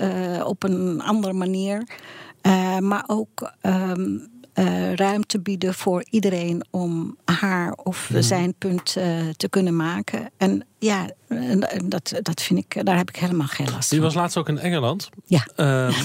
op 0.43 0.63
een 0.63 1.01
andere 1.01 1.33
manier. 1.33 1.87
maar 2.79 3.03
ook... 3.07 3.51
Um, 3.61 4.31
uh, 4.55 4.93
ruimte 4.93 5.39
bieden 5.39 5.73
voor 5.73 6.03
iedereen 6.09 6.65
om 6.69 7.17
haar 7.25 7.71
of 7.71 8.09
Mhm. 8.09 8.21
zijn 8.21 8.53
punt 8.57 8.95
uh, 8.97 9.29
te 9.37 9.49
kunnen 9.49 9.75
maken. 9.75 10.29
En 10.37 10.65
ja, 10.79 11.05
dat, 11.85 12.13
dat 12.21 12.41
vind 12.41 12.59
ik, 12.59 12.85
daar 12.85 12.97
heb 12.97 13.09
ik 13.09 13.15
helemaal 13.15 13.47
geen 13.47 13.69
last 13.71 13.87
van. 13.89 13.97
Je 13.97 14.03
was 14.03 14.13
laatst 14.13 14.37
ook 14.37 14.49
in 14.49 14.57
Engeland. 14.59 15.09
Ja. 15.25 15.47
Uh, 15.57 15.97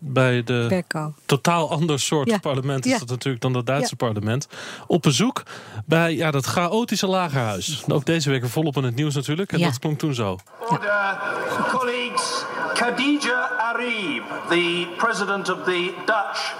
bij 0.00 0.42
de 0.44 0.66
Berko. 0.68 1.14
totaal 1.26 1.70
ander 1.70 2.00
soort 2.00 2.28
Ja. 2.30 2.38
parlement 2.38 2.86
is 2.86 2.92
Ja. 2.92 2.98
dat 2.98 3.08
natuurlijk 3.08 3.42
dan 3.42 3.54
het 3.54 3.66
Duitse 3.66 3.94
Ja. 3.98 4.06
parlement. 4.06 4.48
Op 4.86 5.02
bezoek 5.02 5.42
bij 5.86 6.14
ja, 6.14 6.30
dat 6.30 6.44
chaotische 6.46 7.06
lagerhuis. 7.06 7.84
Ook 7.88 8.06
deze 8.06 8.30
week 8.30 8.40
weer 8.40 8.50
volop 8.50 8.76
in 8.76 8.82
het 8.84 8.94
nieuws 8.94 9.14
natuurlijk. 9.14 9.52
En 9.52 9.58
Ja. 9.58 9.66
dat 9.66 9.78
klonk 9.78 9.98
toen 9.98 10.14
zo. 10.14 10.38
Order. 10.68 11.18
Colleagues, 11.70 12.44
Khadija 12.74 13.50
Arib, 13.58 14.22
the 14.48 14.86
president 14.96 15.48
of 15.50 15.58
the 15.64 15.94
Dutch 16.06 16.54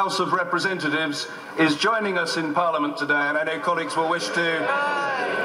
House 0.00 0.18
of 0.20 0.32
Representatives, 0.32 1.26
is 1.58 1.76
joining 1.76 2.16
us 2.18 2.36
in 2.36 2.54
Parliament 2.54 2.96
today. 2.96 3.24
And 3.28 3.36
I 3.36 3.42
know 3.44 3.58
colleagues 3.60 3.94
will 3.94 4.08
wish 4.08 4.26
to 4.40 4.46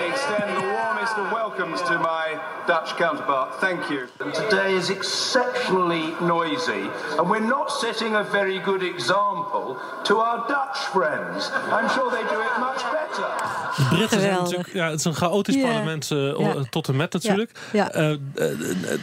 extend 0.09 0.49
the 0.55 0.67
warmest 0.77 1.17
of 1.17 1.31
welcomes 1.33 1.81
to 1.89 1.99
my 1.99 2.25
Dutch 2.65 2.95
counterpart. 2.95 3.49
Thank 3.59 3.89
you. 3.91 4.07
And 4.21 4.33
today 4.33 4.73
is 4.75 4.89
exceptionally 4.89 6.13
noisy, 6.21 6.83
and 7.17 7.29
we're 7.29 7.47
not 7.57 7.71
setting 7.71 8.15
a 8.15 8.23
very 8.23 8.59
good 8.59 8.83
example 8.83 9.75
to 10.03 10.13
our 10.19 10.37
Dutch 10.47 10.77
friends. 10.95 11.51
I'm 11.77 11.89
sure 11.89 12.09
they 12.09 12.23
do 12.35 12.39
it 12.47 12.53
much 12.59 12.81
better. 12.91 13.27
De 13.77 13.95
Britten 13.95 14.19
zijn 14.19 14.33
Geweldig. 14.33 14.43
natuurlijk, 14.43 14.73
ja, 14.73 14.89
het 14.89 14.99
is 14.99 15.05
een 15.05 15.15
chaotisch 15.15 15.55
Ja. 15.55 15.61
parlement 15.67 16.11
eh, 16.11 16.39
Ja. 16.39 16.53
tot 16.69 16.87
en 16.87 16.95
met 16.95 17.13
natuurlijk. 17.13 17.51
Ja. 17.71 17.91
Eh, 17.91 18.11
eh, 18.11 18.17
eh, 18.35 18.99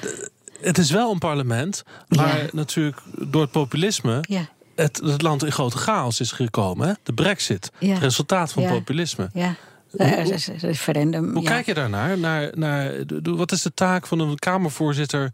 het 0.61 0.79
is 0.79 0.91
wel 0.91 1.11
een 1.13 1.19
parlement 1.19 1.83
waar 2.09 2.39
Ja. 2.39 2.47
natuurlijk 2.53 2.99
door 3.19 3.43
het 3.43 3.51
populisme 3.51 4.19
Ja. 4.21 4.41
Het, 4.77 5.01
het 5.05 5.23
land 5.23 5.45
in 5.45 5.53
grote 5.53 5.77
chaos 5.79 6.21
is 6.21 6.33
gekomen. 6.33 6.89
Hè? 6.89 6.95
De 7.03 7.13
brexit, 7.13 7.71
Ja. 7.79 7.89
het 7.93 8.03
resultaat 8.03 8.53
van 8.53 8.63
Ja. 8.63 8.71
populisme. 8.71 9.31
Ja. 9.33 9.55
Hoe- 9.91 10.37
referendum. 10.59 11.33
Hoe 11.33 11.43
ja. 11.43 11.49
kijk 11.51 11.67
je 11.67 11.75
daarnaar? 11.75 12.19
Naar, 12.19 12.51
naar, 12.55 12.93
wat 13.23 13.53
is 13.53 13.63
de 13.63 13.75
taak 13.75 14.07
van 14.07 14.19
een 14.19 14.39
Kamervoorzitter 14.39 15.33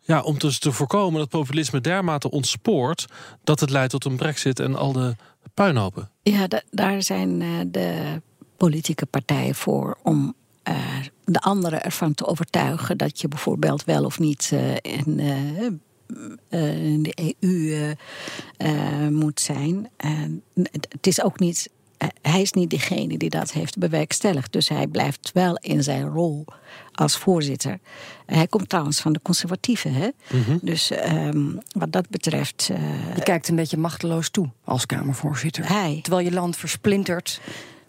ja, 0.00 0.20
om 0.22 0.38
dus 0.38 0.58
te 0.58 0.72
voorkomen 0.72 1.18
dat 1.20 1.28
populisme 1.28 1.80
dermate 1.80 2.30
ontspoort 2.30 3.06
dat 3.44 3.60
het 3.60 3.70
leidt 3.70 3.90
tot 3.90 4.04
een 4.04 4.16
brexit 4.16 4.60
en 4.60 4.74
al 4.76 4.92
de 4.92 5.16
puinhopen? 5.54 6.10
Ja, 6.22 6.46
da- 6.46 6.62
daar 6.70 7.02
zijn 7.02 7.42
eh, 7.42 7.48
de 7.66 8.20
politieke 8.56 9.06
partijen 9.06 9.54
voor 9.54 9.98
om 10.02 10.34
eh, 10.62 10.74
de 11.24 11.40
anderen 11.40 11.82
ervan 11.82 12.14
te 12.14 12.26
overtuigen 12.26 12.98
dat 12.98 13.20
je 13.20 13.28
bijvoorbeeld 13.28 13.84
wel 13.84 14.04
of 14.04 14.18
niet 14.18 14.50
eh, 14.52 14.74
in, 14.98 15.20
in 16.48 17.02
de 17.02 17.34
EU 17.40 17.72
eh, 17.72 17.90
eh, 19.04 19.08
moet 19.08 19.40
zijn. 19.40 19.88
En 19.96 20.42
het 20.90 21.06
is 21.06 21.22
ook 21.22 21.38
niet. 21.38 21.70
eh, 21.96 22.08
Hij 22.22 22.40
is 22.42 22.52
niet 22.52 22.70
degene 22.70 23.18
die 23.18 23.30
dat 23.30 23.52
heeft 23.52 23.78
bewerkstelligd. 23.78 24.52
Dus 24.52 24.68
hij 24.68 24.86
blijft 24.86 25.30
wel 25.32 25.56
in 25.56 25.82
zijn 25.82 26.08
rol 26.08 26.44
als 26.92 27.16
voorzitter. 27.16 27.78
Hij 28.26 28.46
komt 28.46 28.68
trouwens 28.68 29.00
van 29.00 29.12
de 29.12 29.20
conservatieven. 29.22 29.92
Hè? 29.94 30.08
Dus 30.62 30.90
ehm, 30.90 31.46
wat 31.72 31.92
dat 31.92 32.08
betreft. 32.08 32.68
eh, 32.72 33.14
Je 33.16 33.22
kijkt 33.22 33.48
een 33.48 33.56
beetje 33.56 33.76
machteloos 33.76 34.30
toe 34.30 34.50
als 34.64 34.86
Kamervoorzitter. 34.86 35.68
Hij. 35.68 35.98
Terwijl 36.02 36.24
je 36.26 36.32
land 36.32 36.56
versplintert. 36.56 37.40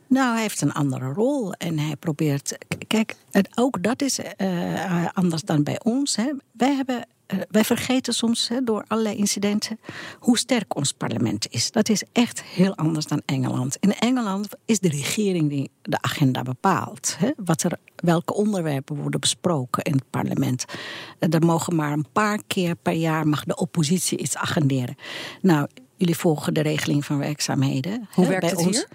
Nou, 0.07 0.33
hij 0.33 0.41
heeft 0.41 0.61
een 0.61 0.71
andere 0.73 1.13
rol 1.13 1.53
en 1.53 1.79
hij 1.79 1.95
probeert. 1.95 2.57
Kijk, 2.87 3.15
het, 3.31 3.49
ook 3.55 3.83
dat 3.83 4.01
is 4.01 4.19
eh, 4.19 5.05
anders 5.13 5.41
dan 5.41 5.63
bij 5.63 5.79
ons. 5.83 6.15
Hè. 6.15 6.31
Wij, 6.51 6.75
hebben, 6.75 6.95
eh, 6.97 7.05
wij 7.49 7.63
vergeten 7.63 8.13
soms 8.13 8.47
hè, 8.47 8.63
door 8.63 8.83
allerlei 8.87 9.15
incidenten 9.15 9.79
hoe 10.19 10.37
sterk 10.37 10.75
ons 10.75 10.91
parlement 10.91 11.47
is. 11.49 11.71
Dat 11.71 11.89
is 11.89 12.03
echt 12.11 12.43
heel 12.43 12.75
anders 12.75 13.05
dan 13.05 13.21
Engeland. 13.25 13.77
In 13.79 13.93
Engeland 13.93 14.47
is 14.65 14.79
de 14.79 14.89
regering 14.89 15.49
die 15.49 15.71
de 15.81 16.01
agenda 16.01 16.41
bepaalt. 16.41 17.15
Hè, 17.17 17.31
wat 17.35 17.63
er, 17.63 17.77
welke 17.95 18.33
onderwerpen 18.33 18.95
worden 18.95 19.19
besproken 19.19 19.83
in 19.83 19.93
het 19.93 20.09
parlement. 20.09 20.65
Eh, 21.19 21.33
Er 21.33 21.45
mogen 21.45 21.75
maar 21.75 21.91
een 21.91 22.11
paar 22.11 22.39
keer 22.47 22.75
per 22.75 22.93
jaar 22.93 23.27
mag 23.27 23.43
de 23.43 23.55
oppositie 23.55 24.17
iets 24.17 24.37
agenderen. 24.37 24.95
Nou, 25.41 25.67
jullie 25.95 26.17
volgen 26.17 26.53
de 26.53 26.61
regeling 26.61 27.05
van 27.05 27.17
werkzaamheden. 27.17 28.07
Hoe 28.13 28.23
hè, 28.23 28.29
werkt 28.29 28.41
bij 28.41 28.49
het 28.49 28.67
ons. 28.67 28.77
hier? 28.77 28.87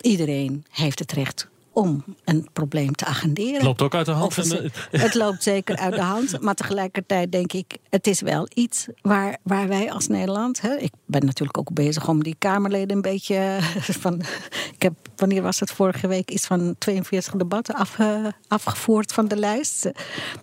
Iedereen 0.00 0.64
heeft 0.70 0.98
het 0.98 1.12
recht 1.12 1.50
om 1.72 2.04
een 2.24 2.48
probleem 2.52 2.94
te 2.94 3.04
agenderen. 3.04 3.54
Het 3.54 3.62
loopt 3.62 3.82
ook 3.82 3.94
uit 3.94 4.06
de 4.06 4.12
hand. 4.12 4.36
Het, 4.36 4.70
eh, 4.90 5.14
loopt 5.24 5.42
zeker 5.42 5.76
uit 5.76 5.94
de 5.94 6.00
hand. 6.02 6.40
Maar 6.40 6.54
tegelijkertijd 6.54 7.32
denk 7.32 7.52
ik, 7.52 7.76
het 7.90 8.06
is 8.06 8.20
wel 8.20 8.48
iets 8.54 8.86
waar, 9.00 9.38
waar 9.42 9.68
wij 9.68 9.92
als 9.92 10.06
Nederland. 10.08 10.60
Hè, 10.60 10.76
ik 10.76 10.92
ben 11.06 11.24
natuurlijk 11.24 11.58
ook 11.58 11.72
bezig 11.72 12.08
om 12.08 12.22
die 12.22 12.36
Kamerleden 12.38 12.96
een 12.96 13.02
beetje 13.02 13.34
eh, 13.36 13.64
van. 14.04 14.20
Ik 14.74 14.82
heb, 14.82 14.92
wanneer 15.16 15.42
was 15.42 15.60
het 15.60 15.70
vorige 15.70 16.06
week, 16.06 16.30
iets 16.30 16.46
van 16.46 16.74
42 16.78 17.34
debatten 17.34 17.74
afge- 17.74 18.32
afgevoerd 18.48 19.12
van 19.12 19.28
de 19.28 19.36
lijst. 19.36 19.90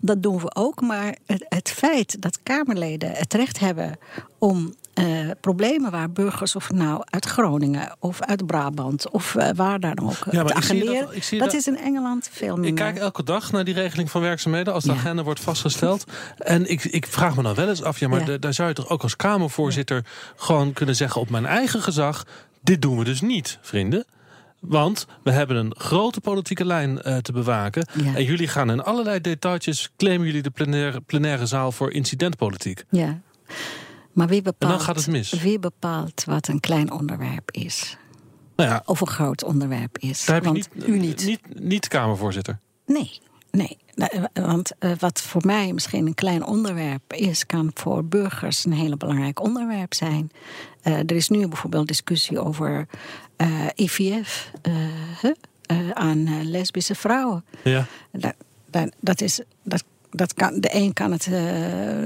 Dat 0.02 0.24
doen 0.24 0.40
we 0.40 0.56
ook. 0.56 0.82
Maar 0.82 1.16
het, 1.26 1.46
het 1.50 1.70
feit 1.70 2.22
dat 2.22 2.40
Kamerleden 2.44 3.12
het 3.12 3.34
recht 3.34 3.60
hebben 3.60 3.98
om 4.38 4.74
eh, 5.00 5.30
problemen 5.42 5.92
waar 5.92 6.12
burgers, 6.12 6.56
of 6.56 6.72
nou 6.72 7.02
uit 7.06 7.26
Groningen 7.26 7.96
of 8.00 8.22
uit 8.22 8.46
Brabant 8.46 9.10
of 9.10 9.36
eh, 9.36 9.50
waar 9.56 9.80
dan 9.80 10.00
ook, 10.00 10.18
Ja, 10.32 10.44
maar 10.44 10.58
ik 10.58 11.24
zie 11.24 11.40
dat- 11.40 11.54
is 11.54 11.68
in 11.68 11.78
Engeland 11.78 12.30
veel 12.32 12.54
minder. 12.54 12.70
Ik 12.70 12.76
kijk 12.76 12.98
elke 12.98 13.24
dag 13.24 13.52
naar 13.52 13.64
die 13.64 13.74
regeling 13.74 14.12
van 14.12 14.22
werkzaamheden 14.22 14.74
als 14.74 14.84
de 14.84 14.92
agenda 14.92 15.24
wordt 15.24 15.40
vastgesteld. 15.40 16.04
En 16.38 16.70
ik, 16.70 16.84
ik 16.84 17.08
vraag 17.08 17.36
me 17.36 17.44
dan 17.44 17.56
wel 17.56 17.70
eens 17.70 17.84
af, 17.84 18.00
ja, 18.00 18.08
maar 18.08 18.30
Ja. 18.32 18.38
daar 18.38 18.54
zou 18.54 18.68
je 18.68 18.74
toch 18.76 18.90
ook 18.90 19.02
als 19.04 19.16
Kamervoorzitter 19.16 20.06
gewoon 20.36 20.74
kunnen 20.74 20.96
zeggen 20.96 21.22
op 21.22 21.30
mijn 21.30 21.46
eigen 21.46 21.82
gezag: 21.82 22.26
dit 22.62 22.82
doen 22.82 22.98
we 22.98 23.04
dus 23.04 23.22
niet, 23.22 23.58
vrienden. 23.62 24.06
Want 24.60 25.06
we 25.24 25.32
hebben 25.32 25.56
een 25.58 25.74
grote 25.78 26.22
politieke 26.22 26.66
lijn 26.66 27.02
eh, 27.02 27.18
te 27.18 27.32
bewaken. 27.32 27.88
Ja. 28.04 28.16
En 28.16 28.24
jullie 28.24 28.48
gaan 28.48 28.72
in 28.72 28.82
allerlei 28.84 29.22
detailtjes 29.22 29.90
claimen 29.98 30.26
jullie 30.28 30.42
de 30.42 30.50
plenaire, 30.50 31.02
plenaire 31.02 31.46
zaal 31.46 31.72
voor 31.72 31.92
incidentpolitiek. 31.92 32.84
Ja. 32.90 33.20
Maar 34.20 34.28
wie 34.28 34.42
bepaalt, 34.42 34.72
dan 34.72 34.82
gaat 34.82 34.96
het 34.96 35.08
mis. 35.08 35.32
wie 35.32 35.60
bepaalt 35.60 36.24
wat 36.24 36.48
een 36.48 36.60
klein 36.60 36.92
onderwerp 36.92 37.52
is? 37.52 37.98
Nou 38.56 38.70
ja, 38.70 38.82
Of 38.86 39.02
een 39.02 39.08
groot 39.08 39.44
onderwerp 39.44 39.98
is? 39.98 40.26
daar 40.26 40.36
heb 40.36 40.44
je 40.46 40.52
Want- 40.52 40.76
niet, 40.76 40.88
u 40.88 41.00
niet. 41.00 41.26
niet, 41.26 41.60
niet 41.60 41.88
Kamervoorzitter. 41.88 42.60
Nee, 42.86 43.20
nee. 43.52 43.78
Nou, 43.96 44.12
eh, 44.34 44.46
Want 44.46 44.72
eh, 44.80 44.92
wat 45.00 45.22
voor 45.22 45.42
mij 45.46 45.74
misschien 45.74 46.08
een 46.08 46.14
klein 46.14 46.46
onderwerp 46.46 47.14
is, 47.14 47.46
kan 47.46 47.72
voor 47.74 48.06
burgers 48.06 48.66
een 48.66 48.74
hele 48.74 48.98
belangrijk 48.98 49.42
onderwerp 49.42 49.94
zijn. 49.94 50.32
Eh, 50.82 50.94
er 50.98 51.12
is 51.12 51.30
nu 51.30 51.48
bijvoorbeeld 51.48 51.88
discussie 51.88 52.40
over 52.40 52.88
IVF 53.76 54.52
aan 55.94 56.50
lesbische 56.50 56.96
vrouwen. 56.96 57.46
Ja. 57.64 57.86
Dat, 58.12 58.34
dat, 58.70 58.92
dat 59.00 59.22
is. 59.22 59.42
Dat, 59.64 59.84
dat 60.12 60.34
kan, 60.34 60.60
de 60.60 60.76
een 60.76 60.94
kan 60.94 61.12
het 61.12 61.26
eh, 61.26 61.34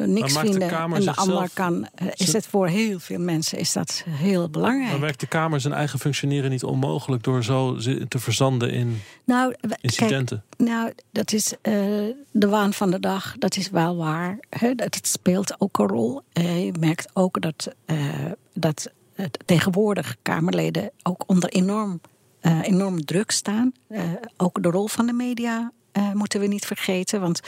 niks 0.05 0.33
de 0.33 0.39
vinden 0.39 0.67
Kamer 0.67 0.97
en 0.97 1.03
de 1.03 1.15
ander 1.15 1.49
kan. 1.53 1.87
eh, 1.95 2.07
is 2.15 2.33
het 2.33 2.47
voor 2.47 2.67
heel 2.67 2.99
veel 2.99 3.19
mensen 3.19 3.57
is 3.57 3.73
dat 3.73 4.03
heel 4.09 4.49
belangrijk. 4.49 4.91
Maar 4.91 4.99
werkt 4.99 5.19
de 5.19 5.27
Kamer 5.27 5.61
zijn 5.61 5.73
eigen 5.73 5.99
functioneren 5.99 6.49
niet 6.49 6.63
onmogelijk 6.63 7.23
door 7.23 7.43
zo 7.43 7.77
te 8.07 8.19
verzanden 8.19 8.71
in 8.71 9.01
Nou, 9.25 9.55
incidenten? 9.81 10.43
Kijk, 10.57 10.69
nou, 10.69 10.91
dat 11.11 11.31
is 11.31 11.53
eh, 11.61 11.73
de 12.31 12.47
waan 12.47 12.73
van 12.73 12.91
de 12.91 12.99
dag. 12.99 13.35
Dat 13.39 13.55
is 13.55 13.69
wel 13.69 13.95
waar. 13.95 14.37
Hè? 14.49 14.75
Dat 14.75 14.95
het 14.95 15.07
speelt 15.07 15.61
ook 15.61 15.79
een 15.79 15.87
rol. 15.87 16.21
Je 16.33 16.73
merkt 16.79 17.09
ook 17.13 17.41
dat, 17.41 17.75
dat 18.53 18.91
tegenwoordig 19.45 20.15
Kamerleden 20.21 20.91
ook 21.03 21.23
onder 21.27 21.49
enorm, 21.49 22.01
enorm 22.61 23.05
druk 23.05 23.31
staan. 23.31 23.71
Ook 24.37 24.63
de 24.63 24.69
rol 24.69 24.87
van 24.87 25.05
de 25.05 25.13
media. 25.13 25.71
Eh, 25.93 26.11
moeten 26.11 26.39
we 26.39 26.47
niet 26.47 26.65
vergeten. 26.65 27.21
Want 27.21 27.39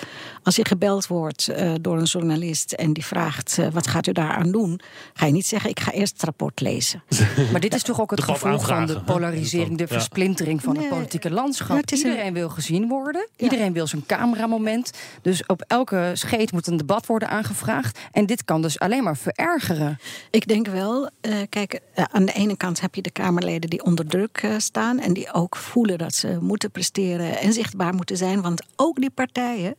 als 0.43 0.55
je 0.55 0.65
gebeld 0.65 1.08
wordt 1.08 1.47
eh, 1.47 1.71
door 1.81 1.97
een 1.97 2.03
journalist 2.03 2.71
en 2.71 2.93
die 2.93 3.05
vraagt: 3.05 3.58
eh, 3.58 3.67
wat 3.67 3.88
gaat 3.88 4.08
u 4.08 4.12
daaraan 4.12 4.51
doen? 4.51 4.79
Ga 5.13 5.25
je 5.25 5.31
niet 5.31 5.45
zeggen: 5.47 5.69
ik 5.69 5.79
ga 5.79 5.91
eerst 5.91 6.13
het 6.13 6.23
rapport 6.23 6.60
lezen. 6.62 7.03
Maar 7.51 7.60
dit 7.62 7.73
is 7.73 7.84
toch 7.84 8.01
ook 8.01 8.12
het 8.12 8.23
gevolg 8.23 8.65
van 8.67 8.86
de 8.86 9.01
polarisering, 9.01 9.77
de 9.77 9.88
versplintering 9.88 10.62
van 10.63 10.73
Nee. 10.73 10.81
het 10.86 10.91
politieke 10.93 11.31
landschap. 11.31 11.77
het 11.77 11.91
een- 11.91 11.97
Iedereen 11.97 12.34
wil 12.34 12.49
gezien 12.49 12.88
worden. 12.88 13.27
Iedereen 13.38 13.73
wil 13.73 13.88
zijn 13.88 14.05
cameramoment. 14.05 14.91
Dus 15.21 15.45
op 15.45 15.63
elke 15.67 16.12
scheet 16.13 16.51
moet 16.51 16.67
een 16.67 16.77
debat 16.77 17.05
worden 17.05 17.29
aangevraagd. 17.29 17.99
En 18.12 18.25
dit 18.25 18.43
kan 18.45 18.62
dus 18.62 18.79
alleen 18.79 19.03
maar 19.03 19.17
verergeren. 19.17 19.99
Ik 20.31 20.47
denk 20.47 20.67
wel, 20.67 21.10
eh, 21.21 21.34
kijk, 21.49 21.79
aan 22.12 22.25
de 22.25 22.31
ene 22.34 22.58
kant 22.58 22.81
heb 22.81 22.95
je 22.95 23.01
de 23.01 23.12
Kamerleden 23.12 23.69
die 23.69 23.84
onder 23.84 24.05
druk 24.08 24.47
staan 24.58 24.99
en 24.99 25.13
die 25.13 25.34
ook 25.34 25.55
voelen 25.55 25.97
dat 25.97 26.13
ze 26.15 26.38
moeten 26.41 26.71
presteren 26.71 27.39
en 27.39 27.53
zichtbaar 27.53 27.93
moeten 27.93 28.17
zijn. 28.17 28.35
Want 28.41 28.62
ook 28.76 28.95
die 28.95 29.10
partijen, 29.10 29.76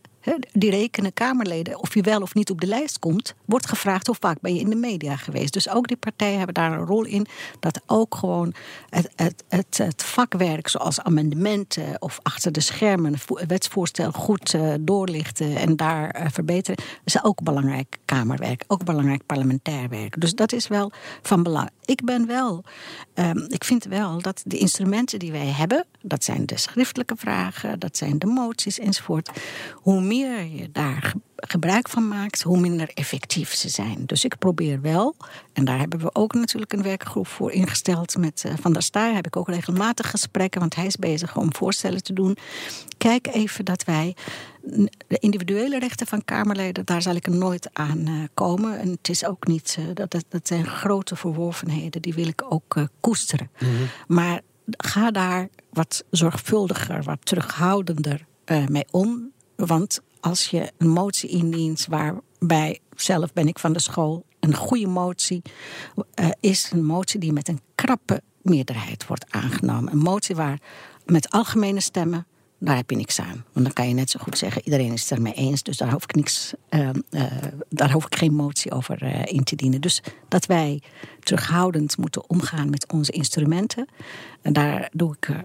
die 0.52 0.70
rekenen 0.70 1.12
Kamerleden, 1.12 1.80
of 1.80 1.94
je 1.94 2.02
wel 2.02 2.22
of 2.22 2.34
niet 2.34 2.50
op 2.50 2.60
de 2.60 2.66
lijst 2.66 2.98
komt, 2.98 3.34
wordt 3.44 3.68
gevraagd 3.68 4.06
hoe 4.06 4.16
vaak 4.20 4.40
ben 4.40 4.54
je 4.54 4.60
in 4.60 4.70
de 4.70 4.76
media 4.76 5.16
geweest. 5.16 5.52
Dus 5.52 5.68
ook 5.68 5.88
die 5.88 5.96
partijen 5.96 6.36
hebben 6.36 6.54
daar 6.54 6.72
een 6.72 6.86
rol 6.86 7.04
in 7.04 7.26
dat 7.60 7.80
ook 7.86 8.14
gewoon 8.14 8.54
het, 8.90 9.10
het, 9.16 9.44
het, 9.48 9.78
het 9.78 10.02
vakwerk, 10.02 10.68
zoals 10.68 11.00
amendementen 11.00 12.02
of 12.02 12.18
achter 12.22 12.52
de 12.52 12.60
schermen 12.60 13.14
wetsvoorstel 13.46 14.12
goed 14.12 14.54
eh, 14.54 14.74
doorlichten 14.80 15.56
en 15.56 15.76
daar 15.76 16.10
eh, 16.10 16.26
verbeteren, 16.30 16.84
is 17.04 17.24
ook 17.24 17.42
belangrijk 17.42 17.98
Kamerwerk, 18.04 18.64
ook 18.66 18.84
belangrijk 18.84 19.26
parlementair 19.26 19.88
werk. 19.88 20.20
Dus 20.20 20.34
dat 20.34 20.52
is 20.52 20.68
wel 20.68 20.92
van 21.22 21.42
belang. 21.42 21.70
Ik 21.86 22.04
ben 22.04 22.26
wel, 22.26 22.64
ehm, 23.14 23.38
ik 23.48 23.64
vind 23.64 23.84
wel 23.84 24.22
dat 24.22 24.42
de 24.46 24.58
instrumenten 24.58 25.18
die 25.18 25.32
wij 25.32 25.46
hebben, 25.46 25.84
dat 26.00 26.24
zijn 26.24 26.46
de 26.46 26.58
schriftelijke 26.58 27.16
vragen, 27.16 27.78
dat 27.78 27.96
zijn 27.96 28.18
de 28.18 28.26
moties 28.26 28.78
enzovoort, 28.78 29.30
hoe 29.74 30.00
meer 30.00 30.44
je 30.44 30.72
daar 30.72 31.14
gebruik 31.36 31.88
van 31.88 32.08
maakt, 32.08 32.42
hoe 32.42 32.60
minder 32.60 32.90
effectief 32.94 33.54
ze 33.54 33.68
zijn. 33.68 34.06
Dus 34.06 34.24
ik 34.24 34.38
probeer 34.38 34.80
wel, 34.80 35.16
en 35.52 35.64
daar 35.64 35.78
hebben 35.78 35.98
we 35.98 36.14
ook 36.14 36.34
natuurlijk 36.34 36.72
een 36.72 36.82
werkgroep 36.82 37.26
voor 37.26 37.52
ingesteld 37.52 38.16
met 38.16 38.42
uh, 38.46 38.52
Van 38.60 38.72
der 38.72 38.82
Staar. 38.82 39.14
Heb 39.14 39.26
ik 39.26 39.36
ook 39.36 39.48
regelmatig 39.48 40.10
gesprekken, 40.10 40.60
want 40.60 40.74
hij 40.74 40.86
is 40.86 40.96
bezig 40.96 41.36
om 41.36 41.54
voorstellen 41.54 42.02
te 42.02 42.12
doen. 42.12 42.36
Kijk 42.98 43.26
even 43.26 43.64
dat 43.64 43.84
wij 43.84 44.16
de 45.06 45.18
individuele 45.18 45.78
rechten 45.78 46.06
van 46.06 46.24
Kamerleden, 46.24 46.84
daar 46.84 47.02
zal 47.02 47.14
ik 47.14 47.26
er 47.26 47.36
nooit 47.36 47.68
aan 47.72 48.08
uh, 48.08 48.24
komen. 48.34 48.78
En 48.78 48.90
het 48.90 49.08
is 49.08 49.24
ook 49.24 49.46
niet, 49.46 49.76
uh, 49.80 49.86
dat, 49.94 50.24
dat, 50.28 50.46
zijn 50.46 50.66
grote 50.66 51.16
verworvenheden, 51.16 52.02
die 52.02 52.14
wil 52.14 52.26
ik 52.26 52.44
ook 52.48 52.88
koesteren. 53.00 53.50
Mm 53.58 53.68
-hmm. 53.68 53.86
Maar 54.06 54.40
ga 54.66 55.10
daar 55.10 55.48
wat 55.72 56.04
zorgvuldiger, 56.10 57.02
wat 57.02 57.18
terughoudender 57.22 58.26
mee 58.68 58.86
om. 58.90 59.30
Want 59.56 60.00
als 60.26 60.46
je 60.46 60.72
een 60.78 60.88
motie 60.88 61.28
indient 61.28 61.86
waarbij 61.88 62.80
zelf 62.96 63.32
ben 63.32 63.48
ik 63.48 63.58
van 63.58 63.72
de 63.72 63.80
school, 63.80 64.24
een 64.40 64.54
goede 64.54 64.86
motie 64.86 65.42
is 66.40 66.70
een 66.72 66.84
motie 66.84 67.20
die 67.20 67.32
met 67.32 67.48
een 67.48 67.60
krappe 67.74 68.22
meerderheid 68.42 69.06
wordt 69.06 69.32
aangenomen. 69.32 69.92
Een 69.92 69.98
motie 69.98 70.36
waar 70.36 70.60
met 71.04 71.30
algemene 71.30 71.80
stemmen 71.80 72.26
daar 72.58 72.76
heb 72.76 72.90
je 72.90 72.96
niks 72.96 73.20
aan. 73.20 73.44
Want 73.52 73.64
dan 73.64 73.72
kan 73.72 73.88
je 73.88 73.94
net 73.94 74.10
zo 74.10 74.18
goed 74.22 74.38
zeggen: 74.38 74.62
iedereen 74.64 74.92
is 74.92 75.00
het 75.00 75.10
ermee 75.10 75.32
eens, 75.32 75.62
dus 75.62 75.76
daar 75.76 75.92
hoef 75.92 76.02
ik, 76.02 76.14
niks, 76.14 76.52
uh, 76.70 76.88
uh, 77.10 77.22
daar 77.68 77.92
hoef 77.92 78.06
ik 78.06 78.16
geen 78.16 78.34
motie 78.34 78.72
over 78.72 79.02
uh, 79.02 79.22
in 79.24 79.44
te 79.44 79.56
dienen. 79.56 79.80
Dus 79.80 80.02
dat 80.28 80.46
wij 80.46 80.82
terughoudend 81.20 81.96
moeten 81.96 82.30
omgaan 82.30 82.70
met 82.70 82.92
onze 82.92 83.12
instrumenten, 83.12 83.88
en 84.42 84.52
daar 84.52 84.88
doe 84.92 85.16
ik 85.20 85.44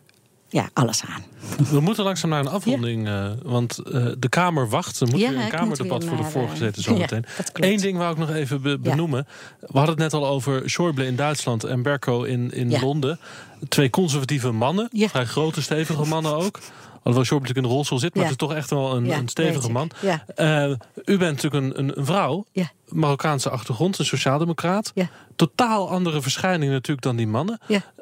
ja, 0.51 0.69
alles 0.73 1.03
aan. 1.05 1.23
We 1.69 1.79
moeten 1.79 2.03
langzaam 2.03 2.29
naar 2.29 2.39
een 2.39 2.47
afronding, 2.47 3.07
ja. 3.07 3.35
want 3.43 3.75
de 4.19 4.29
Kamer 4.29 4.69
wacht. 4.69 4.99
Er 4.99 5.07
moet 5.07 5.19
ja, 5.19 5.29
weer 5.29 5.39
een 5.39 5.49
Kamerdebat 5.49 6.03
voor 6.05 6.17
de 6.17 6.23
voorgezeten 6.23 6.83
zometeen. 6.91 7.25
Ja, 7.37 7.67
Eén 7.67 7.77
ding 7.77 7.97
wou 7.97 8.11
ik 8.11 8.17
nog 8.17 8.29
even 8.31 8.61
be 8.61 8.79
benoemen. 8.79 9.27
We 9.59 9.77
hadden 9.77 9.89
het 9.89 10.11
net 10.11 10.13
al 10.13 10.27
over 10.27 10.61
Schäuble 10.61 11.05
in 11.05 11.15
Duitsland 11.15 11.63
en 11.63 11.81
Berko 11.81 12.23
in, 12.23 12.51
in 12.51 12.79
Londen. 12.79 13.19
Twee 13.67 13.89
conservatieve 13.89 14.51
mannen, 14.51 14.89
vrij 14.91 15.25
grote, 15.25 15.61
stevige 15.61 16.05
mannen 16.05 16.35
ook. 16.35 16.59
Alhoewel 17.03 17.25
Schorb 17.25 17.41
natuurlijk 17.41 17.65
in 17.65 17.71
de 17.71 17.75
rolstoel 17.77 17.99
zit, 17.99 18.13
maar 18.13 18.23
het 18.23 18.31
is 18.31 18.37
toch 18.37 18.53
echt 18.53 18.69
wel 18.69 18.95
een, 18.95 19.09
een 19.09 19.27
stevige 19.27 19.71
man. 19.71 19.91
Eh, 20.35 20.69
u 21.05 21.17
bent 21.17 21.41
natuurlijk 21.43 21.53
een, 21.53 21.79
een, 21.79 21.97
een 21.97 22.05
vrouw. 22.05 22.45
Marokkaanse 22.87 23.49
achtergrond, 23.49 23.99
een 23.99 24.05
sociaaldemocraat. 24.05 24.93
Totaal 25.35 25.89
andere 25.89 26.21
verschijning 26.21 26.71
natuurlijk 26.71 27.01
dan 27.01 27.15
die 27.15 27.27
mannen. 27.27 27.59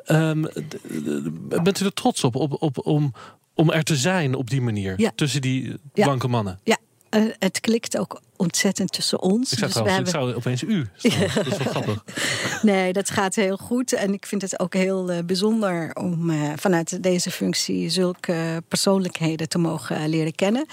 Ehm, 0.09 0.41
bent 1.63 1.79
u 1.79 1.85
er 1.85 1.93
trots 1.93 2.23
op, 2.23 2.35
op, 2.35 2.61
op 2.61 2.85
om, 2.85 3.13
om 3.53 3.71
er 3.71 3.83
te 3.83 3.95
zijn 3.95 4.35
op 4.35 4.49
die 4.49 4.61
manier? 4.61 4.93
Ja. 4.97 5.11
Tussen 5.15 5.41
die 5.41 5.73
Ja. 5.93 6.03
blanke 6.03 6.27
mannen? 6.27 6.59
Ja, 6.63 6.77
eh, 7.09 7.23
het 7.39 7.59
klikt 7.59 7.97
ook 7.97 8.21
ontzettend 8.39 8.91
tussen 8.91 9.21
ons. 9.21 9.51
Ik 9.51 9.59
Dus 9.59 9.67
we 9.67 9.73
trouwens, 9.73 9.99
ik 9.99 10.05
hebben- 10.15 10.21
zou 10.31 10.35
opeens 10.35 10.63
u 10.63 10.87
staan. 10.95 11.19
Dat 11.35 11.45
is 11.47 11.57
wel 11.57 11.67
grappig. 11.67 12.03
Nee, 12.61 12.93
dat 12.93 13.09
gaat 13.09 13.35
heel 13.35 13.57
goed. 13.57 13.93
En 13.93 14.13
ik 14.13 14.25
vind 14.25 14.41
het 14.41 14.59
ook 14.59 14.73
heel 14.73 15.11
eh, 15.11 15.23
bijzonder 15.23 15.95
om 15.95 16.29
eh, 16.29 16.37
vanuit 16.55 17.03
deze 17.03 17.31
functie 17.31 17.89
zulke 17.89 18.63
persoonlijkheden 18.67 19.49
te 19.49 19.57
mogen 19.57 19.95
eh, 19.95 20.07
leren 20.07 20.35
kennen. 20.35 20.65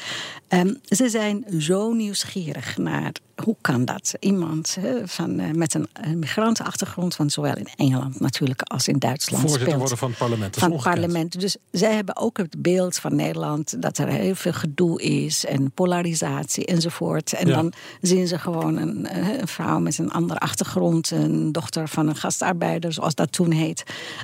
Ehm, 0.49 0.75
ze 0.85 1.09
zijn 1.09 1.45
zo 1.59 1.93
nieuwsgierig 1.93 2.77
naar 2.77 3.13
hoe 3.45 3.57
kan 3.61 3.85
dat? 3.85 4.15
Iemand 4.21 4.77
van, 5.05 5.59
met 5.59 5.75
een, 5.75 5.89
een 5.93 6.19
migrantenachtergrond, 6.19 7.15
van 7.15 7.31
zowel 7.31 7.57
in 7.57 7.69
Engeland 7.77 8.21
natuurlijk 8.21 8.63
als 8.63 8.89
in 8.89 8.99
Duitsland. 8.99 9.41
Voorzitter 9.43 9.69
speelt. 9.69 9.81
worden 9.83 9.99
van 9.99 10.09
het 10.09 10.19
parlement. 10.19 10.53
Dat 10.55 10.63
van 10.63 10.73
het 10.73 10.83
parlement. 10.83 11.41
Dus 11.41 11.57
zij 11.71 11.95
hebben 11.95 12.17
ook 12.17 12.37
het 12.37 12.63
beeld 12.63 12.97
van 12.97 13.15
Nederland 13.17 13.83
dat 13.83 13.99
er 13.99 14.09
heel 14.09 14.35
veel 14.35 14.53
gedoe 14.53 15.03
is 15.03 15.45
en 15.47 15.71
polarisatie 15.71 16.67
enzovoort. 16.67 17.33
En 17.33 17.47
Ja. 17.49 17.56
Dan 17.57 17.73
zien 18.01 18.29
ze 18.29 18.39
gewoon 18.39 18.77
een, 18.77 19.07
eh, 19.07 19.39
een 19.39 19.49
vrouw 19.49 19.79
met 19.79 19.99
een 19.99 20.11
andere 20.11 20.41
achtergrond, 20.41 21.11
een 21.11 21.53
dochter 21.53 21.89
van 21.89 22.09
een 22.09 22.17
gastarbeider, 22.17 22.93
zoals 22.93 23.15
dat 23.15 23.33
toen 23.33 23.51
heet, 23.51 23.83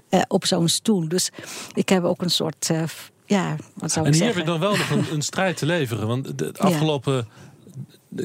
eh, 0.09 0.21
op 0.29 0.47
zo'n 0.47 0.68
stoel. 0.68 1.09
Dus 1.09 1.31
ik 1.73 1.88
heb 1.88 2.05
ook 2.05 2.23
een 2.23 2.31
soort, 2.31 2.71
eh, 2.71 2.83
ja, 3.27 3.57
wat 3.75 3.92
zou 3.92 4.07
En 4.07 4.12
ik 4.12 4.18
hier 4.18 4.29
heb 4.29 4.37
ik 4.37 4.47
dan 4.47 4.61
wel 4.61 4.77
nog 4.77 4.90
een, 4.90 5.05
een 5.12 5.23
strijd 5.23 5.57
te 5.57 5.66
leveren. 5.66 6.07
Want 6.07 6.38
de 6.38 6.53
afgelopen 6.59 7.29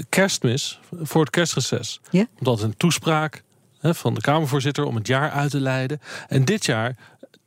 kerstmis, 0.09 0.79
voor 1.01 1.21
het 1.21 1.29
kerstreces, 1.29 1.99
Ja? 2.09 2.27
altijd 2.43 2.67
een 2.67 2.77
toespraak 2.77 3.43
hè, 3.79 3.95
van 3.95 4.13
de 4.13 4.21
Kamervoorzitter 4.21 4.85
om 4.85 4.95
het 4.95 5.07
jaar 5.07 5.31
uit 5.31 5.51
te 5.51 5.59
leiden. 5.59 6.01
En 6.27 6.45
dit 6.45 6.65
jaar 6.65 6.95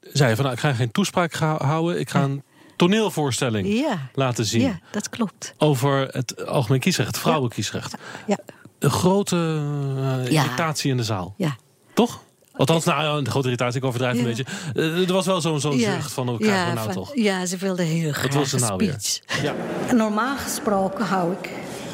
zei 0.00 0.28
je 0.28 0.34
van 0.34 0.44
nou, 0.44 0.56
ik 0.56 0.62
ga 0.62 0.72
geen 0.72 0.90
toespraak 0.90 1.34
houden, 1.34 2.00
ik 2.00 2.10
ga 2.10 2.22
een 2.22 2.42
toneelvoorstelling 2.80 3.68
Ja. 3.68 3.98
laten 4.14 4.44
zien. 4.44 4.60
Ja, 4.60 4.78
dat 4.90 5.08
klopt. 5.08 5.54
Over 5.58 6.08
het 6.10 6.46
algemeen 6.46 6.80
kiesrecht, 6.80 7.08
het 7.08 7.18
vrouwenkiesrecht. 7.18 7.94
Ja. 8.26 8.38
Een 8.78 8.90
grote 8.90 9.36
eh, 9.36 10.30
Ja. 10.32 10.42
irritatie 10.44 10.90
in 10.90 10.96
de 10.96 11.04
zaal. 11.04 11.34
Ja. 11.36 11.56
Toch? 11.94 12.22
Althans, 12.56 12.84
nou, 12.84 13.18
een 13.18 13.28
grote 13.28 13.46
irritatie, 13.46 13.78
ik 13.80 13.84
overdrijf 13.86 14.14
Ja. 14.14 14.20
een 14.20 14.26
beetje. 14.26 14.44
Eh, 14.74 15.06
er 15.08 15.12
was 15.12 15.26
wel 15.26 15.40
zo'n 15.40 15.60
zo'n 15.60 15.78
zucht 15.78 16.12
van 16.12 16.28
elkaar. 16.28 16.46
ja, 16.48 16.64
van, 16.66 16.74
nou 16.74 16.86
van- 16.92 16.94
toch. 16.94 17.10
ja, 17.14 17.46
ze 17.46 17.56
wilden 17.56 17.86
heel 17.86 18.12
graag 18.12 18.22
Wat 18.22 18.32
wil 18.34 18.44
ze 18.46 18.54
een 18.54 18.60
nou 18.62 18.76
weer? 18.76 18.94
speech. 18.98 19.42
Ja. 19.42 19.54
Normaal 19.94 20.36
gesproken 20.36 21.04
hou 21.06 21.32
ik 21.32 21.50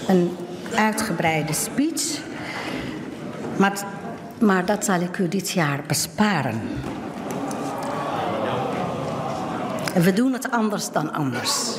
een 0.09 0.37
uitgebreide 0.75 1.53
speech. 1.53 2.19
Maar, 3.59 3.85
maar 4.41 4.65
dat 4.67 4.85
zal 4.85 5.01
ik 5.01 5.19
u 5.19 5.29
dit 5.29 5.51
jaar 5.51 5.85
besparen. 5.87 6.61
We 10.03 10.13
doen 10.13 10.33
het 10.33 10.51
anders 10.51 10.91
dan 10.91 11.13
anders. 11.13 11.77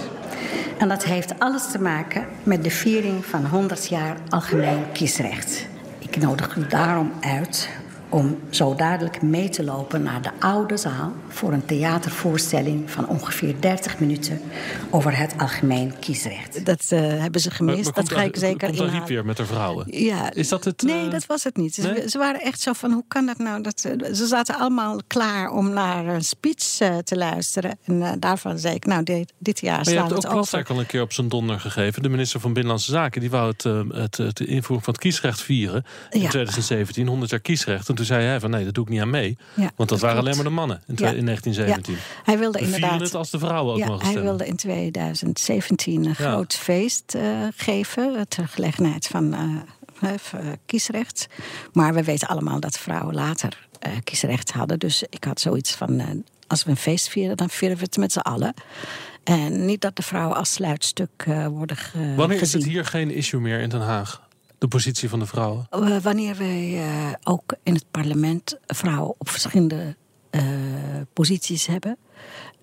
En 0.77 0.87
dat 0.87 1.03
heeft 1.03 1.39
alles 1.39 1.71
te 1.71 1.81
maken 1.81 2.25
met 2.43 2.63
de 2.63 2.69
viering 2.69 3.25
van 3.25 3.45
100 3.45 3.87
jaar 3.87 4.17
algemeen 4.29 4.91
kiesrecht. 4.91 5.67
Ik 5.99 6.17
nodig 6.17 6.55
u 6.55 6.67
daarom 6.67 7.11
uit 7.21 7.69
om 8.09 8.37
zo 8.49 8.75
dadelijk 8.75 9.21
mee 9.21 9.49
te 9.49 9.63
lopen 9.63 10.03
naar 10.03 10.21
de 10.21 10.29
oude 10.39 10.77
zaal 10.77 11.13
voor 11.27 11.53
een 11.53 11.65
theatervoorstelling 11.65 12.91
van 12.91 13.07
ongeveer 13.07 13.55
30 13.61 13.99
minuten 13.99 14.41
over 14.89 15.17
het 15.17 15.33
algemeen 15.37 15.93
kiesrecht. 15.99 16.65
Dat 16.65 16.85
eh, 16.89 16.99
hebben 16.99 17.41
ze 17.41 17.51
gemist. 17.51 17.75
maar 17.75 17.83
dat 17.83 17.93
komt 17.93 18.11
ga 18.11 18.21
ik 18.21 18.35
zeker 18.35 18.67
komt 18.67 18.79
Ariep 18.79 18.85
inhalen. 18.91 19.07
weer 19.07 19.25
met 19.25 19.37
de 19.37 19.45
vrouwen. 19.45 19.85
Ja. 19.89 20.33
Is 20.33 20.47
dat 20.47 20.63
het? 20.63 20.81
Nee, 20.81 21.05
eh, 21.05 21.11
dat 21.11 21.25
was 21.25 21.43
het 21.43 21.57
niet. 21.57 21.73
Ze- 21.75 21.81
nee? 21.81 22.09
Ze 22.09 22.17
waren 22.17 22.41
echt 22.41 22.61
zo 22.61 22.73
van, 22.73 22.91
hoe 22.91 23.03
kan 23.07 23.25
dat 23.25 23.37
nou? 23.37 23.61
Dat, 23.61 23.79
ze- 23.79 24.09
ze 24.13 24.25
zaten 24.27 24.55
allemaal 24.55 24.99
klaar 25.07 25.49
om 25.51 25.69
naar 25.73 26.05
een 26.07 26.23
speech 26.23 26.79
eh, 26.79 26.97
te 26.97 27.17
luisteren. 27.17 27.77
En 27.83 28.01
eh, 28.01 28.11
daarvan 28.19 28.59
zei 28.59 28.75
ik, 28.75 28.85
nou, 28.85 29.03
dit, 29.03 29.33
dit 29.37 29.59
jaar 29.59 29.75
Maar 29.75 29.83
je 29.85 29.89
slaan 29.91 29.97
hebt 29.97 30.09
we 30.09 30.15
ook 30.15 30.21
het 30.23 30.31
over. 30.31 30.37
Plasterk 30.49 30.69
al 30.69 30.79
een 30.79 30.85
keer 30.85 31.01
op 31.01 31.13
zijn 31.13 31.27
donder 31.29 31.59
gegeven. 31.59 32.01
De 32.03 32.09
minister 32.09 32.39
van 32.39 32.53
Binnenlandse 32.53 32.91
Zaken 32.91 33.21
die 33.21 33.29
wou 33.29 33.51
het, 33.51 33.65
eh, 33.65 33.81
het, 33.89 34.17
het 34.17 34.39
invoering 34.39 34.83
van 34.83 34.93
het 34.93 34.97
kiesrecht 35.01 35.41
vieren 35.41 35.85
in 36.09 36.21
Ja. 36.21 36.29
2017, 36.29 37.07
100 37.07 37.31
jaar 37.31 37.39
kiesrecht. 37.39 37.89
En 37.99 38.05
toen 38.05 38.15
zei 38.15 38.25
hij 38.27 38.39
van 38.39 38.49
nee, 38.49 38.65
dat 38.65 38.73
doe 38.73 38.83
ik 38.83 38.89
niet 38.89 39.01
aan 39.01 39.09
mee. 39.09 39.37
Ja, 39.53 39.61
want 39.61 39.77
dat, 39.77 39.87
dat 39.87 39.99
waren 39.99 40.15
klopt. 40.15 40.27
alleen 40.27 40.35
maar 40.35 40.45
de 40.53 40.59
mannen 40.59 40.81
in, 40.87 40.95
twe- 40.95 41.05
Ja. 41.05 41.11
in 41.13 41.25
1917. 41.25 41.93
Ja. 41.93 41.99
Hij 42.23 42.37
wilde 42.39 42.59
inderdaad. 42.59 42.99
het 42.99 43.15
als 43.15 43.29
de 43.29 43.39
vrouwen 43.39 43.73
ook 43.91 44.01
hij 44.01 44.21
wilde 44.21 44.47
in 44.47 44.55
2017 44.55 46.05
een 46.05 46.15
groot 46.15 46.53
feest 46.53 47.15
eh, 47.15 47.23
geven. 47.55 48.27
Ter 48.27 48.47
gelegenheid 48.47 49.07
van 49.07 49.33
eh, 49.33 50.09
eh, 50.11 50.39
kiesrecht. 50.65 51.27
Maar 51.73 51.93
we 51.93 52.03
weten 52.03 52.27
allemaal 52.27 52.59
dat 52.59 52.77
vrouwen 52.77 53.15
later 53.15 53.65
kiesrecht 54.03 54.51
hadden. 54.51 54.79
Dus 54.79 55.03
ik 55.09 55.23
had 55.23 55.39
zoiets 55.39 55.71
van. 55.75 56.23
als 56.47 56.63
we 56.63 56.69
een 56.69 56.77
feest 56.77 57.07
vieren, 57.09 57.37
dan 57.37 57.49
vieren 57.49 57.77
we 57.77 57.83
het 57.83 57.97
met 57.97 58.11
z'n 58.11 58.19
allen. 58.19 58.53
En 59.23 59.65
niet 59.65 59.81
dat 59.81 59.95
de 59.95 60.01
vrouwen 60.01 60.37
als 60.37 60.53
sluitstuk 60.53 61.25
worden 61.49 61.77
ge- 61.77 62.13
Wanneer 62.15 62.35
is 62.41 62.43
gezien. 62.43 62.61
het 62.61 62.69
hier 62.69 62.85
geen 62.85 63.11
issue 63.11 63.39
meer 63.41 63.59
in 63.59 63.69
Den 63.69 63.81
Haag? 63.81 64.21
De 64.57 64.67
positie 64.67 65.09
van 65.09 65.19
de 65.19 65.25
vrouwen? 65.25 65.67
Eh, 65.69 65.97
wanneer 65.97 66.35
wij 66.35 66.77
eh, 66.77 67.13
ook 67.23 67.55
in 67.63 67.73
het 67.73 67.85
parlement 67.91 68.57
vrouwen 68.65 69.15
op 69.17 69.29
verschillende 69.29 69.95
eh, 70.29 70.43
posities 71.13 71.65
hebben. 71.65 71.97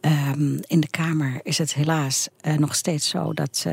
Ehm, 0.01 0.59
in 0.67 0.81
de 0.81 0.89
Kamer 0.91 1.41
is 1.43 1.59
het 1.59 1.75
helaas 1.75 2.29
nog 2.59 2.75
steeds 2.75 3.09
zo 3.09 3.33
dat 3.33 3.67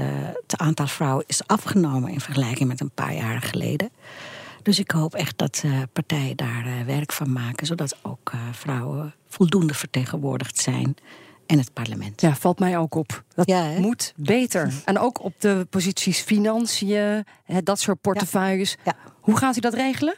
het 0.48 0.58
aantal 0.58 0.88
vrouwen 0.88 1.24
is 1.28 1.48
afgenomen 1.48 2.12
in 2.12 2.20
vergelijking 2.20 2.70
met 2.70 2.82
een 2.82 2.92
paar 2.92 3.14
jaar 3.14 3.42
geleden. 3.42 3.90
Dus 4.64 4.80
ik 4.80 4.92
hoop 4.92 5.14
echt 5.16 5.38
dat 5.38 5.62
eh, 5.66 5.82
partijen 5.94 6.38
daar 6.38 6.86
werk 6.86 7.12
van 7.12 7.32
maken, 7.32 7.68
zodat 7.68 7.98
ook 8.02 8.32
vrouwen 8.52 9.14
voldoende 9.28 9.74
vertegenwoordigd 9.74 10.58
zijn 10.58 10.96
in 11.52 11.58
het 11.58 11.74
parlement. 11.74 12.22
Ja, 12.22 12.36
valt 12.36 12.60
mij 12.60 12.78
ook 12.78 12.96
op. 12.96 13.24
Dat 13.36 13.48
Ja, 13.50 13.80
moet 13.80 14.14
beter. 14.16 14.74
En 14.86 15.00
ook 15.00 15.24
op 15.24 15.34
de 15.38 15.68
posities 15.70 16.20
financiën, 16.20 17.26
hè, 17.44 17.64
dat 17.64 17.80
soort 17.80 18.02
portefeuilles. 18.02 18.78
Ja. 18.86 18.96
Hoe 19.20 19.38
gaat 19.38 19.58
u 19.58 19.60
dat 19.60 19.74
regelen? 19.74 20.16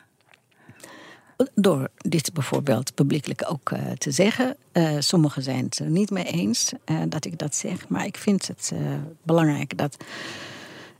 Door 1.55 1.87
dit 1.97 2.33
bijvoorbeeld 2.33 2.93
publiekelijk 2.93 3.43
ook 3.51 3.71
eh, 3.71 3.91
te 3.91 4.11
zeggen. 4.11 4.55
Eh, 4.71 4.95
sommigen 4.99 5.43
zijn 5.43 5.63
het 5.65 5.79
er 5.79 5.89
niet 5.89 6.09
mee 6.09 6.23
eens 6.23 6.71
eh, 6.85 6.97
dat 7.09 7.25
ik 7.25 7.37
dat 7.39 7.55
zeg. 7.55 7.87
Maar 7.87 8.05
ik 8.05 8.17
vind 8.17 8.47
het 8.47 8.71
eh, 8.73 8.79
belangrijk 9.23 9.77
dat. 9.77 9.97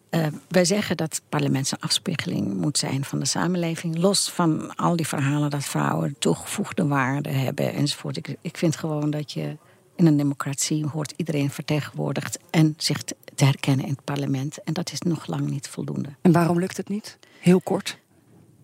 eh, 0.09 0.27
wij 0.47 0.65
zeggen 0.65 0.97
dat 0.97 1.13
het 1.15 1.21
parlement 1.29 1.71
een 1.71 1.79
afspiegeling 1.79 2.53
moet 2.53 2.77
zijn 2.77 3.03
van 3.05 3.19
de 3.19 3.25
samenleving. 3.25 3.97
Los 3.97 4.29
van 4.31 4.75
al 4.75 4.95
die 4.95 5.07
verhalen 5.07 5.49
dat 5.49 5.63
vrouwen 5.63 6.15
toegevoegde 6.19 6.87
waarde 6.87 7.29
hebben 7.29 7.73
enzovoort. 7.73 8.17
Ik, 8.17 8.35
ik 8.41 8.57
vind 8.57 8.75
gewoon 8.75 9.09
dat 9.09 9.31
je 9.31 9.57
in 9.95 10.05
een 10.05 10.17
democratie 10.17 10.85
hoort 10.85 11.13
iedereen 11.15 11.49
vertegenwoordigd 11.49 12.39
en 12.49 12.73
zich 12.77 13.01
te- 13.03 13.15
herkennen 13.35 13.85
in 13.85 13.91
het 13.91 14.03
parlement. 14.03 14.63
En 14.63 14.73
dat 14.73 14.91
is 14.91 14.99
nog 15.01 15.27
lang 15.27 15.49
niet 15.49 15.67
voldoende. 15.67 16.09
En 16.21 16.31
waarom 16.31 16.59
lukt 16.59 16.77
het 16.77 16.89
niet? 16.89 17.17
Heel 17.39 17.61
kort. 17.61 18.01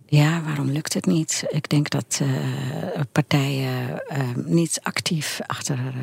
Ja, 0.06 0.42
waarom 0.42 0.70
lukt 0.70 0.94
het 0.94 1.06
niet? 1.06 1.44
Ik 1.50 1.70
denk 1.70 1.90
dat 1.90 2.20
uh, 2.22 3.02
partijen 3.12 4.04
uh, 4.12 4.20
niet 4.46 4.80
actief 4.84 5.40
achter 5.48 5.78
uh, 5.78 5.94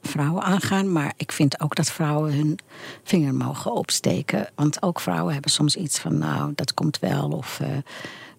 vrouwen 0.00 0.42
aangaan. 0.42 0.92
Maar 0.92 1.12
ik 1.16 1.32
vind 1.32 1.60
ook 1.60 1.74
dat 1.74 1.90
vrouwen 1.90 2.32
hun 2.32 2.58
vinger 3.04 3.34
mogen 3.34 3.72
opsteken. 3.72 4.48
Want 4.54 4.82
ook 4.82 5.00
vrouwen 5.00 5.32
hebben 5.32 5.50
soms 5.50 5.76
iets 5.76 5.98
van, 5.98 6.18
nou, 6.18 6.52
dat 6.54 6.74
komt 6.74 6.98
wel. 6.98 7.28
Of, 7.30 7.60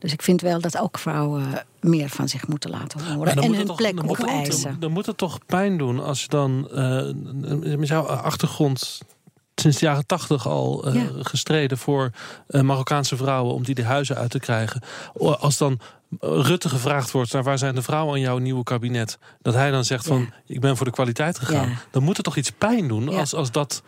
dus 0.01 0.13
ik 0.13 0.21
vind 0.21 0.41
wel 0.41 0.61
dat 0.61 0.77
ook 0.77 0.97
vrouwen 0.97 1.63
meer 1.79 2.09
van 2.09 2.27
zich 2.27 2.47
moeten 2.47 2.69
laten 2.69 3.13
horen. 3.13 3.35
en 3.35 3.53
hun 3.53 3.65
toch, 3.65 3.75
plek 3.75 3.95
dan 3.95 4.09
opeisen. 4.09 4.69
Dan, 4.69 4.79
dan 4.79 4.91
moet 4.91 5.05
het 5.05 5.17
toch 5.17 5.45
pijn 5.45 5.77
doen 5.77 6.03
als 6.03 6.21
je 6.21 6.27
dan 6.27 6.67
met 7.77 7.87
jouw 7.87 8.03
achtergrond 8.03 9.01
sinds 9.55 9.79
de 9.79 9.85
jaren 9.85 10.05
tachtig 10.05 10.47
al 10.47 10.95
uh, 10.95 11.03
gestreden 11.19 11.77
voor 11.77 12.11
uh, 12.47 12.61
Marokkaanse 12.61 13.17
vrouwen 13.17 13.53
om 13.53 13.63
die 13.63 13.75
de 13.75 13.83
huizen 13.83 14.15
uit 14.15 14.31
te 14.31 14.39
krijgen. 14.39 14.81
Als 15.19 15.57
dan 15.57 15.79
Rutte 16.19 16.69
gevraagd 16.69 17.11
wordt 17.11 17.33
naar 17.33 17.43
waar 17.43 17.57
zijn 17.57 17.75
de 17.75 17.81
vrouwen 17.81 18.15
in 18.15 18.21
jouw 18.21 18.37
nieuwe 18.37 18.63
kabinet, 18.63 19.17
dat 19.41 19.53
hij 19.53 19.71
dan 19.71 19.85
zegt 19.85 20.05
van 20.05 20.29
ik 20.45 20.59
ben 20.59 20.77
voor 20.77 20.85
de 20.85 20.91
kwaliteit 20.91 21.39
gegaan, 21.39 21.77
dan 21.91 22.03
moet 22.03 22.15
het 22.15 22.25
toch 22.25 22.37
iets 22.37 22.51
pijn 22.51 22.87
doen 22.87 23.09
als, 23.09 23.33
als 23.33 23.51
dat 23.51 23.83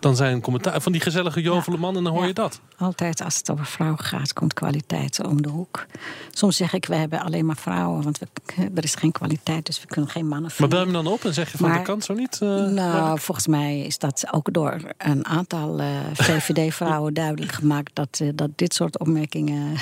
dan 0.00 0.16
zijn 0.16 0.40
commentaar 0.40 0.80
van 0.80 0.92
die 0.92 1.00
gezellige 1.00 1.40
jovele 1.40 1.76
man 1.76 1.96
en 1.96 2.04
dan 2.04 2.12
hoor 2.12 2.26
je 2.26 2.34
dat. 2.34 2.60
Altijd 2.76 3.22
als 3.22 3.36
het 3.36 3.50
over 3.50 3.66
vrouwen 3.66 3.98
gaat, 3.98 4.32
komt 4.32 4.54
kwaliteit 4.54 5.24
om 5.26 5.42
de 5.42 5.48
hoek. 5.48 5.86
Soms 6.30 6.56
zeg 6.56 6.72
ik 6.72 6.86
we 6.86 6.94
hebben 6.94 7.20
alleen 7.20 7.46
maar 7.46 7.56
vrouwen, 7.56 8.02
want 8.02 8.18
we, 8.18 8.26
er 8.74 8.84
is 8.84 8.94
geen 8.94 9.12
kwaliteit, 9.12 9.66
dus 9.66 9.80
we 9.80 9.86
kunnen 9.86 10.10
geen 10.10 10.28
mannen 10.28 10.50
vinden. 10.50 10.68
Maar 10.76 10.84
bel 10.84 10.88
je 10.88 10.96
hem 10.96 11.04
dan 11.04 11.12
op 11.12 11.24
en 11.24 11.34
zeg 11.34 11.52
je 11.52 11.58
van 11.58 11.68
maar, 11.68 11.76
dat 11.76 11.86
kan 11.86 12.02
zo 12.02 12.14
niet? 12.14 12.38
Uh, 12.42 12.48
nou, 12.66 13.18
volgens 13.20 13.46
mij 13.46 13.80
is 13.80 13.98
dat 13.98 14.26
ook 14.30 14.52
door 14.52 14.80
een 14.98 15.26
aantal 15.26 15.80
uh, 15.80 15.86
VVD-vrouwen 16.12 17.14
duidelijk 17.24 17.52
gemaakt 17.52 17.90
dat, 17.94 18.18
uh, 18.22 18.30
dat 18.34 18.50
dit 18.54 18.74
soort 18.74 18.98
opmerkingen 18.98 19.76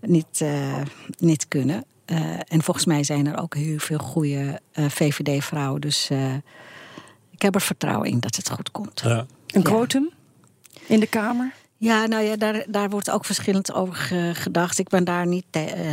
niet, 0.00 0.40
uh, 0.42 0.76
niet 1.18 1.48
kunnen. 1.48 1.84
Uh, 2.06 2.18
en 2.48 2.62
volgens 2.62 2.86
mij 2.86 3.04
zijn 3.04 3.26
er 3.26 3.38
ook 3.40 3.54
heel 3.54 3.78
veel 3.78 3.98
goede 3.98 4.60
uh, 4.74 4.88
VVD-vrouwen. 4.88 5.80
Dus 5.80 6.10
ik 7.30 7.42
heb 7.42 7.54
er 7.54 7.60
vertrouwen 7.60 8.08
in 8.08 8.20
dat 8.20 8.36
het 8.36 8.50
goed 8.50 8.70
komt. 8.70 9.00
Ja. 9.00 9.26
Een 9.46 9.62
quotum 9.62 10.10
in 10.86 11.00
de 11.00 11.06
Kamer? 11.06 11.52
Ja, 11.78 12.06
nou 12.06 12.24
ja, 12.24 12.36
daar, 12.36 12.64
daar 12.68 12.90
wordt 12.90 13.10
ook 13.10 13.24
verschillend 13.24 13.72
over 13.72 13.94
gedacht. 14.34 14.78
Ik 14.78 14.88
ben, 14.88 15.04
daar 15.04 15.26
niet 15.26 15.44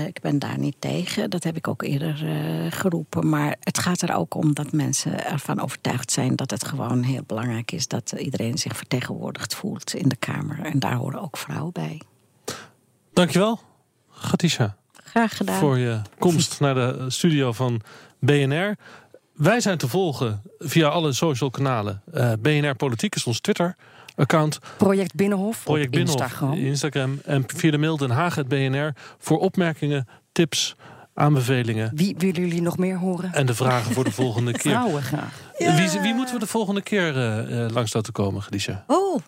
ik 0.07 0.21
ben 0.21 0.39
daar 0.39 0.59
niet 0.59 0.75
tegen. 0.79 1.29
Dat 1.29 1.43
heb 1.43 1.55
ik 1.55 1.67
ook 1.67 1.81
eerder 1.81 2.15
geroepen. 2.69 3.29
Maar 3.29 3.55
het 3.59 3.79
gaat 3.79 4.01
er 4.01 4.15
ook 4.15 4.35
om 4.35 4.53
dat 4.53 4.71
mensen 4.71 5.25
ervan 5.25 5.59
overtuigd 5.59 6.11
zijn 6.11 6.35
dat 6.35 6.51
het 6.51 6.65
gewoon 6.65 7.03
heel 7.03 7.23
belangrijk 7.27 7.71
is 7.71 7.87
dat 7.87 8.11
iedereen 8.11 8.57
zich 8.57 8.77
vertegenwoordigd 8.77 9.55
voelt 9.55 9.93
in 9.93 10.09
de 10.09 10.15
Kamer. 10.15 10.59
En 10.65 10.79
daar 10.79 10.95
horen 10.95 11.21
ook 11.21 11.37
vrouwen 11.37 11.73
bij. 11.73 12.01
Dankjewel. 13.13 13.59
Gatisha. 14.23 14.75
Graag 15.03 15.37
gedaan. 15.37 15.59
Voor 15.59 15.77
je 15.77 16.01
komst 16.19 16.59
naar 16.59 16.75
de 16.75 17.05
studio 17.07 17.51
van 17.51 17.81
BNR. 18.19 18.75
Wij 19.33 19.59
zijn 19.59 19.77
te 19.77 19.87
volgen 19.87 20.41
via 20.59 20.87
alle 20.87 21.13
social 21.13 21.49
kanalen. 21.49 22.01
Uh, 22.13 22.31
BNR 22.39 22.75
Politiek 22.75 23.15
is 23.15 23.23
ons 23.23 23.39
Twitter-account. 23.39 24.59
Project 24.77 25.15
Binnenhof 25.15 25.63
Project 25.63 25.91
Binnenhof, 25.91 26.21
Instagram. 26.21 26.53
Instagram. 26.53 27.19
En 27.25 27.43
via 27.47 27.71
de 27.71 27.77
mail 27.77 27.97
Den 27.97 28.09
Haag 28.09 28.35
het 28.35 28.47
BNR 28.47 28.93
voor 29.17 29.39
opmerkingen, 29.39 30.07
tips, 30.31 30.75
aanbevelingen. 31.13 31.91
Wie 31.95 32.15
willen 32.17 32.41
jullie 32.41 32.61
nog 32.61 32.77
meer 32.77 32.97
horen? 32.97 33.33
En 33.33 33.45
de 33.45 33.55
vragen 33.55 33.93
voor 33.93 34.03
de 34.03 34.11
volgende 34.11 34.51
keer. 34.59 34.71
Vrouwen 34.71 35.01
graag. 35.03 35.41
Wie, 35.57 36.01
wie, 36.01 36.13
moeten 36.13 36.33
we 36.33 36.39
de 36.39 36.47
volgende 36.47 36.81
keer 36.81 37.15
uh, 37.49 37.69
langs 37.69 37.93
laten 37.93 38.13
komen, 38.13 38.41
Gadisha? 38.41 38.83
Oh, 38.87 39.21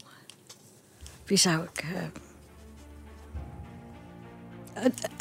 wie 1.26 1.38
zou 1.38 1.64
ik... 1.64 1.84
Uh 1.84 2.24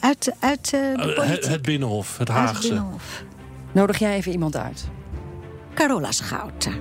uit, 0.01 0.33
uit 0.39 0.73
uh, 0.75 0.81
de 0.95 1.21
het, 1.21 1.49
het, 1.49 1.63
Binnenhof, 1.63 2.19
het 2.19 2.29
Haagse. 2.29 2.55
Het 2.55 2.63
binnenhof. 2.63 3.23
Nodig 3.73 3.99
jij 3.99 4.15
even 4.17 4.33
iemand 4.33 4.57
uit? 4.57 4.85
Carola 5.75 6.13
Schouten. 6.13 6.75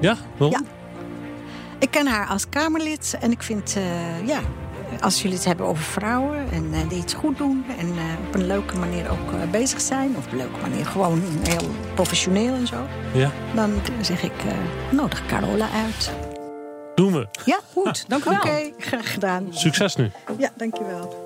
Ja? 0.00 0.16
Waarom? 0.36 0.60
Ja. 0.60 0.68
Ik 1.78 1.90
ken 1.90 2.06
haar 2.06 2.26
als 2.26 2.48
Kamerlid 2.48 3.16
en 3.20 3.30
ik 3.30 3.42
vind, 3.42 3.76
uh, 3.76 4.26
ja, 4.26 4.40
als 5.00 5.22
jullie 5.22 5.36
het 5.36 5.46
hebben 5.46 5.66
over 5.66 5.84
vrouwen 5.84 6.50
en 6.50 6.64
uh, 6.64 6.88
die 6.88 6.98
iets 6.98 7.14
goed 7.14 7.38
doen 7.38 7.64
en 7.78 7.88
op 8.26 8.34
een 8.34 8.46
leuke 8.46 8.76
manier 8.76 9.10
ook 9.10 9.50
bezig 9.50 9.80
zijn, 9.80 10.16
of 10.16 10.24
op 10.26 10.32
een 10.32 10.38
leuke 10.38 10.60
manier 10.60 10.86
gewoon 10.86 11.22
heel 11.42 11.70
professioneel 11.94 12.54
en 12.54 12.66
zo, 12.66 12.86
ja. 13.12 13.30
dan 13.54 13.72
zeg 14.00 14.22
ik, 14.22 14.32
nodig 14.90 15.26
Carola 15.26 15.68
uit. 15.84 16.10
Doen 16.94 17.12
we. 17.12 17.28
Ja, 17.44 17.58
goed. 17.72 18.04
Dank 18.08 18.24
u 18.24 18.30
wel. 18.30 18.38
Oké, 18.38 18.72
graag 18.78 19.12
gedaan. 19.12 19.46
Succes 19.50 19.96
nu. 19.96 20.10
Ja, 20.38 20.50
dankjewel. 20.56 21.25